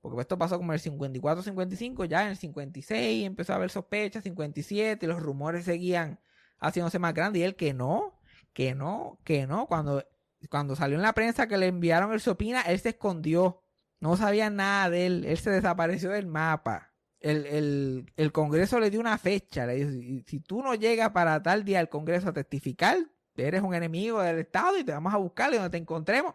Porque 0.00 0.20
esto 0.20 0.38
pasó 0.38 0.56
como 0.56 0.72
en 0.72 0.80
el 0.80 0.92
54-55, 0.92 2.06
ya 2.06 2.22
en 2.22 2.28
el 2.30 2.36
56 2.36 3.26
empezó 3.26 3.52
a 3.52 3.56
haber 3.56 3.70
sospechas, 3.70 4.22
57, 4.22 5.04
y 5.04 5.08
los 5.08 5.20
rumores 5.20 5.64
seguían 5.64 6.20
haciéndose 6.58 6.98
más 6.98 7.14
grandes. 7.14 7.40
Y 7.40 7.44
él 7.44 7.56
que 7.56 7.72
no, 7.72 8.20
que 8.52 8.74
no, 8.74 9.20
que 9.24 9.46
no. 9.46 9.66
Cuando, 9.66 10.04
cuando 10.50 10.76
salió 10.76 10.96
en 10.96 11.02
la 11.02 11.12
prensa 11.12 11.46
que 11.48 11.56
le 11.58 11.66
enviaron 11.66 12.12
el 12.12 12.20
sopina, 12.20 12.62
él 12.62 12.78
se 12.78 12.90
escondió. 12.90 13.62
No 14.00 14.16
sabía 14.16 14.50
nada 14.50 14.90
de 14.90 15.06
él. 15.06 15.24
Él 15.24 15.38
se 15.38 15.50
desapareció 15.50 16.10
del 16.10 16.26
mapa. 16.26 16.92
El, 17.18 17.46
el, 17.46 18.12
el 18.16 18.30
Congreso 18.32 18.78
le 18.78 18.90
dio 18.90 19.00
una 19.00 19.16
fecha. 19.18 19.66
Le 19.66 19.84
dijo, 19.84 20.22
si, 20.26 20.40
tú 20.40 20.62
no 20.62 20.74
llegas 20.74 21.10
para 21.10 21.42
tal 21.42 21.64
día 21.64 21.80
al 21.80 21.88
Congreso 21.88 22.28
a 22.28 22.32
testificar, 22.32 22.98
eres 23.36 23.62
un 23.62 23.74
enemigo 23.74 24.20
del 24.22 24.38
Estado 24.38 24.78
y 24.78 24.84
te 24.84 24.92
vamos 24.92 25.12
a 25.14 25.16
buscar 25.16 25.50
y 25.52 25.56
donde 25.56 25.70
te 25.70 25.78
encontremos. 25.78 26.34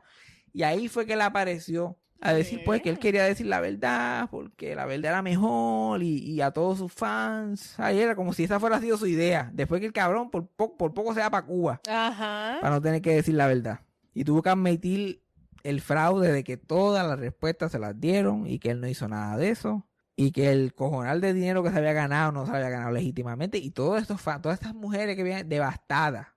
Y 0.52 0.64
ahí 0.64 0.88
fue 0.88 1.06
que 1.06 1.14
él 1.14 1.22
apareció 1.22 1.98
a 2.20 2.34
decir 2.34 2.62
pues 2.66 2.82
que 2.84 2.90
él 2.90 3.00
quería 3.00 3.24
decir 3.24 3.48
la 3.48 3.60
verdad, 3.62 4.28
porque 4.30 4.76
la 4.76 4.86
verdad 4.86 5.12
era 5.12 5.22
mejor 5.24 6.04
y, 6.04 6.18
y 6.20 6.42
a 6.42 6.52
todos 6.52 6.78
sus 6.80 6.92
fans. 6.94 7.80
Ahí 7.80 8.00
era 8.00 8.16
como 8.16 8.34
si 8.34 8.44
esa 8.44 8.60
fuera 8.60 8.80
sido 8.80 8.98
su 8.98 9.08
idea. 9.08 9.50
Después 9.54 9.80
que 9.82 9.88
el 9.88 9.94
cabrón 9.94 10.30
por, 10.30 10.48
po- 10.48 10.76
por 10.78 10.94
poco 10.94 11.14
se 11.14 11.20
va 11.22 11.30
para 11.32 11.46
Cuba 11.46 11.80
Ajá. 11.88 12.58
para 12.62 12.76
no 12.76 12.82
tener 12.82 13.02
que 13.02 13.14
decir 13.16 13.36
la 13.36 13.48
verdad. 13.48 13.80
Y 14.13 14.24
tuvo 14.24 14.41
que 14.41 14.50
admitir 14.50 15.24
el 15.63 15.80
fraude 15.82 16.32
de 16.32 16.43
que 16.43 16.58
todas 16.58 17.08
las 17.08 17.19
respuestas 17.19 17.71
se 17.71 17.80
las 17.80 18.00
dieron 18.00 18.47
y 18.47 18.60
que 18.60 18.71
él 18.71 18.82
no 18.82 18.88
hizo 18.88 19.08
nada 19.08 19.38
de 19.38 19.50
eso. 19.50 19.88
Y 20.15 20.32
que 20.32 20.52
el 20.52 20.74
cojonal 20.74 21.21
de 21.21 21.34
dinero 21.34 21.63
que 21.63 21.69
se 21.71 21.78
había 21.78 21.93
ganado 21.93 22.32
no 22.32 22.45
se 22.45 22.52
había 22.52 22.69
ganado 22.69 22.91
legítimamente. 22.91 23.58
Y 23.58 23.71
todos 23.71 24.02
estos 24.02 24.21
todas 24.41 24.60
estas 24.60 24.76
mujeres 24.76 25.15
que 25.15 25.24
vienen 25.24 25.47
devastadas 25.50 26.28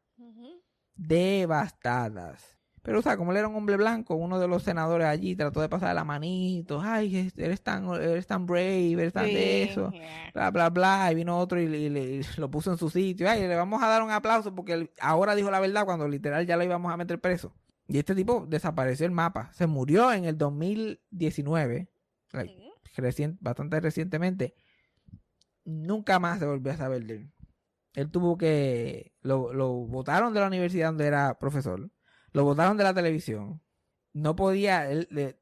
devastadas. 0.94 2.50
Pero, 2.82 2.98
o 2.98 3.02
sea, 3.02 3.16
como 3.16 3.30
él 3.32 3.38
era 3.38 3.48
un 3.48 3.56
hombre 3.56 3.76
blanco, 3.78 4.14
uno 4.14 4.38
de 4.38 4.46
los 4.46 4.62
senadores 4.62 5.06
allí 5.06 5.34
trató 5.34 5.62
de 5.62 5.70
pasar 5.70 5.94
la 5.94 6.04
manito. 6.04 6.80
Ay, 6.82 7.16
es- 7.16 7.38
eres 7.38 7.62
tan, 7.62 7.86
eres 7.94 8.26
tan 8.26 8.44
brave, 8.44 8.92
eres 8.92 9.12
tan 9.14 9.24
de 9.24 9.62
eso. 9.64 9.90
yeah. 9.90 10.30
Bla, 10.34 10.50
bla, 10.50 10.70
bla. 10.70 11.08
Y 11.10 11.14
vino 11.14 11.38
otro 11.38 11.58
y, 11.58 11.66
le- 11.66 11.78
y 11.78 11.88
le- 11.88 12.10
y 12.16 12.20
lo 12.36 12.50
puso 12.50 12.70
en 12.72 12.76
su 12.78 12.90
sitio. 12.90 13.28
Ay, 13.28 13.40
le 13.48 13.56
vamos 13.56 13.82
a 13.82 13.88
dar 13.88 14.02
un 14.02 14.10
aplauso 14.10 14.54
porque 14.54 14.74
él 14.74 14.90
ahora 15.00 15.34
dijo 15.34 15.50
la 15.50 15.60
verdad 15.60 15.86
cuando 15.86 16.06
literal 16.06 16.46
ya 16.46 16.56
lo 16.58 16.64
íbamos 16.64 16.92
a 16.92 16.96
meter 16.98 17.18
preso. 17.20 17.54
Y 17.86 17.98
este 17.98 18.14
tipo 18.14 18.46
desapareció 18.48 19.04
el 19.06 19.12
mapa. 19.12 19.50
Se 19.52 19.66
murió 19.66 20.12
en 20.12 20.24
el 20.24 20.38
2019. 20.38 21.88
like, 22.32 22.54
recien- 22.96 23.36
bastante 23.40 23.78
recientemente. 23.80 24.54
Nunca 25.64 26.18
más 26.18 26.38
se 26.38 26.46
volvió 26.46 26.72
a 26.72 26.76
saber 26.76 27.04
de 27.06 27.14
él. 27.14 27.32
Él 27.94 28.10
tuvo 28.10 28.36
que. 28.36 29.12
Lo, 29.22 29.52
lo 29.52 29.70
votaron 29.72 30.34
de 30.34 30.40
la 30.40 30.46
universidad 30.48 30.88
donde 30.88 31.06
era 31.06 31.38
profesor. 31.38 31.90
Lo 32.32 32.44
votaron 32.44 32.76
de 32.76 32.84
la 32.84 32.92
televisión. 32.94 33.60
No 34.12 34.34
podía. 34.36 34.90
Él 34.90 35.06
le- 35.10 35.38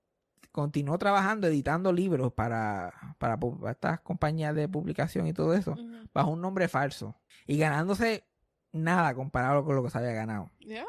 continuó 0.53 0.99
trabajando, 0.99 1.47
editando 1.47 1.95
libros 1.95 2.31
para, 2.35 2.93
para, 3.19 3.39
estas 3.71 4.01
compañías 4.01 4.55
de 4.55 4.69
publicación 4.69 5.27
y 5.27 5.33
todo 5.33 5.55
eso. 5.55 5.75
Bajo 6.13 6.31
un 6.31 6.43
nombre 6.43 6.69
falso. 6.69 7.17
Y 7.47 7.57
ganándose 7.57 8.25
nada 8.71 9.15
comparado 9.15 9.65
con 9.65 9.77
lo 9.77 9.83
que 9.83 9.89
se 9.89 9.97
había 9.97 10.13
ganado. 10.13 10.51
Yeah. 10.59 10.85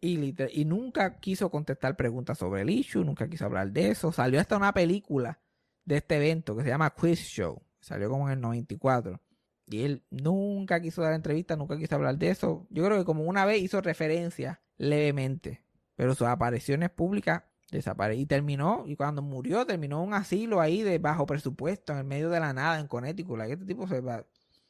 Y, 0.00 0.34
y 0.52 0.64
nunca 0.64 1.18
quiso 1.18 1.50
contestar 1.50 1.96
preguntas 1.96 2.38
sobre 2.38 2.62
el 2.62 2.70
issue, 2.70 3.04
nunca 3.04 3.28
quiso 3.28 3.44
hablar 3.44 3.70
de 3.70 3.90
eso. 3.90 4.12
Salió 4.12 4.40
hasta 4.40 4.56
una 4.56 4.72
película 4.72 5.38
de 5.84 5.96
este 5.96 6.16
evento 6.16 6.56
que 6.56 6.62
se 6.62 6.68
llama 6.68 6.90
Quiz 6.90 7.20
Show. 7.20 7.62
Salió 7.80 8.08
como 8.08 8.28
en 8.28 8.34
el 8.34 8.40
94. 8.40 9.20
Y 9.66 9.82
él 9.82 10.02
nunca 10.10 10.80
quiso 10.80 11.02
dar 11.02 11.14
entrevistas, 11.14 11.56
nunca 11.56 11.76
quiso 11.78 11.94
hablar 11.94 12.18
de 12.18 12.30
eso. 12.30 12.66
Yo 12.70 12.84
creo 12.84 12.98
que 12.98 13.04
como 13.04 13.24
una 13.24 13.44
vez 13.44 13.62
hizo 13.62 13.80
referencia 13.80 14.60
levemente. 14.78 15.62
Pero 15.94 16.14
sus 16.14 16.26
apariciones 16.26 16.90
públicas 16.90 17.44
desaparecieron. 17.70 18.22
Y 18.22 18.26
terminó, 18.26 18.84
y 18.86 18.96
cuando 18.96 19.22
murió, 19.22 19.64
terminó 19.66 20.02
un 20.02 20.14
asilo 20.14 20.60
ahí 20.60 20.82
de 20.82 20.98
bajo 20.98 21.26
presupuesto, 21.26 21.92
en 21.92 21.98
el 21.98 22.04
medio 22.04 22.30
de 22.30 22.40
la 22.40 22.52
nada, 22.52 22.80
en 22.80 22.88
Connecticut. 22.88 23.40
Este 23.40 23.64
tipo 23.64 23.86
se 23.86 24.00
va, 24.00 24.24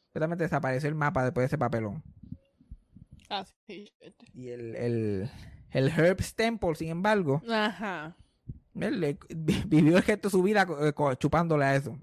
completamente 0.06 0.44
desapareció 0.44 0.88
el 0.88 0.94
mapa 0.94 1.24
después 1.24 1.42
de 1.44 1.46
ese 1.46 1.58
papelón. 1.58 2.02
Ah, 3.30 3.44
sí. 3.66 3.90
Y 4.34 4.48
el, 4.48 4.74
el, 4.74 5.30
el 5.70 5.88
Herb 5.88 6.18
Temple, 6.34 6.74
sin 6.74 6.88
embargo, 6.88 7.40
Ajá. 7.48 8.16
él 8.74 9.18
vivió 9.66 9.96
el 9.96 10.02
gesto 10.02 10.28
de 10.28 10.32
su 10.32 10.42
vida 10.42 10.66
eh, 10.80 10.92
chupándole 11.18 11.64
a 11.64 11.76
eso. 11.76 11.96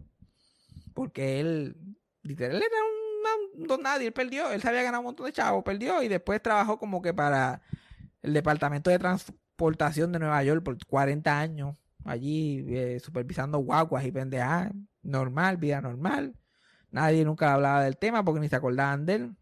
Porque 0.93 1.39
él, 1.41 1.75
literal, 2.23 2.55
era 2.55 2.65
un, 3.55 3.61
un 3.61 3.67
don 3.67 3.82
nadie, 3.84 4.07
él 4.07 4.13
perdió, 4.13 4.49
él 4.51 4.61
se 4.61 4.69
había 4.69 4.84
ganado 4.84 5.01
un 5.01 5.07
montón 5.07 5.25
de 5.25 5.34
chavos, 5.34 5.63
perdió 5.63 6.01
y 6.01 6.07
después 6.07 6.41
trabajó 6.41 6.80
como 6.80 7.01
que 7.01 7.13
para 7.13 7.61
el 8.21 8.34
Departamento 8.34 8.89
de 8.89 8.97
Transportación 8.97 10.11
de 10.11 10.19
Nueva 10.19 10.41
York 10.43 10.63
por 10.63 10.78
40 10.86 11.39
años, 11.39 11.78
allí 12.05 12.65
eh, 12.69 12.99
supervisando 12.99 13.59
guaguas 13.59 14.05
y 14.05 14.11
pendejadas, 14.11 14.71
normal, 15.03 15.57
vida 15.57 15.82
normal. 15.82 16.36
Nadie 16.89 17.25
nunca 17.25 17.53
hablaba 17.53 17.84
del 17.84 17.97
tema 17.97 18.23
porque 18.23 18.39
ni 18.39 18.47
se 18.49 18.55
acordaban 18.55 19.05
de 19.05 19.13
él. 19.15 19.36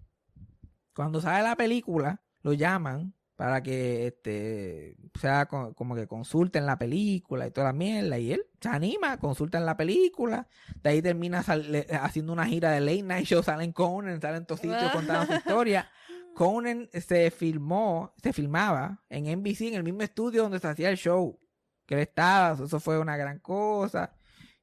Cuando 0.95 1.21
sale 1.21 1.43
la 1.43 1.55
película, 1.55 2.21
lo 2.41 2.53
llaman 2.53 3.13
para 3.35 3.61
que 3.61 4.07
este 4.07 4.95
sea 5.19 5.45
co- 5.47 5.73
como 5.73 5.93
que 5.93 6.07
consulten 6.07 6.65
la 6.65 6.77
película 6.77 7.45
y 7.45 7.51
toda 7.51 7.67
la 7.67 7.73
mierda 7.73 8.17
y 8.17 8.31
él 8.31 8.45
se 8.61 8.69
anima, 8.69 9.17
consultan 9.17 9.65
la 9.65 9.75
película, 9.75 10.47
de 10.81 10.89
ahí 10.89 11.01
termina 11.01 11.43
sal- 11.43 11.69
le- 11.69 11.85
haciendo 12.01 12.31
una 12.31 12.45
gira 12.45 12.71
de 12.71 12.79
late 12.79 13.03
night 13.03 13.25
show, 13.25 13.43
salen 13.43 13.73
Conan, 13.73 14.21
salen 14.21 14.37
en 14.37 14.45
todos 14.45 14.61
sitios 14.61 14.77
contando 14.93 15.25
su 15.25 15.33
historia. 15.33 15.89
Conan 16.33 16.89
se 16.93 17.29
filmó, 17.31 18.13
se 18.23 18.31
filmaba 18.33 19.03
en 19.09 19.25
NBC 19.39 19.61
en 19.67 19.73
el 19.75 19.83
mismo 19.83 20.01
estudio 20.01 20.43
donde 20.43 20.59
se 20.59 20.67
hacía 20.67 20.89
el 20.89 20.97
show 20.97 21.37
que 21.85 21.95
él 21.95 22.01
estaba, 22.01 22.63
eso 22.63 22.79
fue 22.79 22.99
una 22.99 23.15
gran 23.17 23.39
cosa. 23.39 24.15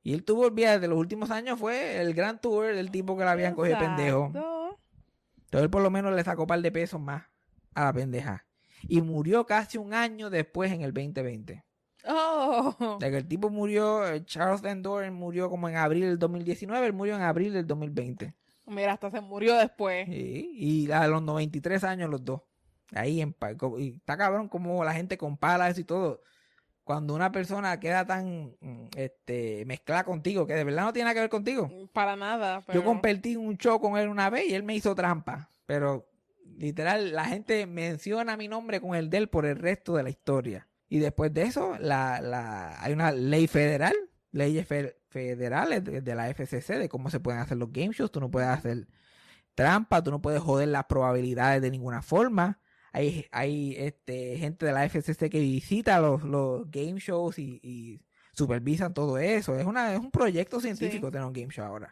Y 0.02 0.12
él 0.14 0.24
tuvo 0.24 0.46
el 0.46 0.50
viaje 0.52 0.80
de 0.80 0.88
los 0.88 0.98
últimos 0.98 1.30
años 1.30 1.58
fue 1.60 2.00
el 2.00 2.12
gran 2.14 2.40
tour 2.40 2.74
del 2.74 2.90
tipo 2.90 3.16
que 3.16 3.24
la 3.24 3.30
habían 3.32 3.54
cogido 3.54 3.78
de 3.78 3.84
pendejo. 3.86 4.32
Entonces 5.52 5.64
él 5.64 5.70
por 5.70 5.82
lo 5.82 5.90
menos 5.90 6.14
le 6.14 6.24
sacó 6.24 6.44
un 6.44 6.46
par 6.46 6.62
de 6.62 6.72
pesos 6.72 6.98
más 6.98 7.24
a 7.74 7.84
la 7.84 7.92
pendeja. 7.92 8.46
Y 8.88 9.02
murió 9.02 9.44
casi 9.44 9.76
un 9.76 9.92
año 9.92 10.30
después 10.30 10.72
en 10.72 10.80
el 10.80 10.94
2020. 10.94 11.62
Oh. 12.08 12.96
De 12.98 13.10
que 13.10 13.18
el 13.18 13.28
tipo 13.28 13.50
murió, 13.50 14.08
eh, 14.08 14.24
Charles 14.24 14.62
Van 14.62 14.80
Doren 14.80 15.12
murió 15.12 15.50
como 15.50 15.68
en 15.68 15.76
abril 15.76 16.04
del 16.04 16.18
2019, 16.18 16.86
él 16.86 16.94
murió 16.94 17.16
en 17.16 17.20
abril 17.20 17.52
del 17.52 17.66
2020. 17.66 18.34
Mira, 18.64 18.94
hasta 18.94 19.10
se 19.10 19.20
murió 19.20 19.54
después. 19.58 20.06
Sí, 20.06 20.52
y 20.54 20.90
a 20.90 21.06
los 21.06 21.20
93 21.20 21.84
años 21.84 22.08
los 22.08 22.24
dos. 22.24 22.40
Ahí 22.94 23.20
en 23.20 23.36
y 23.78 23.96
está 23.96 24.16
cabrón 24.16 24.48
como 24.48 24.82
la 24.82 24.94
gente 24.94 25.18
compara 25.18 25.68
eso 25.68 25.82
y 25.82 25.84
todo. 25.84 26.22
Cuando 26.84 27.14
una 27.14 27.30
persona 27.30 27.78
queda 27.78 28.04
tan 28.04 28.56
mm, 28.60 28.86
este 28.96 29.64
mezclada 29.66 30.04
contigo, 30.04 30.46
que 30.46 30.54
de 30.54 30.64
verdad 30.64 30.84
no 30.84 30.92
tiene 30.92 31.04
nada 31.04 31.14
que 31.14 31.20
ver 31.20 31.30
contigo. 31.30 31.70
Para 31.92 32.16
nada. 32.16 32.60
Yo 32.72 32.84
compartí 32.84 33.36
un 33.36 33.56
show 33.56 33.80
con 33.80 33.96
él 33.98 34.08
una 34.08 34.30
vez 34.30 34.48
y 34.48 34.54
él 34.54 34.62
me 34.64 34.74
hizo 34.74 34.94
trampa. 34.94 35.48
Pero 35.66 36.08
literal, 36.58 37.12
la 37.12 37.24
gente 37.24 37.66
menciona 37.66 38.36
mi 38.36 38.48
nombre 38.48 38.80
con 38.80 38.94
el 38.96 39.10
de 39.10 39.18
él 39.18 39.28
por 39.28 39.46
el 39.46 39.56
resto 39.56 39.94
de 39.94 40.02
la 40.02 40.10
historia. 40.10 40.68
Y 40.88 40.98
después 40.98 41.32
de 41.32 41.42
eso, 41.42 41.76
la, 41.78 42.20
la, 42.20 42.82
hay 42.82 42.92
una 42.92 43.12
ley 43.12 43.46
federal, 43.46 43.94
leyes 44.32 44.66
fe- 44.66 44.96
federales 45.08 45.82
de, 45.84 46.00
de 46.02 46.14
la 46.14 46.28
FCC 46.28 46.78
de 46.78 46.88
cómo 46.88 47.08
se 47.10 47.20
pueden 47.20 47.40
hacer 47.40 47.56
los 47.58 47.72
game 47.72 47.92
shows. 47.92 48.10
Tú 48.10 48.20
no 48.20 48.30
puedes 48.30 48.48
hacer 48.48 48.88
trampa, 49.54 50.02
tú 50.02 50.10
no 50.10 50.20
puedes 50.20 50.40
joder 50.42 50.68
las 50.68 50.84
probabilidades 50.84 51.62
de 51.62 51.70
ninguna 51.70 52.02
forma. 52.02 52.58
Hay, 52.92 53.26
hay 53.32 53.74
este, 53.78 54.36
gente 54.36 54.66
de 54.66 54.72
la 54.72 54.88
FCC 54.88 55.30
que 55.30 55.40
visita 55.40 56.00
los, 56.00 56.22
los 56.22 56.70
game 56.70 57.00
shows 57.00 57.38
y, 57.38 57.58
y 57.62 58.00
supervisan 58.32 58.92
todo 58.92 59.18
eso. 59.18 59.56
Es, 59.58 59.64
una, 59.64 59.94
es 59.94 60.00
un 60.00 60.10
proyecto 60.10 60.60
científico 60.60 61.10
tener 61.10 61.26
un 61.26 61.32
game 61.32 61.52
show 61.52 61.64
ahora. 61.64 61.88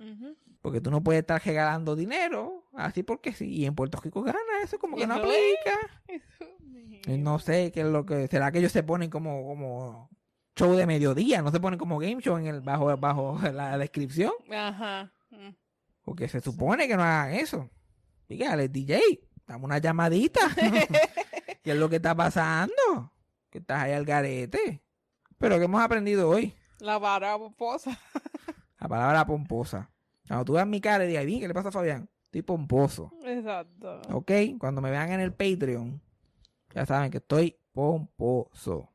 Porque 0.60 0.80
tú 0.80 0.90
no 0.90 1.02
puedes 1.02 1.20
estar 1.20 1.42
regalando 1.42 1.96
dinero 1.96 2.64
así 2.74 3.02
porque 3.02 3.32
sí. 3.32 3.48
Y 3.48 3.66
en 3.66 3.74
Puerto 3.74 3.98
Rico 4.00 4.22
gana 4.22 4.38
eso 4.62 4.78
como 4.78 4.96
que 4.96 5.06
no 5.06 5.14
es. 5.14 5.20
aplica. 5.20 6.02
Eso, 6.06 7.18
no 7.18 7.38
sé 7.38 7.72
qué 7.72 7.80
es 7.80 7.86
lo 7.86 8.04
que... 8.04 8.28
¿Será 8.28 8.52
que 8.52 8.58
ellos 8.58 8.72
se 8.72 8.82
ponen 8.82 9.08
como, 9.08 9.46
como 9.46 10.10
show 10.54 10.74
de 10.74 10.86
mediodía? 10.86 11.40
¿No 11.40 11.50
se 11.50 11.60
ponen 11.60 11.78
como 11.78 11.98
game 11.98 12.20
show 12.20 12.36
en 12.36 12.46
el 12.46 12.60
bajo, 12.60 12.94
bajo 12.98 13.38
la 13.52 13.78
descripción? 13.78 14.32
Ajá. 14.52 15.12
Porque 16.02 16.28
se 16.28 16.40
supone 16.40 16.88
que 16.88 16.96
no 16.96 17.02
hagan 17.02 17.34
eso. 17.34 17.70
Dígale, 18.28 18.68
DJ, 18.68 19.00
dame 19.50 19.64
una 19.64 19.78
llamadita. 19.78 20.40
¿Qué 21.62 21.72
es 21.72 21.76
lo 21.76 21.88
que 21.88 21.96
está 21.96 22.14
pasando? 22.14 23.12
Que 23.50 23.58
estás 23.58 23.82
ahí 23.82 23.92
al 23.92 24.04
garete. 24.04 24.80
Pero 25.38 25.58
¿qué 25.58 25.64
hemos 25.64 25.82
aprendido 25.82 26.28
hoy? 26.28 26.54
La 26.78 26.98
vara 26.98 27.36
pomposa. 27.36 27.98
La 28.78 28.88
palabra 28.88 29.26
pomposa. 29.26 29.90
Cuando 30.28 30.44
tú 30.44 30.52
veas 30.54 30.66
mi 30.66 30.80
cara 30.80 31.04
y 31.04 31.08
digas, 31.08 31.26
"Bien, 31.26 31.40
¿qué 31.40 31.48
le 31.48 31.54
pasa 31.54 31.68
a 31.68 31.72
Fabián? 31.72 32.08
Estoy 32.26 32.42
pomposo. 32.42 33.12
Exacto. 33.24 34.00
¿Ok? 34.12 34.30
Cuando 34.58 34.80
me 34.80 34.90
vean 34.90 35.10
en 35.10 35.20
el 35.20 35.32
Patreon, 35.32 36.00
ya 36.72 36.86
saben 36.86 37.10
que 37.10 37.18
estoy 37.18 37.58
pomposo. 37.72 38.88